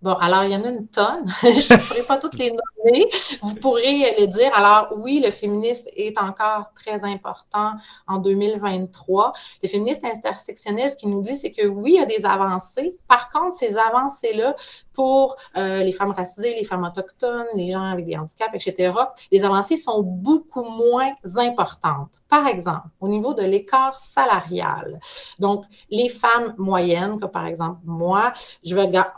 Bon, 0.04 0.12
alors, 0.20 0.44
il 0.44 0.50
y 0.50 0.54
en 0.54 0.62
a 0.64 0.68
une 0.68 0.86
tonne. 0.86 1.24
je 1.42 1.72
ne 1.72 1.78
pourrai 1.78 2.02
pas 2.02 2.18
toutes 2.18 2.34
les 2.34 2.50
nommer. 2.50 3.08
Vous 3.40 3.54
pourrez 3.54 4.14
les 4.18 4.26
dire. 4.26 4.50
Alors, 4.54 4.88
oui, 4.98 5.22
le 5.24 5.30
féministe 5.30 5.88
est 5.96 6.20
encore 6.20 6.74
très 6.74 7.04
important 7.04 7.72
en 8.06 8.18
2023. 8.18 9.32
Le 9.62 9.68
féministe 9.70 10.04
intersectionnel, 10.04 10.90
ce 10.90 10.96
qu'il 10.96 11.08
nous 11.08 11.22
dit, 11.22 11.36
c'est 11.36 11.52
que 11.52 11.66
oui, 11.66 11.92
il 11.94 12.00
y 12.00 12.02
a 12.02 12.04
des 12.04 12.26
avancées. 12.26 12.98
Par 13.08 13.30
contre, 13.30 13.56
ces 13.56 13.78
avancées-là, 13.78 14.54
pour 14.94 15.36
euh, 15.56 15.82
les 15.82 15.92
femmes 15.92 16.12
racisées, 16.12 16.54
les 16.54 16.64
femmes 16.64 16.84
autochtones, 16.84 17.46
les 17.54 17.72
gens 17.72 17.82
avec 17.82 18.06
des 18.06 18.16
handicaps, 18.16 18.54
etc., 18.54 18.94
les 19.30 19.44
avancées 19.44 19.76
sont 19.76 20.02
beaucoup 20.02 20.64
moins 20.64 21.12
importantes. 21.36 22.22
Par 22.28 22.46
exemple, 22.46 22.88
au 23.00 23.08
niveau 23.08 23.34
de 23.34 23.42
l'écart 23.42 23.98
salarial. 23.98 25.00
Donc, 25.38 25.64
les 25.90 26.08
femmes 26.08 26.54
moyennes, 26.56 27.20
comme 27.20 27.30
par 27.30 27.46
exemple 27.46 27.80
moi, 27.84 28.32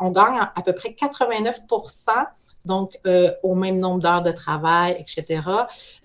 on 0.00 0.10
gagne 0.10 0.40
à 0.54 0.62
peu 0.62 0.72
près 0.72 0.90
89% 0.90 2.26
donc 2.66 2.98
euh, 3.06 3.30
au 3.42 3.54
même 3.54 3.78
nombre 3.78 4.00
d'heures 4.00 4.22
de 4.22 4.32
travail, 4.32 4.96
etc. 4.98 5.40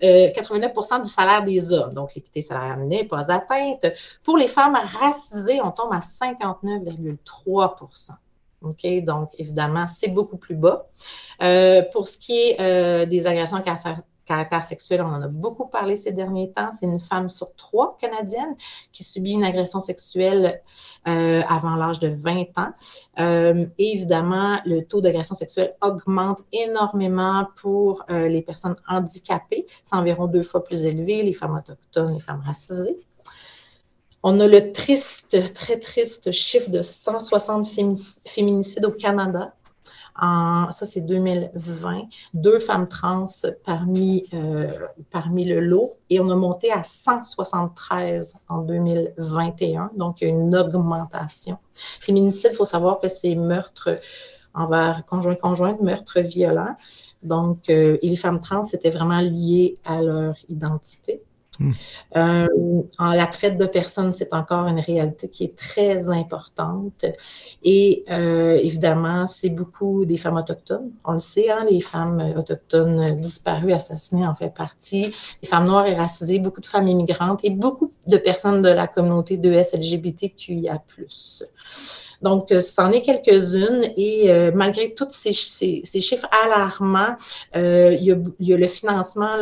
euh, 0.02 1.02
du 1.02 1.08
salaire 1.08 1.42
des 1.42 1.72
hommes. 1.72 1.92
Donc, 1.92 2.14
l'équité 2.14 2.40
salariale 2.40 2.86
n'est 2.86 3.04
pas 3.04 3.30
atteinte. 3.30 3.86
Pour 4.22 4.38
les 4.38 4.48
femmes 4.48 4.78
racisées, 5.00 5.60
on 5.60 5.72
tombe 5.72 5.92
à 5.92 5.98
59,3 5.98 7.74
Donc, 9.02 9.28
évidemment, 9.38 9.86
c'est 9.86 10.08
beaucoup 10.08 10.36
plus 10.36 10.54
bas. 10.54 10.86
Euh, 11.42 11.82
pour 11.92 12.06
ce 12.06 12.16
qui 12.18 12.38
est 12.38 13.06
des 13.06 13.26
agressions 13.26 13.62
caractère 14.24 14.64
sexuel, 14.64 15.02
on 15.02 15.12
en 15.12 15.22
a 15.22 15.28
beaucoup 15.28 15.66
parlé 15.66 15.96
ces 15.96 16.12
derniers 16.12 16.50
temps. 16.52 16.70
C'est 16.72 16.86
une 16.86 17.00
femme 17.00 17.28
sur 17.28 17.54
trois 17.54 17.96
canadienne 18.00 18.56
qui 18.92 19.04
subit 19.04 19.32
une 19.32 19.44
agression 19.44 19.80
sexuelle 19.80 20.62
euh, 21.08 21.42
avant 21.48 21.76
l'âge 21.76 22.00
de 22.00 22.08
20 22.08 22.58
ans. 22.58 22.72
Euh, 23.18 23.66
évidemment, 23.78 24.58
le 24.64 24.82
taux 24.82 25.00
d'agression 25.00 25.34
sexuelle 25.34 25.74
augmente 25.82 26.40
énormément 26.52 27.46
pour 27.56 28.04
euh, 28.10 28.28
les 28.28 28.42
personnes 28.42 28.76
handicapées. 28.88 29.66
C'est 29.84 29.96
environ 29.96 30.26
deux 30.26 30.42
fois 30.42 30.64
plus 30.64 30.84
élevé, 30.84 31.22
les 31.22 31.32
femmes 31.32 31.56
autochtones, 31.56 32.14
les 32.14 32.20
femmes 32.20 32.42
racisées. 32.44 32.96
On 34.22 34.38
a 34.40 34.46
le 34.46 34.72
triste, 34.72 35.52
très 35.52 35.78
triste 35.78 36.30
chiffre 36.30 36.70
de 36.70 36.82
160 36.82 37.66
féminicides 38.24 38.84
au 38.84 38.92
Canada 38.92 39.52
ça 40.20 40.86
c'est 40.86 41.00
2020, 41.00 42.02
deux 42.34 42.58
femmes 42.58 42.88
trans 42.88 43.26
parmi, 43.64 44.24
euh, 44.34 44.70
parmi 45.10 45.44
le 45.44 45.60
lot 45.60 45.94
et 46.10 46.20
on 46.20 46.28
a 46.30 46.36
monté 46.36 46.70
à 46.70 46.82
173 46.82 48.34
en 48.48 48.58
2021, 48.58 49.92
donc 49.96 50.18
une 50.20 50.54
augmentation. 50.54 51.58
Féminicide, 51.74 52.50
il 52.52 52.56
faut 52.56 52.64
savoir 52.64 53.00
que 53.00 53.08
c'est 53.08 53.34
meurtre 53.34 53.98
envers 54.54 55.04
conjoint-conjoint, 55.06 55.78
meurtre 55.80 56.20
violent. 56.20 56.76
Donc, 57.22 57.70
euh, 57.70 57.96
les 58.02 58.16
femmes 58.16 58.40
trans, 58.40 58.62
c'était 58.62 58.90
vraiment 58.90 59.20
lié 59.20 59.78
à 59.84 60.02
leur 60.02 60.34
identité. 60.50 61.22
Hmm. 61.58 61.72
Euh, 62.16 62.46
en 62.98 63.12
la 63.12 63.26
traite 63.26 63.58
de 63.58 63.66
personnes, 63.66 64.12
c'est 64.14 64.32
encore 64.32 64.66
une 64.66 64.80
réalité 64.80 65.28
qui 65.28 65.44
est 65.44 65.56
très 65.56 66.08
importante. 66.08 67.04
Et 67.62 68.04
euh, 68.10 68.54
évidemment, 68.54 69.26
c'est 69.26 69.50
beaucoup 69.50 70.06
des 70.06 70.16
femmes 70.16 70.38
autochtones. 70.38 70.90
On 71.04 71.12
le 71.12 71.18
sait, 71.18 71.50
hein, 71.50 71.66
les 71.70 71.80
femmes 71.80 72.34
autochtones 72.36 73.20
disparues, 73.20 73.72
assassinées 73.72 74.26
en 74.26 74.34
fait 74.34 74.54
partie. 74.54 75.14
Les 75.42 75.48
femmes 75.48 75.66
noires 75.66 75.86
et 75.86 75.94
racisées, 75.94 76.38
beaucoup 76.38 76.60
de 76.60 76.66
femmes 76.66 76.88
immigrantes 76.88 77.40
et 77.44 77.50
beaucoup 77.50 77.92
de 78.06 78.16
personnes 78.16 78.62
de 78.62 78.68
la 78.68 78.86
communauté 78.86 79.36
de 79.36 79.52
SLGBTQIA+. 79.52 80.82
Donc, 82.22 82.52
euh, 82.52 82.60
c'en 82.60 82.90
est 82.92 83.02
quelques-unes 83.02 83.84
et 83.96 84.30
euh, 84.30 84.52
malgré 84.54 84.94
tous 84.94 85.10
ces, 85.10 85.32
chiffres 85.32 86.28
alarmants, 86.44 87.16
euh, 87.56 87.96
il, 88.00 88.04
y 88.40 88.52
a, 88.52 88.56
le 88.56 88.66
financement 88.66 89.36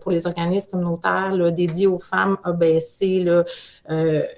pour 0.00 0.10
les 0.10 0.26
organismes 0.26 0.72
communautaires 0.72 1.34
là, 1.34 1.50
dédiés 1.50 1.86
aux 1.86 1.98
femmes 1.98 2.36
a 2.44 2.52
baissé 2.52 3.20
là, 3.20 3.44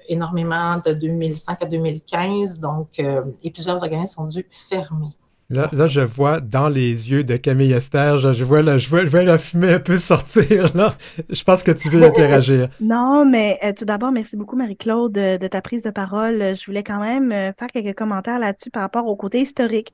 énormément 0.07 0.77
de 0.85 0.93
2005 0.93 1.61
à 1.61 1.65
2015. 1.65 2.59
Donc, 2.59 2.99
et 2.99 3.51
plusieurs 3.51 3.81
organismes 3.81 4.21
ont 4.21 4.27
dû 4.27 4.45
fermer. 4.49 5.15
Là, 5.51 5.69
là, 5.73 5.85
je 5.85 5.99
vois 5.99 6.39
dans 6.39 6.69
les 6.69 7.11
yeux 7.11 7.25
de 7.25 7.35
Camille 7.35 7.73
Esther, 7.73 8.17
je, 8.17 8.43
vois, 8.45 8.61
la, 8.61 8.77
je, 8.77 8.87
vois, 8.87 9.05
je 9.05 9.11
vois 9.11 9.23
la 9.23 9.37
fumée 9.37 9.73
un 9.73 9.79
peu 9.79 9.97
sortir. 9.97 10.73
Là. 10.77 10.95
Je 11.29 11.43
pense 11.43 11.61
que 11.61 11.71
tu 11.71 11.89
veux 11.89 12.01
interagir. 12.01 12.69
non, 12.79 13.25
mais 13.25 13.59
euh, 13.61 13.73
tout 13.73 13.83
d'abord, 13.83 14.13
merci 14.13 14.37
beaucoup, 14.37 14.55
Marie-Claude, 14.55 15.11
de, 15.11 15.47
ta 15.47 15.61
prise 15.61 15.83
de 15.83 15.89
parole. 15.89 16.55
Je 16.55 16.65
voulais 16.65 16.83
quand 16.83 17.01
même 17.01 17.33
euh, 17.33 17.51
faire 17.59 17.67
quelques 17.67 17.97
commentaires 17.97 18.39
là-dessus 18.39 18.69
par 18.69 18.83
rapport 18.83 19.05
au 19.07 19.17
côté 19.17 19.41
historique. 19.41 19.91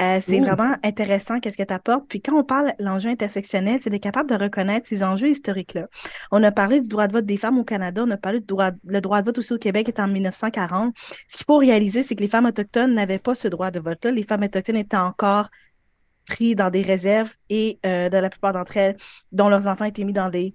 Euh, 0.00 0.20
c'est 0.24 0.38
vraiment 0.38 0.76
intéressant 0.84 1.40
qu'est-ce 1.40 1.56
que 1.56 1.64
tu 1.64 1.74
apportes. 1.74 2.04
Puis 2.08 2.20
quand 2.20 2.36
on 2.36 2.44
parle 2.44 2.72
l'enjeu 2.78 3.10
intersectionnel, 3.10 3.80
c'est 3.82 3.90
d'être 3.90 4.02
capable 4.04 4.30
de 4.30 4.36
reconnaître 4.36 4.86
ces 4.86 5.02
enjeux 5.02 5.30
historiques-là. 5.30 5.86
On 6.30 6.40
a 6.44 6.52
parlé 6.52 6.80
du 6.80 6.88
droit 6.88 7.08
de 7.08 7.12
vote 7.12 7.26
des 7.26 7.38
femmes 7.38 7.58
au 7.58 7.64
Canada, 7.64 8.04
on 8.06 8.10
a 8.12 8.16
parlé 8.16 8.38
du 8.38 8.46
droit, 8.46 8.70
le 8.86 9.00
droit 9.00 9.20
de 9.20 9.26
vote 9.26 9.38
aussi 9.38 9.52
au 9.52 9.58
Québec 9.58 9.88
est 9.88 9.98
en 9.98 10.06
1940. 10.06 10.94
Ce 11.28 11.38
qu'il 11.38 11.46
faut 11.46 11.58
réaliser, 11.58 12.04
c'est 12.04 12.14
que 12.14 12.22
les 12.22 12.28
femmes 12.28 12.46
autochtones 12.46 12.94
n'avaient 12.94 13.18
pas 13.18 13.34
ce 13.34 13.48
droit 13.48 13.72
de 13.72 13.80
vote-là. 13.80 14.12
Les 14.12 14.22
femmes 14.22 14.44
autochtones 14.44 14.76
étaient 14.76 14.91
encore 14.96 15.50
pris 16.26 16.54
dans 16.54 16.70
des 16.70 16.82
réserves 16.82 17.30
et 17.50 17.80
euh, 17.86 18.08
dans 18.10 18.20
la 18.20 18.30
plupart 18.30 18.52
d'entre 18.52 18.76
elles, 18.76 18.96
dont 19.32 19.48
leurs 19.48 19.66
enfants 19.66 19.84
étaient 19.84 20.04
mis 20.04 20.12
dans 20.12 20.30
des 20.30 20.54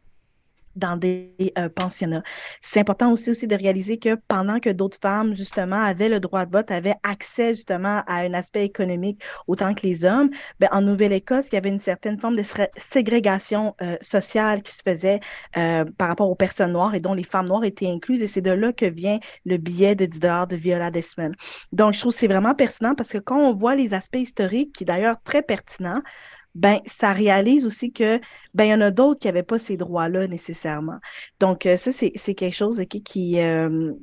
dans 0.78 0.97
des 0.97 1.34
euh, 1.57 1.69
pensionnats. 1.69 2.23
C'est 2.61 2.80
important 2.80 3.11
aussi, 3.11 3.30
aussi 3.30 3.47
de 3.47 3.55
réaliser 3.55 3.97
que 3.97 4.15
pendant 4.28 4.59
que 4.59 4.69
d'autres 4.69 4.97
femmes, 5.01 5.36
justement, 5.36 5.84
avaient 5.84 6.09
le 6.09 6.19
droit 6.19 6.45
de 6.45 6.51
vote, 6.51 6.71
avaient 6.71 6.95
accès, 7.03 7.55
justement, 7.55 8.03
à 8.07 8.17
un 8.17 8.34
aspect 8.34 8.65
économique 8.65 9.21
autant 9.47 9.73
que 9.73 9.82
les 9.86 10.05
hommes, 10.05 10.30
ben, 10.59 10.69
en 10.71 10.82
Nouvelle-Écosse, 10.82 11.47
il 11.51 11.55
y 11.55 11.57
avait 11.57 11.69
une 11.69 11.80
certaine 11.80 12.19
forme 12.19 12.36
de 12.36 12.43
ségrégation 12.78 13.75
euh, 13.82 13.97
sociale 14.01 14.61
qui 14.61 14.73
se 14.73 14.82
faisait 14.86 15.19
euh, 15.57 15.86
par 15.97 16.09
rapport 16.09 16.30
aux 16.30 16.36
personnes 16.36 16.71
noires 16.71 16.95
et 16.95 16.99
dont 16.99 17.13
les 17.13 17.23
femmes 17.23 17.47
noires 17.47 17.63
étaient 17.63 17.89
incluses. 17.89 18.21
Et 18.21 18.28
c'est 18.28 18.41
de 18.41 18.51
là 18.51 18.73
que 18.73 18.86
vient 18.86 19.19
le 19.45 19.57
billet 19.57 19.95
de 19.95 20.05
10 20.05 20.19
de 20.19 20.55
Viola 20.55 20.91
Desmond. 20.91 21.32
Donc, 21.71 21.93
je 21.93 21.99
trouve 21.99 22.13
que 22.13 22.19
c'est 22.19 22.28
vraiment 22.28 22.55
pertinent 22.55 22.95
parce 22.95 23.09
que 23.09 23.17
quand 23.17 23.38
on 23.38 23.53
voit 23.53 23.75
les 23.75 23.93
aspects 23.93 24.17
historiques, 24.17 24.73
qui 24.73 24.86
d'ailleurs 24.86 25.17
très 25.23 25.41
pertinents, 25.41 26.01
ben 26.58 26.82
ça 26.86 27.14
réalise 27.14 27.66
aussi 27.66 27.91
que 27.91 28.20
ben 28.53 28.66
il 28.66 28.70
y 28.72 28.74
en 28.74 28.82
a 28.82 28.91
d'autres 28.91 29.20
qui 29.20 29.28
n'avaient 29.28 29.43
pas 29.43 29.60
ces 29.60 29.78
droits-là 29.78 30.28
nécessairement. 30.28 30.97
Donc 31.39 31.66
euh, 31.66 31.78
ça 31.78 31.91
c'est 31.91 32.12
quelque 32.36 32.55
chose 32.55 32.82
qui, 33.05 33.39
euh, 33.39 33.93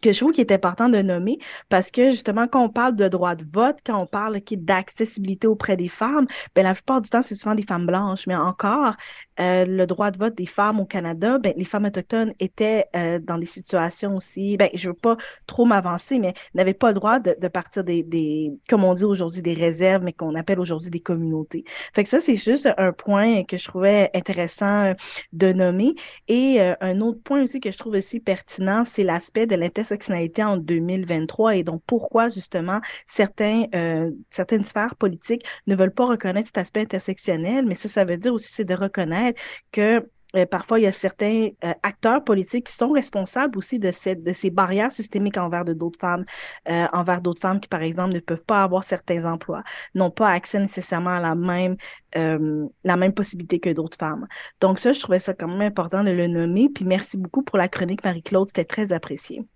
que 0.00 0.12
je 0.12 0.18
trouve 0.18 0.32
qu'il 0.32 0.42
est 0.42 0.52
important 0.52 0.88
de 0.88 1.02
nommer 1.02 1.38
parce 1.68 1.90
que 1.90 2.10
justement, 2.10 2.46
quand 2.48 2.62
on 2.64 2.68
parle 2.68 2.96
de 2.96 3.08
droit 3.08 3.34
de 3.34 3.44
vote, 3.52 3.76
quand 3.84 4.00
on 4.00 4.06
parle 4.06 4.38
d'accessibilité 4.50 5.46
auprès 5.46 5.76
des 5.76 5.88
femmes, 5.88 6.26
ben, 6.54 6.62
la 6.62 6.74
plupart 6.74 7.00
du 7.00 7.10
temps, 7.10 7.22
c'est 7.22 7.34
souvent 7.34 7.54
des 7.54 7.62
femmes 7.62 7.86
blanches. 7.86 8.26
Mais 8.26 8.36
encore, 8.36 8.94
euh, 9.40 9.64
le 9.64 9.86
droit 9.86 10.10
de 10.10 10.18
vote 10.18 10.34
des 10.34 10.46
femmes 10.46 10.80
au 10.80 10.84
Canada, 10.84 11.38
ben, 11.38 11.52
les 11.56 11.64
femmes 11.64 11.84
autochtones 11.86 12.32
étaient 12.40 12.86
euh, 12.96 13.18
dans 13.18 13.38
des 13.38 13.46
situations 13.46 14.16
aussi, 14.16 14.56
ben, 14.56 14.68
je 14.74 14.88
veux 14.88 14.94
pas 14.94 15.16
trop 15.46 15.64
m'avancer, 15.64 16.18
mais 16.18 16.34
n'avaient 16.54 16.74
pas 16.74 16.88
le 16.88 16.94
droit 16.94 17.20
de, 17.20 17.48
partir 17.48 17.84
des, 17.84 18.02
des, 18.02 18.52
comme 18.68 18.84
on 18.84 18.94
dit 18.94 19.04
aujourd'hui, 19.04 19.42
des 19.42 19.54
réserves, 19.54 20.02
mais 20.02 20.12
qu'on 20.12 20.34
appelle 20.34 20.60
aujourd'hui 20.60 20.90
des 20.90 21.00
communautés. 21.00 21.64
Fait 21.94 22.04
que 22.04 22.10
ça, 22.10 22.20
c'est 22.20 22.36
juste 22.36 22.68
un 22.76 22.92
point 22.92 23.44
que 23.44 23.56
je 23.56 23.64
trouvais 23.64 24.10
intéressant 24.14 24.94
de 25.32 25.52
nommer. 25.52 25.94
Et 26.28 26.60
euh, 26.60 26.74
un 26.80 27.00
autre 27.00 27.20
point 27.22 27.42
aussi 27.42 27.60
que 27.60 27.70
je 27.70 27.78
trouve 27.78 27.94
aussi 27.94 28.20
pertinent, 28.20 28.84
c'est 28.84 29.04
l'aspect 29.04 29.46
de 29.46 29.56
l'inter 29.90 30.42
intersectionnalité 30.42 30.44
en 30.44 30.56
2023 30.56 31.56
et 31.56 31.62
donc 31.64 31.82
pourquoi 31.86 32.28
justement 32.30 32.80
certains, 33.06 33.64
euh, 33.74 34.10
certaines 34.30 34.64
sphères 34.64 34.96
politiques 34.96 35.44
ne 35.66 35.74
veulent 35.74 35.94
pas 35.94 36.06
reconnaître 36.06 36.48
cet 36.48 36.58
aspect 36.58 36.82
intersectionnel, 36.82 37.66
mais 37.66 37.74
ça, 37.74 37.88
ça 37.88 38.04
veut 38.04 38.16
dire 38.16 38.34
aussi 38.34 38.52
c'est 38.52 38.64
de 38.64 38.74
reconnaître 38.74 39.40
que 39.72 40.08
euh, 40.36 40.44
parfois, 40.44 40.78
il 40.78 40.82
y 40.82 40.86
a 40.86 40.92
certains 40.92 41.48
euh, 41.64 41.72
acteurs 41.82 42.22
politiques 42.22 42.66
qui 42.66 42.74
sont 42.74 42.90
responsables 42.90 43.56
aussi 43.56 43.78
de, 43.78 43.90
ces 43.90 44.50
barrières 44.50 44.92
systémiques 44.92 45.38
envers 45.38 45.64
d'autres 45.64 45.98
femmes, 45.98 46.26
envers 46.66 47.22
d'autres 47.22 47.40
femmes 47.40 47.60
qui, 47.60 47.68
par 47.68 47.80
exemple, 47.80 48.12
ne 48.12 48.20
peuvent 48.20 48.44
pas 48.44 48.62
avoir 48.62 48.84
certains 48.84 49.24
emplois, 49.24 49.62
n'ont 49.94 50.10
pas 50.10 50.28
accès 50.28 50.58
nécessairement 50.58 51.16
à 51.16 51.20
la 51.20 51.34
même, 51.34 51.76
la 52.14 52.96
même 52.96 53.14
possibilité 53.14 53.58
que 53.58 53.70
d'autres 53.70 53.96
femmes. 53.96 54.26
Donc 54.60 54.80
ça, 54.80 54.92
je 54.92 55.00
trouvais 55.00 55.18
ça 55.18 55.32
quand 55.32 55.48
même 55.48 55.62
important 55.62 56.04
de 56.04 56.10
le 56.10 56.26
nommer. 56.26 56.68
Puis 56.74 56.84
merci 56.84 57.16
beaucoup 57.16 57.42
pour 57.42 57.56
la 57.56 57.68
chronique, 57.68 58.04
Marie-Claude, 58.04 58.48
c'était 58.48 58.66
très 58.66 58.92
apprécié. 58.92 59.46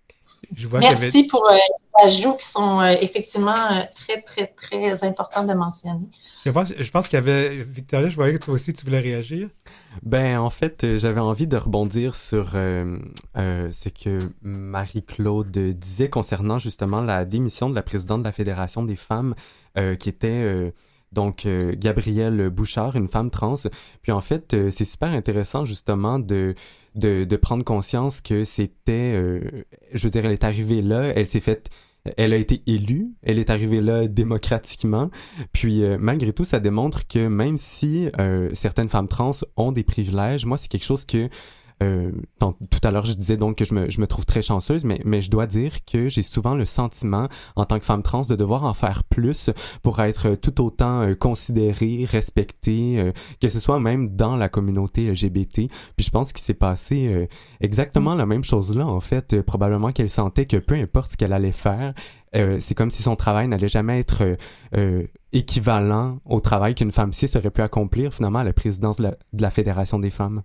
Merci 0.79 1.23
pour 1.23 1.49
euh, 1.49 1.53
les 1.53 2.05
ajouts 2.05 2.35
qui 2.35 2.45
sont 2.45 2.79
euh, 2.79 2.95
effectivement 3.01 3.55
euh, 3.71 3.81
très, 3.95 4.21
très, 4.21 4.47
très 4.47 5.03
importants 5.03 5.43
de 5.43 5.53
mentionner. 5.53 6.05
Je, 6.45 6.51
je 6.51 6.91
pense 6.91 7.07
qu'il 7.07 7.17
y 7.17 7.21
avait. 7.21 7.63
Victoria, 7.63 8.09
je 8.09 8.15
voyais 8.15 8.33
que 8.33 8.43
toi 8.43 8.53
aussi, 8.53 8.73
tu 8.73 8.85
voulais 8.85 8.99
réagir. 8.99 9.49
Ben, 10.01 10.39
en 10.39 10.49
fait, 10.49 10.97
j'avais 10.97 11.21
envie 11.21 11.47
de 11.47 11.57
rebondir 11.57 12.15
sur 12.15 12.49
ce 12.51 13.89
que 13.89 14.29
Marie-Claude 14.41 15.51
disait 15.51 16.09
concernant 16.09 16.59
justement 16.59 17.01
la 17.01 17.25
démission 17.25 17.69
de 17.69 17.75
la 17.75 17.83
présidente 17.83 18.19
de 18.21 18.25
la 18.25 18.31
Fédération 18.31 18.83
des 18.83 18.95
femmes, 18.95 19.35
qui 19.75 20.09
était 20.09 20.73
donc 21.13 21.45
euh, 21.45 21.73
Gabrielle 21.77 22.49
Bouchard, 22.49 22.95
une 22.95 23.07
femme 23.07 23.29
trans. 23.29 23.55
Puis 24.01 24.11
en 24.11 24.21
fait, 24.21 24.53
euh, 24.53 24.69
c'est 24.69 24.85
super 24.85 25.11
intéressant 25.11 25.65
justement 25.65 26.19
de, 26.19 26.55
de, 26.95 27.35
prendre 27.35 27.63
conscience 27.63 28.21
que 28.21 28.43
c'était, 28.43 29.13
euh, 29.15 29.41
je 29.93 30.03
veux 30.03 30.11
dire, 30.11 30.25
elle 30.25 30.31
est 30.31 30.43
arrivée 30.43 30.81
là, 30.81 31.11
elle 31.15 31.27
s'est 31.27 31.39
faite 31.39 31.69
elle 32.17 32.33
a 32.33 32.35
été 32.35 32.61
élue, 32.67 33.13
elle 33.21 33.39
est 33.39 33.49
arrivée 33.49 33.79
là 33.79 34.07
démocratiquement, 34.09 35.09
puis 35.53 35.83
malgré 35.97 36.33
tout, 36.33 36.43
ça 36.43 36.59
démontre 36.59 37.07
que 37.07 37.29
même 37.29 37.57
si 37.57 38.09
certaines 38.51 38.89
femmes 38.89 39.07
trans 39.07 39.31
ont 39.55 39.71
des 39.71 39.85
privilèges, 39.85 40.45
moi 40.45 40.57
c'est 40.57 40.67
quelque 40.67 40.83
chose 40.83 41.05
que 41.05 41.29
euh, 41.83 42.11
tout 42.39 42.79
à 42.83 42.91
l'heure, 42.91 43.05
je 43.05 43.13
disais 43.13 43.37
donc 43.37 43.57
que 43.57 43.65
je 43.65 43.73
me, 43.73 44.07
trouve 44.07 44.25
très 44.25 44.41
chanceuse, 44.41 44.83
mais, 44.83 45.21
je 45.21 45.29
dois 45.29 45.47
dire 45.47 45.83
que 45.85 46.09
j'ai 46.09 46.21
souvent 46.21 46.55
le 46.55 46.65
sentiment, 46.65 47.27
en 47.55 47.65
tant 47.65 47.79
que 47.79 47.85
femme 47.85 48.03
trans, 48.03 48.21
de 48.21 48.35
devoir 48.35 48.63
en 48.63 48.73
faire 48.73 49.03
plus 49.03 49.49
pour 49.81 49.99
être 49.99 50.35
tout 50.35 50.63
autant 50.63 51.01
euh, 51.01 51.13
considérée, 51.15 52.05
respectée, 52.09 52.99
euh, 52.99 53.11
que 53.41 53.49
ce 53.49 53.59
soit 53.59 53.79
même 53.79 54.15
dans 54.15 54.35
la 54.35 54.49
communauté 54.49 55.09
LGBT. 55.11 55.67
Puis 55.95 56.05
je 56.05 56.09
pense 56.09 56.33
qu'il 56.33 56.43
s'est 56.43 56.53
passé 56.53 57.27
exactement 57.61 58.15
la 58.15 58.25
même 58.25 58.43
chose 58.43 58.75
là, 58.75 58.87
en 58.87 58.99
fait. 58.99 59.41
probablement 59.41 59.91
qu'elle 59.91 60.09
sentait 60.09 60.45
que 60.45 60.57
peu 60.57 60.75
importe 60.75 61.11
ce 61.11 61.17
qu'elle 61.17 61.33
allait 61.33 61.51
faire, 61.51 61.93
c'est 62.33 62.75
comme 62.75 62.91
si 62.91 63.03
son 63.03 63.15
travail 63.15 63.47
n'allait 63.47 63.67
jamais 63.67 63.99
être 63.99 64.37
équivalent 65.31 66.19
au 66.25 66.39
travail 66.39 66.75
qu'une 66.75 66.91
femme 66.91 67.13
cis 67.13 67.29
aurait 67.35 67.51
pu 67.51 67.61
accomplir 67.61 68.13
finalement 68.13 68.39
à 68.39 68.43
la 68.43 68.53
présidence 68.53 68.97
de 68.97 69.15
la 69.33 69.49
Fédération 69.49 69.99
des 69.99 70.11
femmes. 70.11 70.43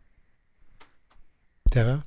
Terra? 1.68 1.98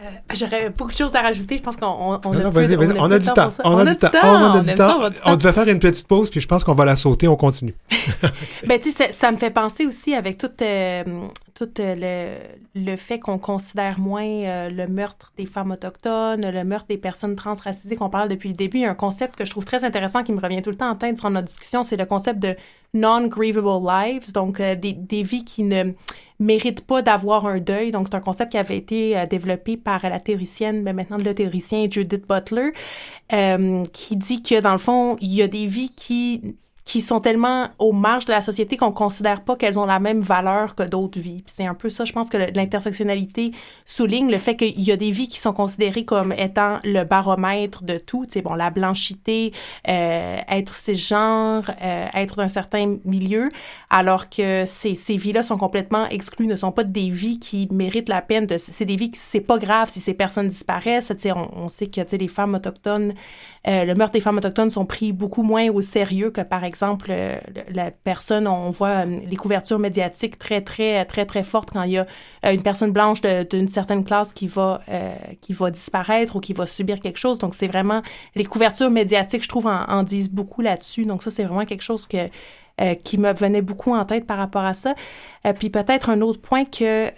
Euh, 0.00 0.10
J'aurais 0.34 0.70
beaucoup 0.70 0.92
de 0.92 0.96
choses 0.96 1.16
à 1.16 1.22
rajouter. 1.22 1.56
Je 1.56 1.62
pense 1.62 1.76
qu'on 1.76 1.86
on, 1.86 2.12
on, 2.12 2.14
a, 2.14 2.20
on, 2.24 2.32
du 2.34 2.44
temps. 2.44 2.98
On, 2.98 3.10
a 3.10 3.18
du 3.18 3.26
temps. 3.26 3.50
On 3.64 3.78
a 3.78 4.60
du 4.60 4.74
temps. 4.74 5.10
On 5.24 5.36
devait 5.36 5.52
faire 5.52 5.66
une 5.68 5.80
petite 5.80 6.06
pause, 6.06 6.30
puis 6.30 6.40
je 6.40 6.46
pense 6.46 6.62
qu'on 6.62 6.74
va 6.74 6.84
la 6.84 6.94
sauter. 6.94 7.26
On 7.26 7.36
continue. 7.36 7.74
ben, 8.66 8.78
tu 8.78 8.92
sais, 8.92 9.10
ça, 9.10 9.32
me 9.32 9.36
fait 9.36 9.50
penser 9.50 9.86
aussi 9.86 10.14
avec 10.14 10.38
tout, 10.38 10.50
euh, 10.62 11.02
tout 11.54 11.68
le, 11.78 12.36
le 12.76 12.96
fait 12.96 13.18
qu'on 13.18 13.38
considère 13.38 13.98
moins 13.98 14.22
euh, 14.22 14.70
le 14.70 14.86
meurtre 14.86 15.32
des 15.36 15.46
femmes 15.46 15.72
autochtones, 15.72 16.48
le 16.48 16.62
meurtre 16.62 16.86
des 16.88 16.98
personnes 16.98 17.34
transracisées 17.34 17.96
qu'on 17.96 18.10
parle 18.10 18.28
depuis 18.28 18.50
le 18.50 18.54
début. 18.54 18.78
Il 18.78 18.82
y 18.82 18.86
a 18.86 18.90
un 18.90 18.94
concept 18.94 19.34
que 19.34 19.44
je 19.44 19.50
trouve 19.50 19.64
très 19.64 19.84
intéressant 19.84 20.22
qui 20.22 20.32
me 20.32 20.40
revient 20.40 20.62
tout 20.62 20.70
le 20.70 20.76
temps 20.76 20.90
en 20.90 20.94
tête 20.94 21.16
durant 21.16 21.30
notre 21.30 21.48
discussion, 21.48 21.82
c'est 21.82 21.96
le 21.96 22.06
concept 22.06 22.38
de 22.38 22.54
non-grievable 22.94 23.84
lives, 23.84 24.32
donc 24.32 24.60
euh, 24.60 24.76
des, 24.76 24.92
des 24.92 25.22
vies 25.22 25.44
qui 25.44 25.64
ne 25.64 25.92
mérite 26.38 26.86
pas 26.86 27.02
d'avoir 27.02 27.46
un 27.46 27.58
deuil. 27.58 27.90
Donc, 27.90 28.08
c'est 28.08 28.16
un 28.16 28.20
concept 28.20 28.52
qui 28.52 28.58
avait 28.58 28.76
été 28.76 29.18
euh, 29.18 29.26
développé 29.26 29.76
par 29.76 30.08
la 30.08 30.20
théoricienne, 30.20 30.82
mais 30.82 30.92
maintenant 30.92 31.16
le 31.16 31.34
théoricien 31.34 31.86
Judith 31.90 32.26
Butler, 32.28 32.72
euh, 33.32 33.82
qui 33.92 34.16
dit 34.16 34.42
que, 34.42 34.60
dans 34.60 34.72
le 34.72 34.78
fond, 34.78 35.16
il 35.20 35.34
y 35.34 35.42
a 35.42 35.48
des 35.48 35.66
vies 35.66 35.94
qui 35.94 36.56
qui 36.88 37.02
sont 37.02 37.20
tellement 37.20 37.66
aux 37.78 37.92
marges 37.92 38.24
de 38.24 38.32
la 38.32 38.40
société 38.40 38.78
qu'on 38.78 38.92
considère 38.92 39.42
pas 39.42 39.56
qu'elles 39.56 39.78
ont 39.78 39.84
la 39.84 39.98
même 39.98 40.22
valeur 40.22 40.74
que 40.74 40.84
d'autres 40.84 41.20
vies. 41.20 41.44
C'est 41.44 41.66
un 41.66 41.74
peu 41.74 41.90
ça, 41.90 42.06
je 42.06 42.14
pense 42.14 42.30
que 42.30 42.38
l'intersectionnalité 42.56 43.50
souligne 43.84 44.30
le 44.30 44.38
fait 44.38 44.56
qu'il 44.56 44.80
y 44.80 44.90
a 44.90 44.96
des 44.96 45.10
vies 45.10 45.28
qui 45.28 45.38
sont 45.38 45.52
considérées 45.52 46.06
comme 46.06 46.32
étant 46.32 46.78
le 46.84 47.04
baromètre 47.04 47.84
de 47.84 47.98
tout. 47.98 48.24
Tu 48.24 48.40
bon, 48.40 48.54
la 48.54 48.70
blanchité, 48.70 49.52
euh, 49.86 50.38
être 50.48 50.72
cisgenre, 50.72 51.70
euh, 51.82 52.06
être 52.14 52.36
d'un 52.36 52.48
certain 52.48 52.96
milieu, 53.04 53.50
alors 53.90 54.30
que 54.30 54.64
ces, 54.64 54.94
ces 54.94 55.18
vies-là 55.18 55.42
sont 55.42 55.58
complètement 55.58 56.08
exclues, 56.08 56.46
ne 56.46 56.56
sont 56.56 56.72
pas 56.72 56.84
des 56.84 57.10
vies 57.10 57.38
qui 57.38 57.68
méritent 57.70 58.08
la 58.08 58.22
peine. 58.22 58.46
De, 58.46 58.56
c'est 58.56 58.86
des 58.86 58.96
vies 58.96 59.10
qui, 59.10 59.20
c'est 59.20 59.40
pas 59.40 59.58
grave 59.58 59.90
si 59.90 60.00
ces 60.00 60.14
personnes 60.14 60.48
disparaissent. 60.48 61.08
Tu 61.08 61.18
sais, 61.18 61.32
on, 61.32 61.50
on 61.54 61.68
sait 61.68 61.88
que, 61.88 62.00
tu 62.00 62.08
sais, 62.08 62.16
les 62.16 62.28
femmes 62.28 62.54
autochtones, 62.54 63.12
euh, 63.66 63.84
le 63.84 63.94
meurtre 63.94 64.14
des 64.14 64.22
femmes 64.22 64.38
autochtones 64.38 64.70
sont 64.70 64.86
pris 64.86 65.12
beaucoup 65.12 65.42
moins 65.42 65.68
au 65.68 65.82
sérieux 65.82 66.30
que, 66.30 66.40
par 66.40 66.64
exemple, 66.64 66.77
exemple, 66.86 67.08
euh, 67.10 67.36
la 67.70 67.90
personne, 67.90 68.46
on 68.46 68.70
voit 68.70 69.04
euh, 69.04 69.18
les 69.28 69.36
couvertures 69.36 69.78
médiatiques 69.78 70.38
très, 70.38 70.60
très, 70.60 71.04
très, 71.04 71.26
très 71.26 71.42
fortes 71.42 71.70
quand 71.72 71.82
il 71.82 71.92
y 71.92 71.98
a 71.98 72.06
euh, 72.44 72.52
une 72.52 72.62
personne 72.62 72.92
blanche 72.92 73.20
d'une 73.20 73.68
certaine 73.68 74.04
classe 74.04 74.32
qui 74.32 74.46
va, 74.46 74.80
qui 75.40 75.52
va 75.52 75.70
disparaître 75.70 76.36
ou 76.36 76.40
qui 76.40 76.52
va 76.52 76.66
subir 76.66 77.00
quelque 77.00 77.18
chose. 77.18 77.38
Donc, 77.38 77.54
c'est 77.54 77.66
vraiment, 77.66 78.02
les 78.34 78.44
couvertures 78.44 78.90
médiatiques, 78.90 79.42
je 79.42 79.48
trouve, 79.48 79.66
en, 79.66 80.02
disent 80.02 80.30
beaucoup 80.30 80.62
là-dessus. 80.62 81.04
Donc, 81.04 81.22
ça, 81.22 81.30
c'est 81.30 81.44
vraiment 81.44 81.64
quelque 81.64 81.82
chose 81.82 82.06
que, 82.06 82.28
qui 83.02 83.18
me 83.18 83.32
venait 83.32 83.62
beaucoup 83.62 83.94
en 83.94 84.04
tête 84.04 84.26
par 84.26 84.38
rapport 84.38 84.64
à 84.64 84.74
ça. 84.74 84.94
puis 85.58 85.70
peut-être 85.70 86.10
un 86.10 86.20
autre 86.20 86.40
point 86.40 86.64
que 86.64 87.10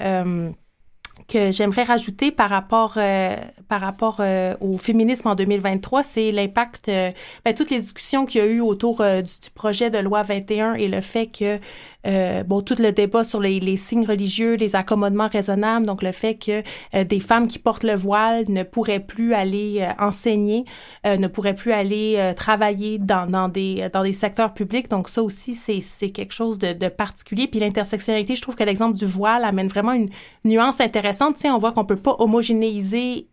que 1.29 1.53
j'aimerais 1.53 1.85
rajouter 1.85 2.31
par 2.31 2.51
rapport 2.51 2.95
euh, 2.97 3.37
par 3.69 3.81
rapport 3.81 4.17
euh, 4.21 4.57
au 4.61 4.79
féminisme 4.79 5.29
en 5.29 5.35
2023, 5.35 6.03
c'est 6.03 6.33
l'impact, 6.33 6.89
euh, 6.89 7.11
ben, 7.45 7.55
toutes 7.55 7.71
les 7.71 7.79
discussions 7.79 8.27
qu'il 8.27 8.41
y 8.41 8.45
a 8.45 8.47
eu 8.47 8.61
autour 8.61 9.03
du, 9.03 9.23
du, 9.23 9.51
projet 9.55 9.91
de 9.91 9.99
loi 9.99 10.23
21 10.23 10.75
et 10.75 10.89
le 10.89 11.01
fait 11.01 11.27
que 11.27 11.59
euh, 12.07 12.43
bon, 12.43 12.63
tout 12.63 12.77
le 12.79 12.93
débat 12.93 13.25
sur 13.25 13.41
les, 13.41 13.77
signes 13.77 14.07
religieux, 14.07 14.55
les 14.55 14.77
accommodements 14.77 15.29
raisonnables, 15.29 15.87
donc 15.87 16.03
le 16.03 16.13
fait 16.13 16.35
que 16.35 16.63
euh, 16.95 17.05
des 17.05 17.21
femmes 17.21 17.49
qui 17.49 17.59
portent 17.59 17.85
le 17.85 17.95
voile 17.95 18.45
ne 18.49 18.63
pourraient 18.63 19.01
plus 19.01 19.35
aller 19.35 19.79
euh, 19.81 19.93
enseigner, 19.99 20.65
ne 21.05 21.27
pourraient 21.27 21.55
plus 21.55 21.73
aller 21.73 22.33
travailler 22.37 22.99
dans, 22.99 23.29
dans, 23.29 23.49
des, 23.49 23.89
dans 23.93 24.03
des 24.03 24.13
secteurs 24.13 24.53
publics. 24.53 24.89
Donc 24.89 25.09
ça 25.09 25.23
aussi, 25.23 25.55
c'est 25.55 26.11
quelque 26.11 26.33
chose 26.33 26.59
de, 26.59 26.89
particulier. 26.89 27.47
Puis 27.47 27.61
l'intersectionnalité, 27.61 28.35
je 28.35 28.43
trouve 28.43 28.57
que 28.57 28.65
l'exemple 28.65 28.97
du 28.97 29.07
voile 29.07 29.45
amène 29.45 29.69
vraiment 29.69 29.93
une 29.93 30.09
nuance 30.45 30.81
intéressante. 30.81 31.37
Tu 31.37 31.49
on 31.49 31.59
voit 31.59 31.73
qu'on 31.73 31.85
peut 31.85 31.97
pas 31.97 32.17
homogénéiser 32.19 33.29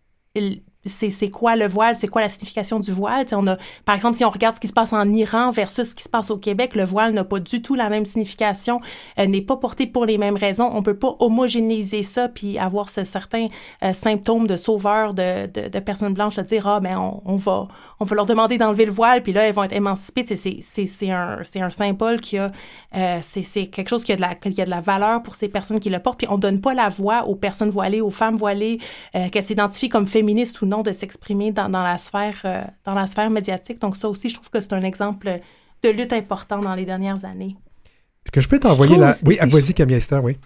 c'est 0.88 1.30
quoi 1.30 1.56
le 1.56 1.68
voile, 1.68 1.96
c'est 1.96 2.08
quoi 2.08 2.22
la 2.22 2.30
signification 2.30 2.80
du 2.80 2.92
voile? 2.92 3.26
on 3.34 3.48
a, 3.48 3.58
par 3.86 3.96
exemple, 3.96 4.16
si 4.16 4.26
on 4.26 4.30
regarde 4.30 4.56
ce 4.56 4.60
qui 4.60 4.68
se 4.68 4.74
passe 4.74 4.94
en 4.94 5.08
Iran 5.10 5.52
versus 5.52 5.90
ce 5.90 5.96
qui 5.96 6.04
se 6.04 6.10
passe 6.10 6.32
au 6.32 6.38
Québec, 6.38 6.76
le 6.76 6.84
voile 6.84 7.14
n'a 7.14 7.24
pas 7.24 7.40
du 7.40 7.62
tout 7.62 7.76
la 7.76 7.90
même 7.90 8.06
signification, 8.06 8.80
euh, 9.20 9.28
n'est 9.28 9.42
pas 9.42 9.58
porté 9.58 9.88
pour 9.88 10.06
les 10.06 10.18
mêmes 10.18 10.36
raisons. 10.36 10.70
On 10.74 10.82
peut 10.82 10.98
pas 10.98 11.16
homogénéiser 11.20 12.04
ça 12.04 12.30
puis 12.30 12.58
avoir 12.58 12.90
ce 12.90 13.04
certain 13.04 13.48
euh, 13.84 13.94
symptôme 13.94 14.48
de 14.48 14.56
sauveur 14.56 15.14
de, 15.14 15.48
de, 15.48 15.70
de, 15.70 15.80
personnes 15.80 16.14
blanches, 16.14 16.36
de 16.36 16.42
dire 16.42 16.68
ah 16.68 16.80
ben 16.80 16.98
on, 17.26 17.36
va 17.36 17.68
on 18.00 18.06
va 18.06 18.16
leur 18.16 18.26
demander 18.26 18.58
d'enlever 18.58 18.86
le 18.86 18.92
voile 18.92 19.24
puis 19.24 19.34
là 19.34 19.48
elles 19.48 19.54
vont 19.54 19.64
être 19.64 19.74
émancipées. 19.74 20.26
C'est 20.26 21.10
un 21.12 21.70
symbole 21.70 22.22
qui 22.22 22.38
a 22.38 22.52
euh, 22.96 23.20
c'est 23.22 23.68
quelque 23.68 23.90
chose 23.90 24.04
qui 24.04 24.12
a 24.12 24.16
de 24.16 24.22
la 24.22 24.36
qui 24.36 24.62
a 24.62 24.66
de 24.66 24.70
la 24.70 24.80
valeur 24.80 25.22
pour 25.24 25.36
ces 25.36 25.48
personnes 25.48 25.80
qui 25.80 25.90
le 25.90 26.00
portent. 26.00 26.20
Puis 26.20 26.28
on 26.30 26.38
donne 26.38 26.62
pas 26.62 26.74
la 26.74 26.90
voix 26.90 27.26
aux 27.26 27.36
personnes 27.36 27.70
voilées, 27.70 28.02
aux 28.02 28.10
femmes 28.10 28.38
voilées, 28.38 28.80
qu'elles 29.32 29.44
s'identifient 29.44 29.90
comme 29.90 30.08
féministes 30.08 30.62
ou 30.62 30.66
non 30.66 30.77
de 30.84 30.92
s'exprimer 30.92 31.52
dans, 31.52 31.70
dans, 31.70 31.84
la 31.84 31.98
sphère, 31.98 32.42
euh, 32.46 32.64
dans 32.86 32.94
la 32.94 33.08
sphère 33.08 33.30
médiatique. 33.30 33.80
Donc 33.80 33.96
ça 33.96 34.10
aussi, 34.10 34.30
je 34.30 34.36
trouve 34.36 34.50
que 34.50 34.60
c'est 34.60 34.74
un 34.74 34.84
exemple 34.84 35.40
de 35.84 35.90
lutte 35.90 36.14
important 36.14 36.60
dans 36.60 36.76
les 36.76 36.86
dernières 36.86 37.26
années. 37.26 37.56
Que 38.32 38.42
je 38.42 38.50
peux 38.50 38.60
t'envoyer 38.60 38.98
la... 38.98 39.16
Oui, 39.26 39.38
vas-y, 39.42 39.74
Camille 39.74 39.96
Esther, 39.96 40.24
oui. 40.24 40.38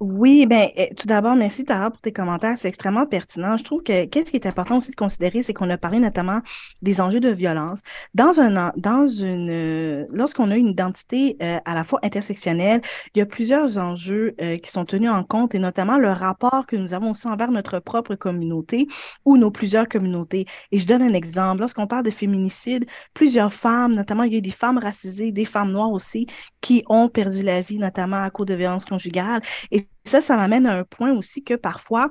Oui, 0.00 0.46
ben 0.46 0.70
eh, 0.76 0.94
tout 0.94 1.08
d'abord, 1.08 1.34
merci 1.34 1.64
Tara 1.64 1.90
pour 1.90 2.00
tes 2.00 2.12
commentaires. 2.12 2.56
C'est 2.56 2.68
extrêmement 2.68 3.04
pertinent. 3.04 3.56
Je 3.56 3.64
trouve 3.64 3.82
que 3.82 4.04
qu'est-ce 4.04 4.30
qui 4.30 4.36
est 4.36 4.46
important 4.46 4.76
aussi 4.78 4.92
de 4.92 4.96
considérer, 4.96 5.42
c'est 5.42 5.52
qu'on 5.52 5.68
a 5.70 5.76
parlé 5.76 5.98
notamment 5.98 6.40
des 6.82 7.00
enjeux 7.00 7.18
de 7.18 7.30
violence. 7.30 7.80
Dans 8.14 8.38
un 8.38 8.72
dans 8.76 9.08
une 9.08 10.06
lorsqu'on 10.12 10.52
a 10.52 10.56
une 10.56 10.68
identité 10.68 11.36
euh, 11.42 11.58
à 11.64 11.74
la 11.74 11.82
fois 11.82 11.98
intersectionnelle, 12.04 12.80
il 13.14 13.18
y 13.18 13.22
a 13.22 13.26
plusieurs 13.26 13.76
enjeux 13.76 14.36
euh, 14.40 14.56
qui 14.58 14.70
sont 14.70 14.84
tenus 14.84 15.10
en 15.10 15.24
compte 15.24 15.56
et 15.56 15.58
notamment 15.58 15.98
le 15.98 16.10
rapport 16.12 16.66
que 16.68 16.76
nous 16.76 16.94
avons 16.94 17.10
aussi 17.10 17.26
envers 17.26 17.50
notre 17.50 17.80
propre 17.80 18.14
communauté 18.14 18.86
ou 19.24 19.36
nos 19.36 19.50
plusieurs 19.50 19.88
communautés. 19.88 20.46
Et 20.70 20.78
je 20.78 20.86
donne 20.86 21.02
un 21.02 21.12
exemple. 21.14 21.58
Lorsqu'on 21.60 21.88
parle 21.88 22.04
de 22.04 22.10
féminicide, 22.10 22.86
plusieurs 23.14 23.52
femmes, 23.52 23.96
notamment 23.96 24.22
il 24.22 24.34
y 24.34 24.36
a 24.38 24.40
des 24.40 24.50
femmes 24.52 24.78
racisées, 24.78 25.32
des 25.32 25.44
femmes 25.44 25.72
noires 25.72 25.90
aussi, 25.90 26.26
qui 26.60 26.84
ont 26.88 27.08
perdu 27.08 27.42
la 27.42 27.60
vie, 27.62 27.78
notamment 27.78 28.22
à 28.22 28.30
cause 28.30 28.46
de 28.46 28.54
violences 28.54 28.84
conjugales. 28.84 29.42
Et 29.70 29.87
ça, 30.04 30.20
ça 30.20 30.36
m'amène 30.36 30.66
à 30.66 30.78
un 30.78 30.84
point 30.84 31.12
aussi 31.12 31.42
que 31.42 31.54
parfois, 31.54 32.10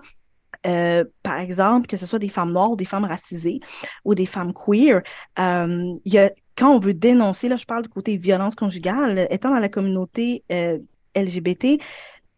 euh, 0.66 1.04
par 1.24 1.40
exemple, 1.40 1.88
que 1.88 1.98
ce 1.98 2.06
soit 2.06 2.20
des 2.20 2.30
femmes 2.30 2.52
noires, 2.52 2.76
des 2.76 2.86
femmes 2.86 3.06
racisées 3.06 3.60
ou 4.06 4.16
des 4.16 4.26
femmes 4.26 4.54
queer, 4.54 5.02
euh, 5.40 5.94
quand 6.56 6.76
on 6.76 6.80
veut 6.80 6.94
dénoncer, 6.94 7.48
là 7.48 7.58
je 7.58 7.66
parle 7.66 7.84
du 7.84 7.90
côté 7.90 8.18
violence 8.18 8.56
conjugale, 8.56 9.28
étant 9.30 9.52
dans 9.52 9.60
la 9.60 9.70
communauté 9.70 10.44
euh, 10.52 10.80
LGBT, 11.16 11.80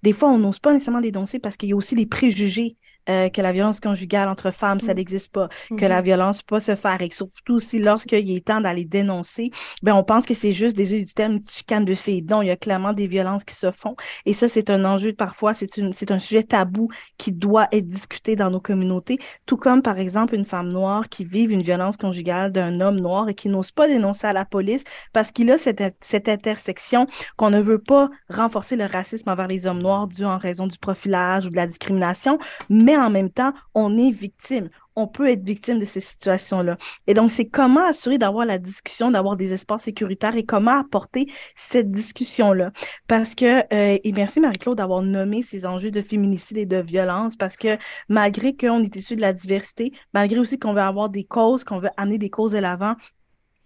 des 0.01 0.13
fois, 0.13 0.29
on 0.29 0.37
n'ose 0.37 0.59
pas 0.59 0.71
nécessairement 0.71 1.01
dénoncer 1.01 1.39
parce 1.39 1.57
qu'il 1.57 1.69
y 1.69 1.73
a 1.73 1.75
aussi 1.75 1.95
des 1.95 2.05
préjugés 2.05 2.77
euh, 3.09 3.29
que 3.29 3.41
la 3.41 3.51
violence 3.51 3.79
conjugale 3.79 4.29
entre 4.29 4.51
femmes, 4.51 4.79
ça 4.79 4.93
mm. 4.93 4.97
n'existe 4.97 5.31
pas, 5.31 5.49
que 5.77 5.85
la 5.85 6.01
mm-hmm. 6.01 6.03
violence 6.03 6.41
peut 6.41 6.59
se 6.59 6.75
faire, 6.75 7.01
et 7.01 7.09
surtout 7.11 7.55
aussi 7.55 7.79
lorsqu'il 7.79 8.35
est 8.35 8.45
temps 8.45 8.61
d'aller 8.61 8.85
dénoncer, 8.85 9.51
ben 9.83 9.93
on 9.93 10.03
pense 10.03 10.25
que 10.25 10.33
c'est 10.33 10.51
juste 10.51 10.75
des 10.75 10.93
yeux 10.93 11.05
du 11.05 11.13
terme 11.13 11.39
chicane 11.47 11.85
de 11.85 11.95
filles. 11.95 12.23
Non, 12.23 12.41
il 12.41 12.47
y 12.47 12.51
a 12.51 12.57
clairement 12.57 12.93
des 12.93 13.07
violences 13.07 13.43
qui 13.43 13.55
se 13.55 13.71
font, 13.71 13.95
et 14.25 14.33
ça, 14.33 14.47
c'est 14.47 14.69
un 14.69 14.85
enjeu 14.85 15.13
parfois, 15.13 15.53
c'est 15.53 15.69
c'est 15.93 16.11
un 16.11 16.19
sujet 16.19 16.43
tabou 16.43 16.89
qui 17.17 17.31
doit 17.31 17.67
être 17.71 17.87
discuté 17.87 18.35
dans 18.35 18.49
nos 18.49 18.59
communautés, 18.59 19.19
tout 19.45 19.57
comme 19.57 19.81
par 19.81 19.99
exemple 19.99 20.35
une 20.35 20.45
femme 20.45 20.69
noire 20.69 21.09
qui 21.09 21.25
vit 21.25 21.43
une 21.43 21.61
violence 21.61 21.97
conjugale 21.97 22.51
d'un 22.51 22.81
homme 22.81 22.99
noir 22.99 23.29
et 23.29 23.33
qui 23.33 23.49
n'ose 23.49 23.71
pas 23.71 23.87
dénoncer 23.87 24.27
à 24.27 24.33
la 24.33 24.45
police 24.45 24.83
parce 25.13 25.31
qu'il 25.31 25.51
a 25.51 25.57
cette, 25.57 25.95
cette 26.01 26.29
intersection 26.29 27.07
qu'on 27.37 27.49
ne 27.49 27.61
veut 27.61 27.79
pas 27.79 28.09
renforcer 28.29 28.75
le 28.75 28.85
racisme 28.85 29.29
envers 29.29 29.47
les 29.47 29.67
hommes 29.67 29.81
noirs 29.81 30.07
dû 30.07 30.25
en 30.25 30.37
raison 30.37 30.67
du 30.67 30.77
profilage 30.77 31.45
ou 31.45 31.49
de 31.49 31.55
la 31.55 31.67
discrimination, 31.67 32.39
mais 32.69 32.97
en 32.99 33.09
même 33.09 33.29
temps, 33.29 33.53
on 33.73 33.97
est 33.97 34.11
victime. 34.11 34.69
On 34.95 35.07
peut 35.07 35.29
être 35.29 35.43
victime 35.43 35.79
de 35.79 35.85
ces 35.85 36.01
situations-là. 36.01 36.77
Et 37.07 37.13
donc, 37.13 37.31
c'est 37.31 37.47
comment 37.47 37.85
assurer 37.87 38.17
d'avoir 38.17 38.45
la 38.45 38.57
discussion, 38.57 39.11
d'avoir 39.11 39.37
des 39.37 39.53
espaces 39.53 39.83
sécuritaires 39.83 40.35
et 40.35 40.45
comment 40.45 40.79
apporter 40.79 41.31
cette 41.55 41.89
discussion-là? 41.91 42.71
Parce 43.07 43.33
que, 43.35 43.59
euh, 43.73 43.97
et 44.03 44.11
merci 44.11 44.39
Marie-Claude 44.39 44.77
d'avoir 44.77 45.01
nommé 45.01 45.41
ces 45.41 45.65
enjeux 45.65 45.91
de 45.91 46.01
féminicide 46.01 46.57
et 46.57 46.65
de 46.65 46.77
violence, 46.77 47.35
parce 47.35 47.55
que 47.55 47.77
malgré 48.09 48.55
qu'on 48.55 48.83
est 48.83 48.95
issu 48.95 49.15
de 49.15 49.21
la 49.21 49.33
diversité, 49.33 49.93
malgré 50.13 50.39
aussi 50.39 50.59
qu'on 50.59 50.73
veut 50.73 50.81
avoir 50.81 51.09
des 51.09 51.23
causes, 51.23 51.63
qu'on 51.63 51.79
veut 51.79 51.89
amener 51.97 52.17
des 52.17 52.29
causes 52.29 52.51
de 52.51 52.59
l'avant, 52.59 52.95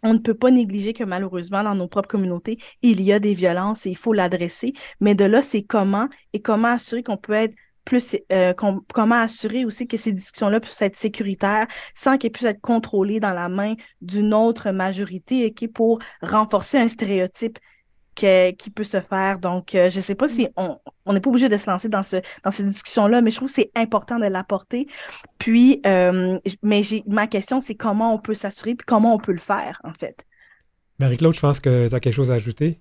on 0.03 0.13
ne 0.13 0.19
peut 0.19 0.34
pas 0.34 0.51
négliger 0.51 0.93
que 0.93 1.03
malheureusement, 1.03 1.63
dans 1.63 1.75
nos 1.75 1.88
propres 1.88 2.09
communautés, 2.09 2.57
il 2.81 3.01
y 3.01 3.13
a 3.13 3.19
des 3.19 3.34
violences 3.34 3.86
et 3.86 3.89
il 3.91 3.97
faut 3.97 4.13
l'adresser. 4.13 4.73
Mais 4.99 5.15
de 5.15 5.23
là, 5.23 5.41
c'est 5.41 5.63
comment 5.63 6.09
et 6.34 6.41
comment 6.41 6.67
assurer 6.67 7.03
qu'on 7.03 7.17
peut 7.17 7.34
être 7.34 7.55
plus 7.86 8.15
euh, 8.31 8.53
comment 8.53 9.19
assurer 9.19 9.65
aussi 9.65 9.88
que 9.88 9.97
ces 9.97 10.11
discussions-là 10.11 10.59
puissent 10.59 10.81
être 10.81 10.95
sécuritaires 10.95 11.67
sans 11.95 12.17
qu'elles 12.17 12.31
puissent 12.31 12.47
être 12.47 12.61
contrôlées 12.61 13.19
dans 13.19 13.34
la 13.34 13.49
main 13.49 13.75
d'une 14.01 14.34
autre 14.34 14.71
majorité 14.71 15.45
et 15.45 15.53
qui 15.53 15.67
pour 15.67 15.99
renforcer 16.21 16.77
un 16.77 16.88
stéréotype 16.88 17.59
qui 18.15 18.69
peut 18.73 18.84
se 18.84 19.01
faire. 19.01 19.39
Donc, 19.39 19.75
euh, 19.75 19.89
je 19.89 19.97
ne 19.97 20.01
sais 20.01 20.15
pas 20.15 20.29
si 20.29 20.47
on 20.55 20.79
n'est 21.11 21.19
pas 21.19 21.29
obligé 21.29 21.49
de 21.49 21.57
se 21.57 21.69
lancer 21.69 21.89
dans, 21.89 22.03
ce, 22.03 22.17
dans 22.43 22.51
ces 22.51 22.63
discussions-là, 22.63 23.21
mais 23.21 23.31
je 23.31 23.38
trouve 23.38 23.49
que 23.49 23.55
c'est 23.55 23.71
important 23.75 24.19
de 24.19 24.27
l'apporter. 24.27 24.88
Puis, 25.39 25.81
euh, 25.86 26.39
mais 26.61 26.84
ma 27.07 27.27
question, 27.27 27.59
c'est 27.59 27.75
comment 27.75 28.13
on 28.13 28.19
peut 28.19 28.36
s'assurer, 28.36 28.75
puis 28.75 28.86
comment 28.86 29.15
on 29.15 29.19
peut 29.19 29.31
le 29.31 29.39
faire, 29.39 29.81
en 29.84 29.93
fait? 29.93 30.25
Marie-Claude, 30.99 31.34
je 31.34 31.39
pense 31.39 31.59
que 31.59 31.89
tu 31.89 31.95
as 31.95 31.99
quelque 31.99 32.13
chose 32.13 32.31
à 32.31 32.36
ajouter. 32.36 32.79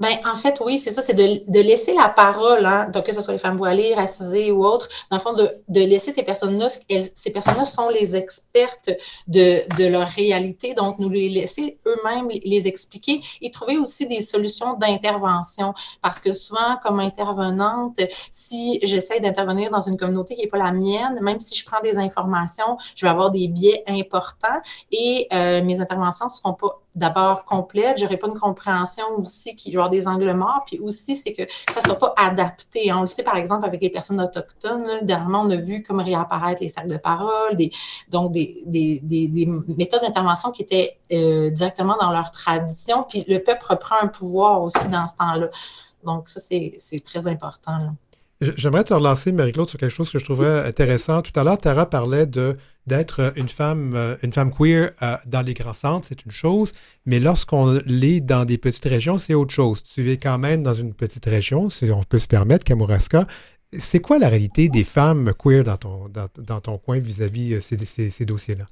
Ben, 0.00 0.16
en 0.24 0.34
fait, 0.34 0.60
oui, 0.64 0.78
c'est 0.78 0.90
ça, 0.90 1.02
c'est 1.02 1.14
de, 1.14 1.48
de, 1.48 1.60
laisser 1.60 1.94
la 1.94 2.08
parole, 2.08 2.66
hein, 2.66 2.90
donc 2.90 3.06
que 3.06 3.12
ce 3.12 3.20
soit 3.22 3.32
les 3.32 3.38
femmes 3.38 3.56
voilées, 3.56 3.94
racisées 3.94 4.50
ou 4.50 4.64
autres, 4.64 4.88
dans 5.08 5.18
le 5.18 5.22
fond, 5.22 5.34
de, 5.34 5.48
de 5.68 5.80
laisser 5.82 6.10
ces 6.10 6.24
personnes-là, 6.24 6.66
ces 6.68 7.30
personnes-là 7.30 7.64
sont 7.64 7.88
les 7.90 8.16
expertes 8.16 8.90
de, 9.28 9.62
de 9.76 9.86
leur 9.86 10.08
réalité, 10.08 10.74
donc 10.74 10.98
nous 10.98 11.08
les 11.08 11.28
laisser 11.28 11.78
eux-mêmes 11.86 12.28
les 12.28 12.66
expliquer 12.66 13.20
et 13.40 13.52
trouver 13.52 13.78
aussi 13.78 14.08
des 14.08 14.20
solutions 14.20 14.74
d'intervention, 14.74 15.74
parce 16.02 16.18
que 16.18 16.32
souvent, 16.32 16.76
comme 16.82 16.98
intervenante, 16.98 18.00
si 18.32 18.80
j'essaie 18.82 19.20
d'intervenir 19.20 19.70
dans 19.70 19.80
une 19.80 19.96
communauté 19.96 20.34
qui 20.34 20.40
n'est 20.40 20.48
pas 20.48 20.58
la 20.58 20.72
mienne, 20.72 21.20
même 21.22 21.38
si 21.38 21.54
je 21.54 21.64
prends 21.64 21.80
des 21.82 21.98
informations, 21.98 22.78
je 22.96 23.06
vais 23.06 23.10
avoir 23.10 23.30
des 23.30 23.46
biais 23.46 23.84
importants 23.86 24.60
et 24.90 25.28
euh, 25.32 25.62
mes 25.62 25.80
interventions 25.80 26.26
ne 26.26 26.30
seront 26.30 26.54
pas 26.54 26.80
d'abord 26.94 27.44
complète, 27.44 27.98
j'aurais 27.98 28.16
pas 28.16 28.28
une 28.28 28.38
compréhension 28.38 29.04
aussi 29.18 29.56
qui 29.56 29.72
va 29.72 29.80
avoir 29.80 29.90
des 29.90 30.06
angles 30.06 30.32
morts, 30.32 30.62
puis 30.66 30.78
aussi 30.78 31.16
c'est 31.16 31.32
que 31.32 31.42
ça 31.72 31.80
sera 31.80 31.98
pas 31.98 32.14
adapté. 32.16 32.92
On 32.92 33.02
le 33.02 33.06
sait 33.06 33.22
par 33.22 33.36
exemple 33.36 33.66
avec 33.66 33.82
les 33.82 33.90
personnes 33.90 34.20
autochtones, 34.20 34.84
là, 34.84 35.02
dernièrement 35.02 35.42
on 35.42 35.50
a 35.50 35.56
vu 35.56 35.82
comme 35.82 36.00
réapparaître 36.00 36.62
les 36.62 36.68
sacs 36.68 36.86
de 36.86 36.96
parole, 36.96 37.56
des, 37.56 37.70
donc 38.10 38.32
des, 38.32 38.62
des, 38.66 39.00
des, 39.02 39.46
méthodes 39.76 40.02
d'intervention 40.02 40.52
qui 40.52 40.62
étaient 40.62 40.98
euh, 41.12 41.50
directement 41.50 41.96
dans 42.00 42.10
leur 42.10 42.30
tradition, 42.30 43.04
puis 43.08 43.24
le 43.26 43.38
peuple 43.38 43.64
reprend 43.68 43.96
un 44.00 44.08
pouvoir 44.08 44.62
aussi 44.62 44.88
dans 44.88 45.08
ce 45.08 45.16
temps-là. 45.16 45.48
Donc 46.04 46.28
ça 46.28 46.40
c'est 46.40 47.04
très 47.04 47.26
important. 47.26 47.94
J'aimerais 48.40 48.84
te 48.84 48.92
relancer, 48.92 49.32
Marie-Claude, 49.32 49.68
sur 49.68 49.78
quelque 49.78 49.92
chose 49.92 50.10
que 50.10 50.18
je 50.18 50.24
trouvais 50.24 50.60
intéressant. 50.66 51.22
Tout 51.22 51.38
à 51.38 51.44
l'heure, 51.44 51.58
Tara 51.58 51.88
parlait 51.88 52.26
de 52.26 52.56
d'être 52.86 53.32
une 53.36 53.48
femme, 53.48 53.94
euh, 53.96 54.16
une 54.22 54.32
femme 54.34 54.52
queer 54.52 54.90
euh, 55.00 55.16
dans 55.24 55.40
les 55.40 55.54
grands 55.54 55.72
centres, 55.72 56.06
c'est 56.06 56.26
une 56.26 56.32
chose, 56.32 56.74
mais 57.06 57.18
lorsqu'on 57.18 57.80
l'est 57.86 58.20
dans 58.20 58.44
des 58.44 58.58
petites 58.58 58.84
régions, 58.84 59.16
c'est 59.16 59.32
autre 59.32 59.54
chose. 59.54 59.82
Tu 59.82 60.02
vis 60.02 60.18
quand 60.18 60.36
même 60.36 60.62
dans 60.62 60.74
une 60.74 60.92
petite 60.92 61.24
région, 61.24 61.70
si 61.70 61.90
on 61.90 62.02
peut 62.02 62.18
se 62.18 62.26
permettre, 62.26 62.64
Kamouraska. 62.64 63.26
C'est 63.72 64.00
quoi 64.00 64.18
la 64.18 64.28
réalité 64.28 64.68
des 64.68 64.84
femmes 64.84 65.32
queer 65.32 65.64
dans 65.64 65.78
ton, 65.78 66.10
dans, 66.36 66.60
ton 66.60 66.76
coin 66.76 66.98
vis-à-vis 66.98 67.54
-vis 67.54 68.00
euh, 68.00 68.10
ces 68.10 68.24
dossiers-là? 68.26 68.66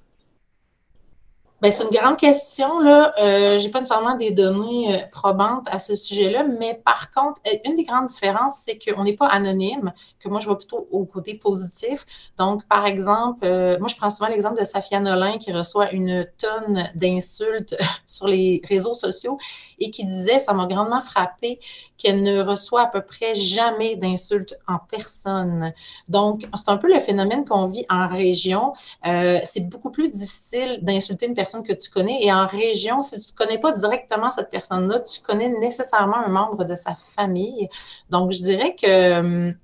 Ben, 1.63 1.71
c'est 1.71 1.85
une 1.85 1.91
grande 1.91 2.17
question. 2.17 2.81
Là. 2.81 3.15
Euh, 3.21 3.57
je 3.57 3.65
n'ai 3.65 3.71
pas 3.71 3.79
nécessairement 3.79 4.17
des 4.17 4.33
données 4.33 4.97
euh, 4.97 5.07
probantes 5.13 5.69
à 5.71 5.79
ce 5.79 5.95
sujet-là, 5.95 6.43
mais 6.43 6.83
par 6.85 7.13
contre, 7.13 7.41
euh, 7.47 7.57
une 7.65 7.77
des 7.77 7.85
grandes 7.85 8.09
différences, 8.09 8.61
c'est 8.65 8.81
qu'on 8.81 9.05
n'est 9.05 9.15
pas 9.15 9.29
anonyme, 9.29 9.93
que 10.19 10.29
moi, 10.29 10.41
je 10.41 10.47
vois 10.47 10.59
plutôt 10.59 10.89
au 10.91 11.05
côté 11.05 11.35
positif. 11.35 12.05
Donc, 12.37 12.67
par 12.67 12.85
exemple, 12.85 13.47
moi, 13.79 13.87
je 13.87 13.95
prends 13.95 14.11
souvent 14.11 14.29
l'exemple 14.29 14.59
de 14.59 14.65
Safia 14.65 14.99
Nolin 14.99 15.39
qui 15.39 15.53
reçoit 15.53 15.93
une 15.93 16.27
tonne 16.37 16.91
d'insultes 16.97 17.77
sur 18.09 18.27
les 18.27 18.61
réseaux 18.69 18.95
sociaux 18.95 19.39
et 19.79 19.93
qui 19.93 20.05
disait, 20.05 20.41
ça 20.41 20.55
m'a 20.55 20.67
grandement 20.67 21.01
frappé, 21.01 21.61
qu'elle 22.03 22.23
ne 22.23 22.43
reçoit 22.43 22.83
à 22.83 22.87
peu 22.87 23.01
près 23.01 23.35
jamais 23.35 23.97
d'insultes 23.97 24.59
en 24.67 24.79
personne. 24.79 25.73
Donc, 26.09 26.49
c'est 26.55 26.69
un 26.69 26.77
peu 26.77 26.93
le 26.93 27.01
phénomène 27.01 27.45
qu'on 27.45 27.69
vit 27.69 27.87
en 27.89 28.09
région. 28.09 28.73
c'est 29.05 29.69
beaucoup 29.69 29.91
plus 29.91 30.11
difficile 30.11 30.81
d'insulter 30.83 31.27
une 31.27 31.35
personne 31.35 31.63
que 31.63 31.73
tu 31.73 31.91
connais. 31.91 32.25
Et 32.25 32.33
en 32.33 32.47
région, 32.47 33.03
si 33.03 33.19
tu 33.19 33.33
ne 33.33 33.37
connais 33.37 33.59
pas 33.59 33.73
directement 33.73 34.31
cette 34.31 34.51
personne-là, 34.51 35.01
tu 35.01 35.21
connais 35.21 35.49
nécessairement 35.61 36.17
un 36.17 36.29
membre 36.29 36.65
de 36.65 36.75
sa 36.75 36.95
famille. 36.95 37.69
Donc, 38.11 38.33
je 38.33 38.43
dirais 38.43 38.75
que 38.75 39.55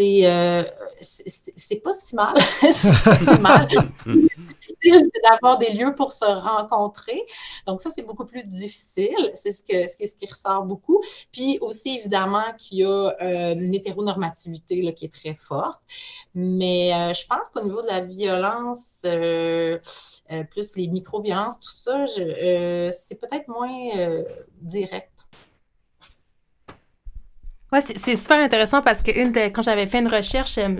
euh, 0.00 0.62
c'est 1.00 1.82
pas 1.82 1.94
si 1.94 2.14
mal. 2.14 2.34
c'est 2.60 3.04
pas 3.04 3.16
si 3.16 3.40
mal. 3.40 3.68
c'est 4.56 5.02
d'avoir 5.28 5.58
des 5.58 5.72
lieux 5.72 5.94
pour 5.94 6.12
se 6.12 6.24
rencontrer. 6.24 7.22
Donc, 7.66 7.80
ça, 7.80 7.90
c'est 7.90 8.02
beaucoup 8.02 8.24
plus 8.24 8.44
difficile. 8.44 9.30
C'est 9.34 9.52
ce, 9.52 9.62
que, 9.62 9.86
ce, 9.86 10.14
qui 10.14 10.26
ressort 10.26 10.64
beaucoup. 10.64 11.00
Puis 11.32 11.58
aussi, 11.60 11.98
évidemment, 11.98 12.44
qu'il 12.56 12.78
y 12.78 12.84
a 12.84 12.88
euh, 13.20 13.54
une 13.54 13.74
hétéronormativité 13.74 14.82
là, 14.82 14.92
qui 14.92 15.06
est 15.06 15.12
très 15.12 15.34
forte. 15.34 15.80
Mais 16.34 16.94
euh, 16.94 17.14
je 17.14 17.26
pense 17.26 17.48
qu'au 17.50 17.64
niveau 17.64 17.82
de 17.82 17.88
la 17.88 18.00
violence, 18.00 19.00
plus 20.50 20.76
les 20.76 20.88
micro-violences, 20.88 21.58
tout 21.60 21.70
ça, 21.70 22.06
c'est 22.06 23.14
peut-être 23.20 23.48
moins 23.48 24.24
direct. 24.60 25.19
Ouais, 27.72 27.78
c'est 27.80 28.16
super 28.16 28.38
intéressant 28.38 28.82
parce 28.82 29.00
que 29.00 29.12
une 29.16 29.32
quand 29.52 29.62
j'avais 29.62 29.86
fait 29.86 30.00
une 30.00 30.08
recherche, 30.08 30.58
euh, 30.58 30.70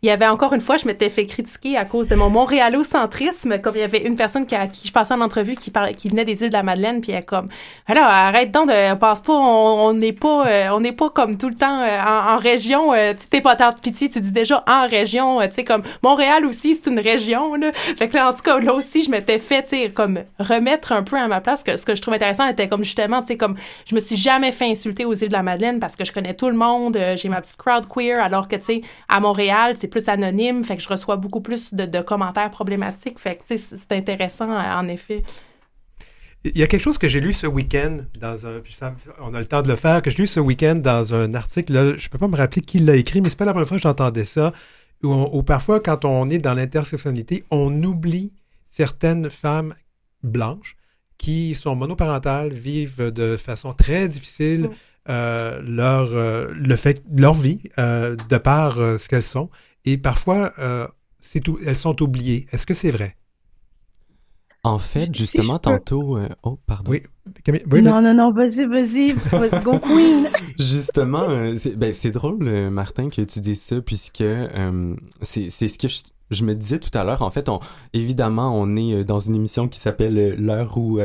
il 0.00 0.06
y 0.06 0.10
avait 0.10 0.26
encore 0.26 0.54
une 0.54 0.62
fois, 0.62 0.78
je 0.78 0.86
m'étais 0.86 1.10
fait 1.10 1.26
critiquer 1.26 1.76
à 1.76 1.84
cause 1.84 2.08
de 2.08 2.14
mon 2.14 2.30
montréalocentrisme, 2.30 3.58
comme 3.58 3.74
il 3.74 3.80
y 3.80 3.84
avait 3.84 4.06
une 4.06 4.16
personne 4.16 4.46
qui, 4.46 4.54
à 4.54 4.66
qui 4.66 4.88
je 4.88 4.92
passais 4.92 5.12
en 5.12 5.20
entrevue 5.20 5.56
qui 5.56 5.70
parlait, 5.70 5.92
qui 5.92 6.08
venait 6.08 6.24
des 6.24 6.42
îles 6.42 6.48
de 6.48 6.54
la 6.54 6.62
Madeleine, 6.62 7.02
puis 7.02 7.12
elle 7.12 7.26
comme, 7.26 7.48
alors 7.86 8.04
arrête 8.04 8.50
donc 8.50 8.68
de, 8.70 8.94
passe 8.94 9.20
pas, 9.20 9.34
on 9.34 9.92
n'est 9.92 10.14
pas, 10.14 10.46
euh, 10.46 10.68
on 10.72 10.80
n'est 10.80 10.92
pas 10.92 11.10
comme 11.10 11.36
tout 11.36 11.50
le 11.50 11.54
temps 11.54 11.82
euh, 11.82 12.00
en, 12.00 12.38
région, 12.38 12.92
tu 12.94 13.26
t'es 13.28 13.42
pas 13.42 13.54
tant 13.54 13.68
de 13.68 13.78
pitié, 13.78 14.08
tu 14.08 14.18
dis 14.18 14.32
déjà 14.32 14.64
en 14.66 14.88
région, 14.88 15.40
tu 15.42 15.52
sais 15.52 15.64
comme 15.64 15.82
Montréal 16.02 16.46
aussi 16.46 16.74
c'est 16.74 16.88
une 16.88 17.00
région 17.00 17.56
là. 17.56 17.72
Fait 17.74 18.08
que 18.08 18.14
là 18.14 18.30
en 18.30 18.32
tout 18.32 18.42
cas 18.42 18.58
là 18.58 18.72
aussi 18.72 19.04
je 19.04 19.10
m'étais 19.10 19.38
fait, 19.38 19.64
tu 19.64 19.92
comme 19.92 20.20
remettre 20.38 20.92
un 20.92 21.02
peu 21.02 21.16
à 21.16 21.28
ma 21.28 21.42
place 21.42 21.62
que 21.62 21.76
ce 21.76 21.84
que 21.84 21.94
je 21.94 22.00
trouvais 22.00 22.16
intéressant 22.16 22.46
était 22.46 22.68
comme 22.68 22.84
justement, 22.84 23.20
tu 23.20 23.26
sais 23.26 23.36
comme 23.36 23.56
je 23.84 23.94
me 23.94 24.00
suis 24.00 24.16
jamais 24.16 24.50
fait 24.50 24.70
insulter 24.70 25.04
aux 25.04 25.12
îles 25.12 25.28
de 25.28 25.34
la 25.34 25.42
Madeleine 25.42 25.78
parce 25.78 25.94
que 25.94 26.06
je 26.06 26.12
connais 26.12 26.37
tout 26.38 26.48
le 26.48 26.56
monde, 26.56 26.96
euh, 26.96 27.16
j'ai 27.16 27.28
ma 27.28 27.42
petite 27.42 27.56
crowd 27.56 27.86
queer, 27.86 28.18
alors 28.18 28.48
que, 28.48 28.56
tu 28.56 28.62
sais, 28.62 28.82
à 29.08 29.20
Montréal, 29.20 29.74
c'est 29.76 29.88
plus 29.88 30.08
anonyme, 30.08 30.62
fait 30.62 30.76
que 30.76 30.82
je 30.82 30.88
reçois 30.88 31.16
beaucoup 31.16 31.42
plus 31.42 31.74
de, 31.74 32.00
commentaires 32.00 32.50
problématiques, 32.50 33.18
fait 33.18 33.36
que, 33.36 33.42
tu 33.46 33.58
sais, 33.58 33.76
c'est 33.76 33.92
intéressant, 33.92 34.50
euh, 34.50 34.74
en 34.74 34.88
effet. 34.88 35.22
Il 36.44 36.56
y 36.56 36.62
a 36.62 36.66
quelque 36.66 36.80
chose 36.80 36.98
que 36.98 37.08
j'ai 37.08 37.20
lu 37.20 37.32
ce 37.32 37.46
week-end 37.46 37.98
dans 38.20 38.46
un. 38.46 38.62
On 39.20 39.34
a 39.34 39.40
le 39.40 39.44
temps 39.44 39.60
de 39.60 39.68
le 39.68 39.76
faire, 39.76 40.00
que 40.00 40.10
j'ai 40.10 40.18
lu 40.18 40.26
ce 40.26 40.38
week-end 40.38 40.76
dans 40.76 41.12
un 41.12 41.34
article. 41.34 41.72
Là, 41.72 41.96
je 41.96 42.06
ne 42.06 42.08
peux 42.08 42.18
pas 42.18 42.28
me 42.28 42.36
rappeler 42.36 42.62
qui 42.62 42.78
l'a 42.78 42.94
écrit, 42.94 43.20
mais 43.20 43.28
c'est 43.28 43.36
pas 43.36 43.44
la 43.44 43.52
première 43.52 43.66
fois 43.66 43.76
que 43.76 43.82
j'entendais 43.82 44.24
ça. 44.24 44.52
Où, 45.02 45.42
parfois, 45.42 45.80
quand 45.80 46.04
on 46.04 46.30
est 46.30 46.38
dans 46.38 46.54
l'intersectionnalité, 46.54 47.44
on 47.50 47.82
oublie 47.82 48.32
certaines 48.68 49.30
femmes 49.30 49.74
blanches 50.22 50.76
qui 51.18 51.56
sont 51.56 51.74
monoparentales, 51.74 52.54
vivent 52.54 53.10
de 53.10 53.36
façon 53.36 53.72
très 53.72 54.08
difficile. 54.08 54.62
Mm. 54.62 54.70
Euh, 55.08 55.62
leur, 55.62 56.12
euh, 56.12 56.52
le 56.54 56.76
fait, 56.76 57.02
leur 57.16 57.32
vie 57.32 57.60
euh, 57.78 58.14
de 58.28 58.36
par 58.36 58.74
ce 58.74 59.08
qu'elles 59.08 59.22
sont. 59.22 59.48
Et 59.84 59.96
parfois, 59.96 60.52
c'est 61.18 61.42
elles 61.66 61.76
sont 61.76 62.02
oubliées. 62.02 62.46
Est-ce 62.52 62.66
que 62.66 62.74
c'est 62.74 62.90
vrai? 62.90 63.16
En 64.64 64.78
fait, 64.78 65.14
justement, 65.14 65.58
tantôt. 65.58 66.18
Euh, 66.18 66.28
oh, 66.42 66.58
pardon. 66.66 66.90
Oui, 66.90 67.02
non, 67.82 68.02
non, 68.02 68.12
non, 68.12 68.32
vas-y, 68.32 68.66
vas-y, 68.66 69.12
vas 69.12 69.60
go 69.60 69.78
queen. 69.82 70.28
Justement, 70.58 71.28
euh, 71.28 71.54
ben, 71.76 71.92
c'est 71.94 72.10
drôle, 72.10 72.46
euh, 72.48 72.68
Martin, 72.68 73.08
que 73.08 73.22
tu 73.22 73.40
dises 73.40 73.62
ça, 73.62 73.80
puisque 73.80 74.24
c'est 75.22 75.48
ce 75.48 75.78
que 75.78 75.88
je, 75.88 76.00
je, 76.30 76.44
me 76.44 76.54
disais 76.54 76.78
tout 76.78 76.96
à 76.96 77.04
l'heure. 77.04 77.22
En 77.22 77.30
fait, 77.30 77.48
on, 77.48 77.60
évidemment, 77.92 78.52
on 78.54 78.76
est 78.76 79.04
dans 79.04 79.20
une 79.20 79.34
émission 79.34 79.68
qui 79.68 79.78
s'appelle 79.78 80.34
L'heure 80.38 80.76
où, 80.76 81.00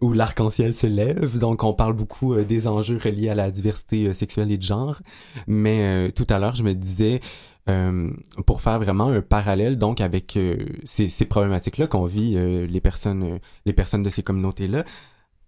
où 0.00 0.12
l'arc-en-ciel 0.12 0.72
se 0.72 0.86
lève. 0.86 1.38
Donc, 1.38 1.64
on 1.64 1.72
parle 1.72 1.94
beaucoup 1.94 2.34
des 2.36 2.66
enjeux 2.68 2.98
reliés 3.02 3.28
à 3.28 3.34
la 3.34 3.50
diversité 3.50 4.12
sexuelle 4.14 4.50
et 4.52 4.58
de 4.58 4.62
genre. 4.62 5.00
Mais 5.46 6.10
tout 6.12 6.26
à 6.30 6.38
l'heure, 6.38 6.54
je 6.54 6.62
me 6.62 6.74
disais, 6.74 7.20
euh, 7.68 8.12
pour 8.46 8.60
faire 8.60 8.78
vraiment 8.78 9.08
un 9.08 9.22
parallèle 9.22 9.76
donc 9.76 10.00
avec 10.00 10.36
euh, 10.36 10.56
ces, 10.84 11.08
ces 11.08 11.24
problématiques-là 11.24 11.88
qu'on 11.88 12.04
vit 12.04 12.36
euh, 12.36 12.64
les 12.64 12.80
personnes 12.80 13.40
les 13.64 13.72
personnes 13.72 14.04
de 14.04 14.08
ces 14.08 14.22
communautés-là 14.22 14.84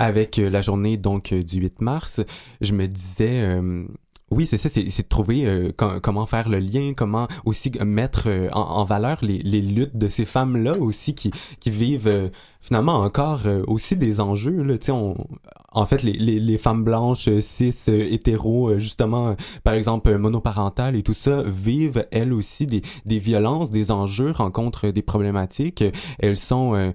avec 0.01 0.37
la 0.37 0.61
journée 0.61 0.97
donc 0.97 1.33
du 1.33 1.61
8 1.61 1.81
mars, 1.81 2.21
je 2.61 2.73
me 2.73 2.87
disais 2.87 3.61
oui, 4.31 4.47
c'est 4.47 4.59
ça, 4.59 4.69
c'est 4.69 4.85
de 4.85 5.09
trouver 5.09 5.73
comment 6.03 6.27
faire 6.27 6.49
le 6.49 6.59
lien, 6.59 6.93
comment 6.97 7.29
aussi 7.45 7.73
mettre 7.85 8.29
en, 8.53 8.61
en, 8.61 8.85
valeur 8.85 9.19
les, 9.23 9.39
les, 9.39 9.61
luttes 9.61 9.97
de 9.97 10.09
ces 10.09 10.25
femmes-là 10.25 10.79
aussi 10.79 11.15
qui, 11.15 11.31
qui 11.61 11.71
vivent 11.71 12.31
finalement 12.61 12.97
encore 12.97 13.43
aussi 13.67 13.97
des 13.97 14.21
enjeux. 14.21 14.63
Là, 14.63 14.75
on, 14.91 15.17
en 15.73 15.87
fait, 15.87 16.03
les, 16.03 16.13
les, 16.13 16.41
les, 16.41 16.59
femmes 16.59 16.83
blanches, 16.83 17.29
euh, 17.29 17.41
cis, 17.41 17.75
euh, 17.89 18.09
hétéros, 18.11 18.71
euh, 18.71 18.79
justement, 18.79 19.37
par 19.65 19.75
exemple, 19.75 20.17
monoparentales 20.17 20.97
et 20.97 21.03
tout 21.03 21.15
ça, 21.15 21.43
vivent 21.43 22.07
elles 22.11 22.33
aussi 22.33 22.67
des, 22.67 22.83
des 23.05 23.19
violences, 23.19 23.71
des 23.71 23.91
enjeux, 23.91 24.31
rencontrent 24.31 24.89
des 24.91 25.03
problématiques. 25.03 25.85
Elles 26.19 26.37
sont... 26.37 26.93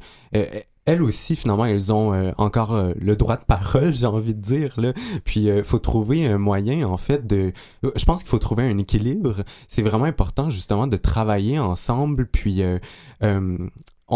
elles 0.85 1.01
aussi, 1.01 1.35
finalement, 1.35 1.65
elles 1.65 1.93
ont 1.93 2.33
encore 2.37 2.91
le 2.99 3.15
droit 3.15 3.37
de 3.37 3.45
parole, 3.45 3.93
j'ai 3.95 4.05
envie 4.05 4.33
de 4.33 4.41
dire. 4.41 4.73
Là. 4.77 4.93
Puis, 5.23 5.41
il 5.41 5.63
faut 5.63 5.79
trouver 5.79 6.25
un 6.25 6.37
moyen, 6.37 6.87
en 6.87 6.97
fait, 6.97 7.25
de... 7.25 7.53
Je 7.83 8.05
pense 8.05 8.21
qu'il 8.21 8.29
faut 8.29 8.39
trouver 8.39 8.63
un 8.63 8.77
équilibre. 8.77 9.43
C'est 9.67 9.81
vraiment 9.81 10.05
important, 10.05 10.49
justement, 10.49 10.87
de 10.87 10.97
travailler 10.97 11.59
ensemble, 11.59 12.25
puis 12.27 12.61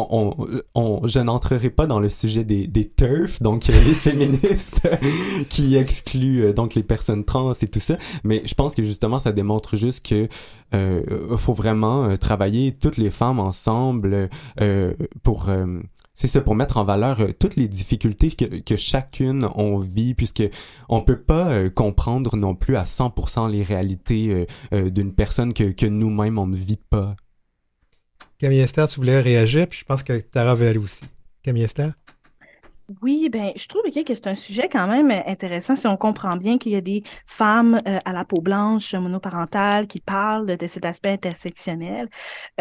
je 0.05 1.19
n'entrerai 1.19 1.69
pas 1.69 1.87
dans 1.87 1.99
le 1.99 2.09
sujet 2.09 2.43
des, 2.43 2.67
des 2.67 2.85
TERF, 2.85 3.41
donc 3.41 3.69
euh, 3.69 3.73
les 3.73 3.93
féministes 3.93 4.87
qui 5.49 5.75
excluent 5.75 6.45
euh, 6.45 6.53
donc 6.53 6.75
les 6.75 6.83
personnes 6.83 7.25
trans 7.25 7.53
et 7.53 7.67
tout 7.67 7.79
ça, 7.79 7.97
mais 8.23 8.41
je 8.45 8.53
pense 8.53 8.75
que 8.75 8.83
justement 8.83 9.19
ça 9.19 9.31
démontre 9.31 9.75
juste 9.75 10.05
que 10.05 10.27
euh, 10.73 11.37
faut 11.37 11.53
vraiment 11.53 12.05
euh, 12.05 12.15
travailler 12.15 12.71
toutes 12.73 12.97
les 12.97 13.11
femmes 13.11 13.39
ensemble 13.39 14.29
pour 15.23 15.49
c'est 16.13 16.27
ça 16.27 16.41
pour 16.41 16.55
mettre 16.55 16.77
en 16.77 16.83
valeur 16.83 17.19
toutes 17.39 17.55
les 17.55 17.67
difficultés 17.67 18.31
que, 18.31 18.75
chacune 18.75 19.47
on 19.55 19.77
vit 19.77 20.13
puisque 20.13 20.43
on 20.89 21.01
peut 21.01 21.19
pas 21.19 21.69
comprendre 21.69 22.35
non 22.35 22.55
plus 22.55 22.75
à 22.75 22.83
100% 22.83 23.49
les 23.49 23.63
réalités 23.63 24.47
d'une 24.71 25.13
personne 25.13 25.53
que 25.53 25.85
nous-mêmes 25.85 26.37
on 26.37 26.47
ne 26.47 26.55
vit 26.55 26.79
pas. 26.89 27.15
Camille 28.39 28.59
Esther, 28.59 28.87
tu 28.87 28.97
voulais 28.97 29.19
réagir, 29.19 29.67
puis 29.67 29.79
je 29.79 29.85
pense 29.85 30.03
que 30.03 30.19
Tara 30.19 30.53
veut 30.53 30.67
aller 30.67 30.77
aussi. 30.77 31.03
Camille 31.41 31.63
Esther? 31.63 31.93
Oui, 33.01 33.27
ben, 33.29 33.51
je 33.57 33.67
trouve 33.67 33.81
que 33.81 34.15
c'est 34.15 34.27
un 34.27 34.35
sujet 34.35 34.69
quand 34.69 34.87
même 34.87 35.11
intéressant 35.11 35.75
si 35.75 35.87
on 35.87 35.97
comprend 35.97 36.37
bien 36.37 36.57
qu'il 36.57 36.71
y 36.71 36.77
a 36.77 36.81
des 36.81 37.03
femmes 37.25 37.81
euh, 37.85 37.99
à 38.05 38.13
la 38.13 38.23
peau 38.23 38.39
blanche, 38.39 38.93
monoparentales, 38.93 39.87
qui 39.87 39.99
parlent 39.99 40.45
de, 40.45 40.67
cet 40.67 40.85
aspect 40.85 41.09
intersectionnel. 41.09 42.07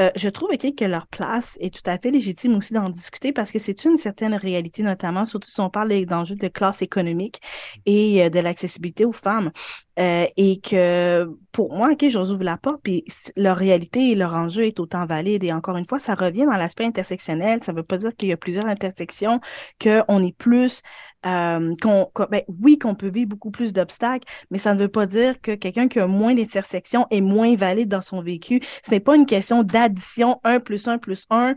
Euh, 0.01 0.11
je 0.17 0.29
trouve 0.29 0.49
que 0.57 0.85
leur 0.85 1.07
place 1.07 1.57
est 1.61 1.73
tout 1.73 1.89
à 1.89 1.97
fait 1.99 2.11
légitime 2.11 2.57
aussi 2.57 2.73
d'en 2.73 2.91
discuter 2.91 3.33
parce 3.33 3.53
que 3.53 3.61
c'est 3.61 3.85
une 3.85 3.99
certaine 3.99 4.35
réalité, 4.35 4.83
notamment, 4.83 5.27
surtout 5.27 5.49
si 5.49 5.61
on 5.61 5.71
parle 5.71 6.05
d'enjeux 6.07 6.35
de 6.35 6.49
classe 6.49 6.83
économique 6.83 7.41
et 7.85 8.25
euh, 8.25 8.29
de 8.29 8.41
l'accessibilité 8.41 9.05
aux 9.05 9.13
femmes. 9.13 9.53
Et 9.99 10.61
que 10.63 11.27
pour 11.53 11.75
moi, 11.75 11.93
ok, 11.93 12.07
j'ose 12.09 12.33
ouvrir 12.33 12.45
la 12.45 12.57
porte, 12.59 12.81
puis 12.83 13.05
leur 13.35 13.57
réalité 13.57 14.11
et 14.11 14.15
leur 14.15 14.35
enjeu 14.35 14.67
est 14.67 14.79
autant 14.79 15.07
valide. 15.07 15.43
Et 15.43 15.53
encore 15.53 15.77
une 15.77 15.87
fois, 15.87 15.99
ça 15.99 16.15
revient 16.15 16.45
dans 16.45 16.57
l'aspect 16.57 16.85
intersectionnel. 16.85 17.61
Ça 17.65 17.73
ne 17.73 17.79
veut 17.79 17.83
pas 17.83 17.97
dire 17.97 18.15
qu'il 18.15 18.29
y 18.29 18.33
a 18.33 18.37
plusieurs 18.37 18.67
intersections, 18.67 19.41
qu'on 19.81 20.05
on 20.09 20.23
est 20.23 20.37
plus, 20.37 20.83
euh, 21.25 21.75
qu'on, 21.81 22.11
ben, 22.31 22.43
oui, 22.61 22.79
qu'on 22.79 22.95
peut 22.95 23.09
vivre 23.09 23.31
beaucoup 23.31 23.51
plus 23.51 23.73
d'obstacles, 23.73 24.29
mais 24.51 24.59
ça 24.59 24.75
ne 24.75 24.81
veut 24.81 24.89
pas 24.89 25.07
dire 25.07 25.41
que 25.41 25.55
quelqu'un 25.55 25.89
qui 25.89 25.99
a 25.99 26.07
moins 26.07 26.35
d'intersections 26.35 27.07
est 27.11 27.21
moins 27.21 27.55
valide 27.57 27.89
dans 27.89 28.03
son 28.03 28.21
vécu. 28.21 28.61
Ce 28.85 28.91
n'est 28.91 29.01
pas 29.01 29.17
une 29.17 29.27
question 29.27 29.63
d'addition 29.63 30.41
1 30.45 30.61
plus 30.61 30.87
1 30.89 30.99
plus 30.99 31.27
1, 31.31 31.57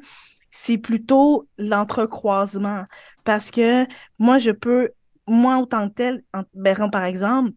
c'est 0.52 0.78
plutôt 0.78 1.48
l'entrecroisement. 1.58 2.86
Parce 3.24 3.52
que 3.52 3.86
moi, 4.18 4.40
je 4.40 4.52
peux, 4.52 4.90
moi, 5.28 5.58
autant 5.58 5.90
que 5.90 5.94
tel, 5.94 6.24
ben, 6.54 6.90
par 6.90 7.04
exemple, 7.04 7.52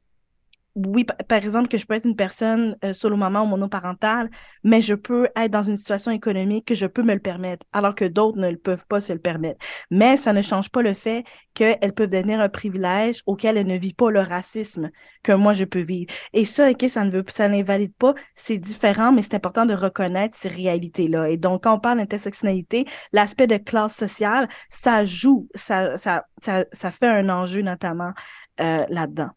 oui, 0.74 1.04
par 1.04 1.38
exemple, 1.38 1.68
que 1.68 1.76
je 1.76 1.86
peux 1.86 1.94
être 1.94 2.06
une 2.06 2.16
personne 2.16 2.76
euh, 2.84 2.94
solo 2.94 3.16
maman 3.16 3.42
ou 3.42 3.46
monoparentale, 3.46 4.30
mais 4.64 4.80
je 4.80 4.94
peux 4.94 5.28
être 5.36 5.50
dans 5.50 5.62
une 5.62 5.76
situation 5.76 6.10
économique 6.12 6.66
que 6.66 6.74
je 6.74 6.86
peux 6.86 7.02
me 7.02 7.12
le 7.12 7.20
permettre, 7.20 7.66
alors 7.72 7.94
que 7.94 8.04
d'autres 8.06 8.38
ne 8.38 8.50
le 8.50 8.56
peuvent 8.56 8.86
pas 8.86 9.00
se 9.00 9.12
le 9.12 9.18
permettre. 9.18 9.64
Mais 9.90 10.16
ça 10.16 10.32
ne 10.32 10.40
change 10.42 10.70
pas 10.70 10.80
le 10.82 10.94
fait 10.94 11.24
qu'elles 11.54 11.92
peuvent 11.94 12.08
devenir 12.08 12.40
un 12.40 12.48
privilège 12.48 13.22
auquel 13.26 13.56
elles 13.58 13.66
ne 13.66 13.76
vivent 13.76 13.94
pas 13.94 14.10
le 14.10 14.20
racisme 14.20 14.90
que 15.22 15.32
moi 15.32 15.52
je 15.54 15.64
peux 15.64 15.82
vivre. 15.82 16.12
Et 16.32 16.44
ça, 16.46 16.70
ok, 16.70 16.84
ça 16.88 17.04
ne 17.04 17.10
veut, 17.10 17.24
ça 17.28 17.48
n'invalide 17.48 17.94
pas, 17.94 18.14
c'est 18.34 18.58
différent, 18.58 19.12
mais 19.12 19.22
c'est 19.22 19.34
important 19.34 19.66
de 19.66 19.74
reconnaître 19.74 20.38
ces 20.38 20.48
réalités-là. 20.48 21.28
Et 21.28 21.36
donc, 21.36 21.64
quand 21.64 21.74
on 21.74 21.80
parle 21.80 21.98
d'intersectionnalité, 21.98 22.86
l'aspect 23.12 23.46
de 23.46 23.56
classe 23.58 23.94
sociale, 23.94 24.48
ça 24.70 25.04
joue, 25.04 25.48
ça, 25.54 25.96
ça, 25.98 26.24
ça, 26.42 26.64
ça 26.72 26.90
fait 26.90 27.06
un 27.08 27.28
enjeu 27.28 27.62
notamment 27.62 28.12
euh, 28.60 28.84
là-dedans. 28.88 29.30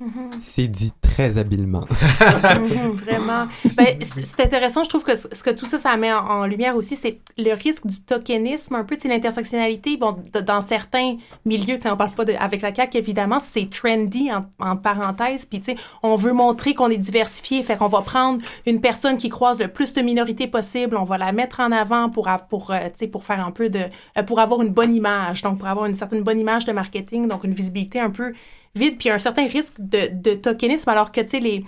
Mm-hmm. 0.00 0.38
C'est 0.38 0.68
dit 0.68 0.92
très 1.00 1.38
habilement. 1.38 1.84
Mm-hmm, 1.90 2.90
vraiment. 2.92 3.48
Ben, 3.76 3.98
c'est 4.00 4.40
intéressant. 4.40 4.84
Je 4.84 4.88
trouve 4.88 5.02
que 5.02 5.16
ce 5.16 5.42
que 5.42 5.50
tout 5.50 5.66
ça, 5.66 5.78
ça 5.78 5.96
met 5.96 6.12
en, 6.12 6.46
lumière 6.46 6.76
aussi, 6.76 6.94
c'est 6.94 7.18
le 7.36 7.52
risque 7.52 7.84
du 7.84 8.00
tokenisme, 8.02 8.76
un 8.76 8.84
peu 8.84 8.96
de 8.96 9.08
l'intersectionnalité. 9.08 9.96
Bon, 9.96 10.16
dans 10.46 10.60
certains 10.60 11.16
milieux, 11.44 11.78
on 11.84 11.96
parle 11.96 12.12
pas 12.12 12.24
de, 12.24 12.34
avec 12.34 12.62
la 12.62 12.72
CAQ, 12.72 12.98
évidemment, 12.98 13.40
c'est 13.40 13.68
trendy 13.68 14.30
en, 14.32 14.46
en 14.60 14.76
parenthèse. 14.76 15.46
Puis, 15.46 15.58
tu 15.58 15.72
sais, 15.72 15.76
on 16.04 16.14
veut 16.14 16.32
montrer 16.32 16.74
qu'on 16.74 16.90
est 16.90 16.96
diversifié. 16.96 17.64
Fait 17.64 17.76
qu'on 17.76 17.88
va 17.88 18.02
prendre 18.02 18.40
une 18.66 18.80
personne 18.80 19.16
qui 19.16 19.30
croise 19.30 19.60
le 19.60 19.66
plus 19.66 19.94
de 19.94 20.00
minorités 20.00 20.46
possible, 20.46 20.96
on 20.96 21.04
va 21.04 21.18
la 21.18 21.32
mettre 21.32 21.58
en 21.58 21.72
avant 21.72 22.08
pour, 22.08 22.28
pour, 22.48 22.70
euh, 22.70 22.88
pour 23.10 23.24
faire 23.24 23.44
un 23.44 23.50
peu 23.50 23.68
de. 23.68 23.80
Euh, 24.16 24.22
pour 24.22 24.38
avoir 24.38 24.62
une 24.62 24.70
bonne 24.70 24.94
image. 24.94 25.42
Donc, 25.42 25.58
pour 25.58 25.66
avoir 25.66 25.86
une 25.86 25.94
certaine 25.94 26.22
bonne 26.22 26.38
image 26.38 26.64
de 26.66 26.72
marketing, 26.72 27.26
donc 27.26 27.42
une 27.42 27.54
visibilité 27.54 27.98
un 27.98 28.10
peu 28.10 28.32
vide, 28.74 28.98
puis 28.98 29.10
un 29.10 29.18
certain 29.18 29.46
risque 29.46 29.74
de, 29.78 30.10
de 30.12 30.34
tokenisme, 30.34 30.88
alors 30.88 31.12
que, 31.12 31.20
tu 31.20 31.28
sais, 31.28 31.40
les, 31.40 31.64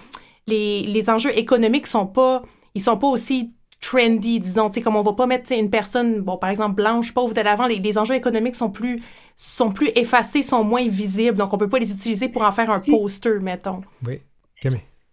les, 0.46 0.82
les, 0.82 1.10
enjeux 1.10 1.36
économiques 1.36 1.86
sont 1.86 2.06
pas, 2.06 2.42
ils 2.74 2.82
sont 2.82 2.96
pas 2.96 3.06
aussi 3.06 3.52
trendy, 3.80 4.40
disons, 4.40 4.68
tu 4.68 4.74
sais, 4.74 4.80
comme 4.82 4.96
on 4.96 5.02
va 5.02 5.12
pas 5.12 5.26
mettre 5.26 5.52
une 5.52 5.70
personne, 5.70 6.20
bon, 6.20 6.36
par 6.36 6.50
exemple, 6.50 6.74
blanche, 6.74 7.12
pauvre 7.14 7.34
de 7.34 7.40
l'avant, 7.40 7.66
les, 7.66 7.78
les, 7.78 7.98
enjeux 7.98 8.14
économiques 8.14 8.56
sont 8.56 8.70
plus, 8.70 9.02
sont 9.36 9.72
plus 9.72 9.90
effacés, 9.94 10.42
sont 10.42 10.64
moins 10.64 10.86
visibles, 10.86 11.38
donc 11.38 11.52
on 11.52 11.58
peut 11.58 11.68
pas 11.68 11.78
les 11.78 11.90
utiliser 11.90 12.28
pour 12.28 12.42
en 12.42 12.50
faire 12.50 12.70
un 12.70 12.80
poster, 12.80 13.40
mettons. 13.40 13.80
Oui. 14.06 14.20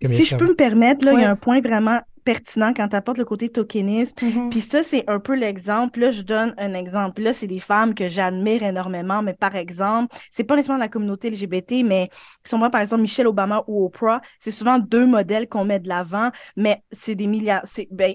si 0.04 0.26
je 0.26 0.36
peux 0.36 0.48
me 0.48 0.56
permettre, 0.56 1.06
là, 1.06 1.14
il 1.14 1.22
y 1.22 1.24
a 1.24 1.32
un 1.32 1.36
point 1.36 1.62
vraiment 1.62 2.00
pertinent 2.28 2.74
quand 2.76 2.90
tu 2.90 2.96
apportes 2.98 3.18
le 3.18 3.24
côté 3.24 3.48
tokenisme. 3.48 4.14
Mm-hmm. 4.18 4.50
Puis 4.50 4.60
ça, 4.60 4.84
c'est 4.84 5.06
un 5.08 5.22
peu 5.22 5.34
l'exemple. 5.34 6.02
Là, 6.02 6.12
je 6.12 6.24
donne 6.24 6.54
un 6.58 6.74
exemple. 6.74 7.22
Là, 7.22 7.32
c'est 7.32 7.48
des 7.48 7.60
femmes 7.60 7.96
que 7.96 8.10
j'admire 8.10 8.64
énormément, 8.64 9.22
mais 9.22 9.34
par 9.34 9.56
exemple, 9.56 10.14
c'est 10.30 10.44
pas 10.44 10.58
nécessairement 10.58 10.84
la 10.84 10.90
communauté 10.90 11.30
LGBT, 11.30 11.86
mais 11.86 12.10
si 12.44 12.54
on 12.54 12.58
voit 12.58 12.70
par 12.70 12.82
exemple 12.82 13.02
Michelle 13.02 13.28
Obama 13.28 13.64
ou 13.68 13.86
Oprah, 13.86 14.20
c'est 14.40 14.52
souvent 14.52 14.78
deux 14.78 15.08
modèles 15.08 15.48
qu'on 15.48 15.64
met 15.64 15.80
de 15.80 15.88
l'avant, 15.88 16.32
mais 16.58 16.84
c'est 16.92 17.16
des 17.16 17.28
milliards. 17.28 17.64
Ben, 17.92 18.14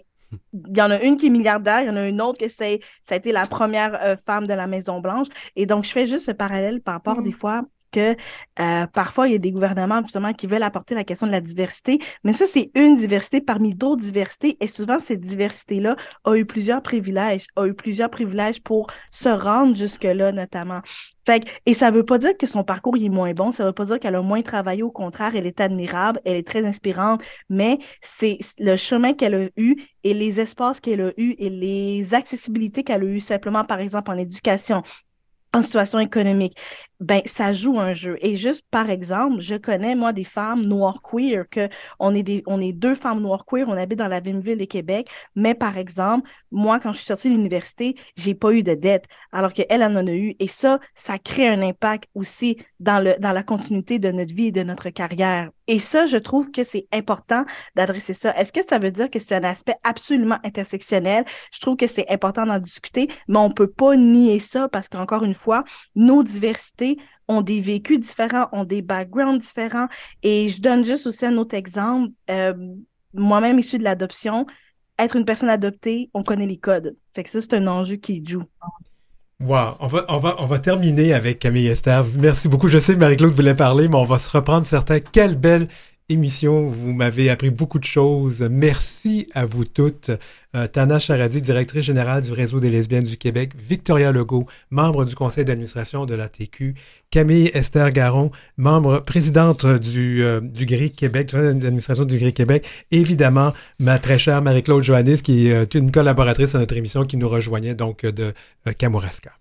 il 0.52 0.76
y 0.76 0.82
en 0.82 0.90
a 0.90 1.00
une 1.00 1.16
qui 1.16 1.28
est 1.28 1.30
milliardaire, 1.30 1.80
il 1.80 1.86
y 1.86 1.90
en 1.90 1.96
a 1.96 2.06
une 2.06 2.20
autre 2.20 2.38
qui 2.38 2.50
ça 2.50 2.66
a 2.66 3.16
été 3.16 3.32
la 3.32 3.46
première 3.46 3.98
euh, 4.02 4.16
femme 4.18 4.46
de 4.46 4.52
la 4.52 4.66
Maison 4.66 5.00
Blanche. 5.00 5.28
Et 5.56 5.64
donc, 5.64 5.84
je 5.84 5.90
fais 5.90 6.06
juste 6.06 6.26
ce 6.26 6.32
parallèle 6.32 6.82
par 6.82 6.94
rapport 6.94 7.20
mm-hmm. 7.20 7.24
des 7.24 7.32
fois 7.32 7.62
que 7.92 8.16
euh, 8.60 8.86
parfois, 8.86 9.28
il 9.28 9.32
y 9.32 9.36
a 9.36 9.38
des 9.38 9.52
gouvernements 9.52 10.02
justement 10.02 10.32
qui 10.32 10.46
veulent 10.46 10.62
apporter 10.62 10.94
la 10.94 11.04
question 11.04 11.26
de 11.26 11.32
la 11.32 11.40
diversité, 11.40 11.98
mais 12.24 12.32
ça, 12.32 12.46
c'est 12.46 12.70
une 12.74 12.96
diversité 12.96 13.40
parmi 13.40 13.74
d'autres 13.74 14.02
diversités, 14.02 14.56
et 14.60 14.66
souvent, 14.66 14.98
cette 14.98 15.20
diversité-là 15.20 15.96
a 16.24 16.36
eu 16.36 16.44
plusieurs 16.44 16.82
privilèges, 16.82 17.46
a 17.56 17.66
eu 17.66 17.74
plusieurs 17.74 18.10
privilèges 18.10 18.62
pour 18.62 18.88
se 19.10 19.28
rendre 19.28 19.76
jusque-là, 19.76 20.32
notamment. 20.32 20.80
Fait 21.24 21.44
et 21.66 21.74
ça 21.74 21.90
veut 21.90 22.04
pas 22.04 22.18
dire 22.18 22.36
que 22.36 22.46
son 22.46 22.64
parcours 22.64 22.96
est 22.96 23.08
moins 23.08 23.32
bon, 23.32 23.52
ça 23.52 23.64
veut 23.64 23.72
pas 23.72 23.84
dire 23.84 24.00
qu'elle 24.00 24.16
a 24.16 24.22
moins 24.22 24.42
travaillé, 24.42 24.82
au 24.82 24.90
contraire, 24.90 25.36
elle 25.36 25.46
est 25.46 25.60
admirable, 25.60 26.20
elle 26.24 26.36
est 26.36 26.46
très 26.46 26.64
inspirante, 26.66 27.22
mais 27.48 27.78
c'est 28.00 28.38
le 28.58 28.76
chemin 28.76 29.14
qu'elle 29.14 29.34
a 29.34 29.48
eu 29.56 29.76
et 30.04 30.14
les 30.14 30.40
espaces 30.40 30.80
qu'elle 30.80 31.00
a 31.00 31.12
eu 31.16 31.34
et 31.38 31.50
les 31.50 32.14
accessibilités 32.14 32.82
qu'elle 32.82 33.02
a 33.02 33.06
eu 33.06 33.20
simplement, 33.20 33.64
par 33.64 33.80
exemple, 33.80 34.10
en 34.10 34.18
éducation, 34.18 34.82
en 35.54 35.62
situation 35.62 36.00
économique. 36.00 36.56
Ben 37.02 37.20
ça 37.26 37.52
joue 37.52 37.78
un 37.80 37.94
jeu. 37.94 38.16
Et 38.22 38.36
juste 38.36 38.64
par 38.70 38.88
exemple, 38.90 39.40
je 39.40 39.56
connais 39.56 39.94
moi 39.94 40.12
des 40.12 40.24
femmes 40.24 40.64
noires 40.64 41.02
queer 41.02 41.44
que 41.50 41.68
on 41.98 42.14
est 42.14 42.22
des 42.22 42.42
on 42.46 42.60
est 42.60 42.72
deux 42.72 42.94
femmes 42.94 43.20
noires 43.20 43.44
queer, 43.44 43.68
on 43.68 43.76
habite 43.76 43.98
dans 43.98 44.08
la 44.08 44.20
même 44.20 44.40
ville 44.40 44.58
de 44.58 44.64
Québec, 44.64 45.10
mais 45.34 45.54
par 45.54 45.76
exemple, 45.78 46.28
moi 46.50 46.78
quand 46.80 46.92
je 46.92 46.98
suis 46.98 47.06
sortie 47.06 47.28
de 47.28 47.34
l'université, 47.34 47.96
j'ai 48.16 48.34
pas 48.34 48.52
eu 48.52 48.62
de 48.62 48.74
dette 48.74 49.06
alors 49.32 49.52
qu'elle 49.52 49.82
en 49.82 49.96
a 49.96 50.02
eu 50.12 50.36
et 50.38 50.48
ça 50.48 50.78
ça 50.94 51.18
crée 51.18 51.48
un 51.48 51.60
impact 51.62 52.08
aussi 52.14 52.56
dans 52.80 53.02
le 53.02 53.16
dans 53.18 53.32
la 53.32 53.42
continuité 53.42 53.98
de 53.98 54.10
notre 54.10 54.34
vie 54.34 54.46
et 54.46 54.52
de 54.52 54.62
notre 54.62 54.90
carrière. 54.90 55.50
Et 55.68 55.78
ça, 55.78 56.06
je 56.06 56.16
trouve 56.16 56.50
que 56.50 56.64
c'est 56.64 56.86
important 56.92 57.44
d'adresser 57.76 58.14
ça. 58.14 58.34
Est-ce 58.36 58.52
que 58.52 58.62
ça 58.68 58.78
veut 58.78 58.90
dire 58.90 59.10
que 59.10 59.18
c'est 59.18 59.34
un 59.34 59.44
aspect 59.44 59.76
absolument 59.84 60.38
intersectionnel? 60.44 61.24
Je 61.52 61.60
trouve 61.60 61.76
que 61.76 61.86
c'est 61.86 62.08
important 62.10 62.46
d'en 62.46 62.58
discuter, 62.58 63.08
mais 63.28 63.38
on 63.38 63.50
peut 63.52 63.70
pas 63.70 63.96
nier 63.96 64.40
ça 64.40 64.68
parce 64.68 64.88
qu'encore 64.88 65.24
une 65.24 65.34
fois, 65.34 65.64
nos 65.94 66.22
diversités 66.22 66.91
ont 67.28 67.42
des 67.42 67.60
vécus 67.60 68.00
différents, 68.00 68.48
ont 68.52 68.64
des 68.64 68.82
backgrounds 68.82 69.40
différents. 69.40 69.88
Et 70.22 70.48
je 70.48 70.60
donne 70.60 70.84
juste 70.84 71.06
aussi 71.06 71.26
un 71.26 71.36
autre 71.36 71.54
exemple. 71.54 72.12
Euh, 72.30 72.54
moi-même, 73.14 73.58
issue 73.58 73.78
de 73.78 73.84
l'adoption, 73.84 74.46
être 74.98 75.16
une 75.16 75.24
personne 75.24 75.50
adoptée, 75.50 76.10
on 76.14 76.22
connaît 76.22 76.46
les 76.46 76.58
codes. 76.58 76.96
Fait 77.14 77.24
que 77.24 77.30
ça, 77.30 77.40
c'est 77.40 77.54
un 77.54 77.66
enjeu 77.66 77.96
qui 77.96 78.22
joue. 78.26 78.44
Wow, 79.40 79.74
on 79.80 79.86
va, 79.88 80.04
on, 80.08 80.18
va, 80.18 80.36
on 80.38 80.44
va 80.44 80.58
terminer 80.60 81.12
avec 81.14 81.40
Camille 81.40 81.66
Esther. 81.66 82.04
Merci 82.16 82.48
beaucoup. 82.48 82.68
Je 82.68 82.78
sais, 82.78 82.94
Marie-Claude 82.94 83.32
voulait 83.32 83.56
parler, 83.56 83.88
mais 83.88 83.96
on 83.96 84.04
va 84.04 84.18
se 84.18 84.30
reprendre 84.30 84.64
certains. 84.66 85.00
Quelle 85.00 85.36
belle 85.36 85.68
émission. 86.08 86.68
Vous 86.68 86.92
m'avez 86.92 87.30
appris 87.30 87.50
beaucoup 87.50 87.78
de 87.78 87.84
choses. 87.84 88.40
Merci 88.50 89.28
à 89.34 89.44
vous 89.44 89.64
toutes. 89.64 90.10
Euh, 90.54 90.66
Tana 90.66 90.98
Charadi, 90.98 91.40
directrice 91.40 91.84
générale 91.84 92.22
du 92.22 92.32
Réseau 92.32 92.60
des 92.60 92.70
lesbiennes 92.70 93.04
du 93.04 93.16
Québec. 93.16 93.52
Victoria 93.56 94.12
Legault, 94.12 94.46
membre 94.70 95.04
du 95.04 95.14
conseil 95.14 95.44
d'administration 95.44 96.04
de 96.06 96.14
la 96.14 96.28
TQ. 96.28 96.74
Camille 97.10 97.50
Esther 97.54 97.90
Garon, 97.90 98.30
membre 98.56 99.00
présidente 99.00 99.66
du, 99.66 100.22
euh, 100.22 100.40
du 100.40 100.66
GRI 100.66 100.90
Québec, 100.90 101.28
du 101.28 101.36
d'administration 101.36 102.04
du 102.04 102.18
GRI 102.18 102.32
Québec. 102.32 102.66
Évidemment, 102.90 103.52
ma 103.78 103.98
très 103.98 104.18
chère 104.18 104.42
Marie-Claude 104.42 104.82
Joannis, 104.82 105.22
qui 105.22 105.48
est 105.48 105.74
une 105.74 105.90
collaboratrice 105.90 106.54
à 106.54 106.58
notre 106.58 106.76
émission, 106.76 107.04
qui 107.04 107.16
nous 107.16 107.28
rejoignait 107.28 107.74
donc 107.74 108.04
de 108.04 108.34
euh, 108.66 108.72
Kamouraska. 108.76 109.32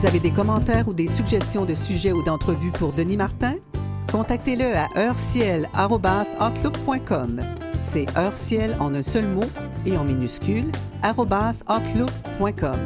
Vous 0.00 0.06
avez 0.06 0.18
des 0.18 0.30
commentaires 0.30 0.88
ou 0.88 0.94
des 0.94 1.08
suggestions 1.08 1.66
de 1.66 1.74
sujets 1.74 2.12
ou 2.12 2.22
d'entrevues 2.22 2.70
pour 2.70 2.94
Denis 2.94 3.18
Martin? 3.18 3.56
Contactez-le 4.10 4.74
à 4.74 4.88
heurciel.outlook.com. 4.96 7.40
C'est 7.82 8.06
heurciel 8.16 8.74
en 8.80 8.94
un 8.94 9.02
seul 9.02 9.26
mot 9.26 9.44
et 9.84 9.98
en 9.98 10.04
minuscule, 10.04 10.72
outlook.com. 11.04 12.78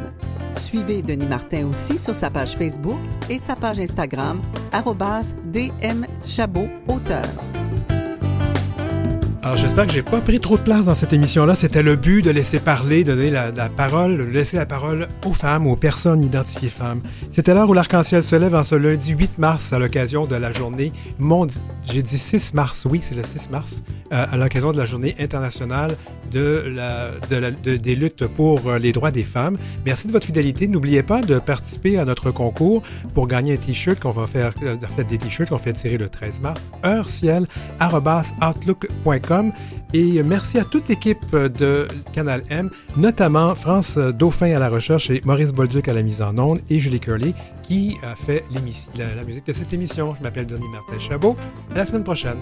Suivez 0.57 1.01
Denis 1.01 1.27
Martin 1.27 1.67
aussi 1.67 1.97
sur 1.97 2.13
sa 2.13 2.29
page 2.29 2.57
Facebook 2.57 2.99
et 3.29 3.39
sa 3.39 3.55
page 3.55 3.79
Instagram, 3.79 4.41
dmchabot 4.73 6.67
auteur. 6.89 7.23
Alors 9.45 9.57
j'espère 9.57 9.85
que 9.85 9.93
j'ai 9.93 10.01
pas 10.01 10.21
pris 10.21 10.39
trop 10.39 10.57
de 10.57 10.63
place 10.63 10.85
dans 10.85 10.95
cette 10.95 11.13
émission-là. 11.13 11.53
C'était 11.53 11.83
le 11.83 11.95
but 11.95 12.23
de 12.23 12.31
laisser 12.31 12.59
parler, 12.59 13.03
donner 13.03 13.29
la, 13.29 13.51
parole, 13.69 14.19
laisser 14.31 14.57
la 14.57 14.65
parole 14.65 15.07
aux 15.23 15.33
femmes, 15.33 15.67
aux 15.67 15.75
personnes 15.75 16.23
identifiées 16.23 16.69
femmes. 16.69 17.01
C'était 17.31 17.53
l'heure 17.53 17.69
où 17.69 17.73
l'arc-en-ciel 17.73 18.23
se 18.23 18.35
lève 18.35 18.55
en 18.55 18.63
ce 18.63 18.73
lundi 18.73 19.11
8 19.11 19.37
mars 19.37 19.71
à 19.71 19.77
l'occasion 19.77 20.25
de 20.25 20.35
la 20.35 20.51
journée 20.51 20.91
mondiale. 21.19 21.61
J'ai 21.93 22.01
dit 22.01 22.17
6 22.17 22.55
mars, 22.55 22.87
oui, 22.89 23.01
c'est 23.03 23.13
le 23.13 23.21
6 23.21 23.51
mars, 23.51 23.83
euh, 24.11 24.25
à 24.31 24.35
l'occasion 24.35 24.71
de 24.71 24.79
la 24.79 24.87
journée 24.87 25.13
internationale 25.19 25.91
des 26.31 27.95
luttes 27.95 28.25
pour 28.25 28.71
les 28.73 28.91
droits 28.91 29.11
des 29.11 29.23
femmes. 29.23 29.57
Merci 29.85 30.07
de 30.07 30.11
votre 30.11 30.25
fidélité. 30.25 30.67
N'oubliez 30.67 31.03
pas 31.03 31.21
de 31.21 31.37
participer 31.39 31.99
à 31.99 32.05
notre 32.05 32.31
concours 32.31 32.81
pour 33.13 33.27
gagner 33.27 33.53
un 33.53 33.57
t-shirt 33.57 33.99
qu'on 33.99 34.11
va 34.11 34.27
faire, 34.27 34.53
euh, 34.63 34.75
des 35.07 35.17
t-shirts 35.19 35.49
qu'on 35.49 35.57
fait 35.57 35.73
tirer 35.73 35.97
le 35.97 36.09
13 36.09 36.41
mars. 36.41 36.69
Et 39.93 40.21
merci 40.23 40.59
à 40.59 40.63
toute 40.63 40.87
l'équipe 40.89 41.35
de 41.35 41.87
Canal 42.13 42.43
M, 42.49 42.69
notamment 42.97 43.55
France 43.55 43.97
Dauphin 43.97 44.55
à 44.55 44.59
la 44.59 44.69
recherche 44.69 45.09
et 45.09 45.21
Maurice 45.25 45.51
Bolduc 45.51 45.87
à 45.87 45.93
la 45.93 46.03
mise 46.03 46.21
en 46.21 46.37
onde 46.37 46.59
et 46.69 46.79
Julie 46.79 46.99
Curley 46.99 47.33
qui 47.63 47.97
a 48.03 48.15
fait 48.15 48.43
la, 48.97 49.15
la 49.15 49.23
musique 49.23 49.47
de 49.47 49.53
cette 49.53 49.73
émission. 49.73 50.15
Je 50.17 50.23
m'appelle 50.23 50.45
Denis 50.45 50.69
Martin 50.71 50.99
Chabot. 50.99 51.35
À 51.73 51.77
la 51.77 51.85
semaine 51.85 52.03
prochaine. 52.03 52.37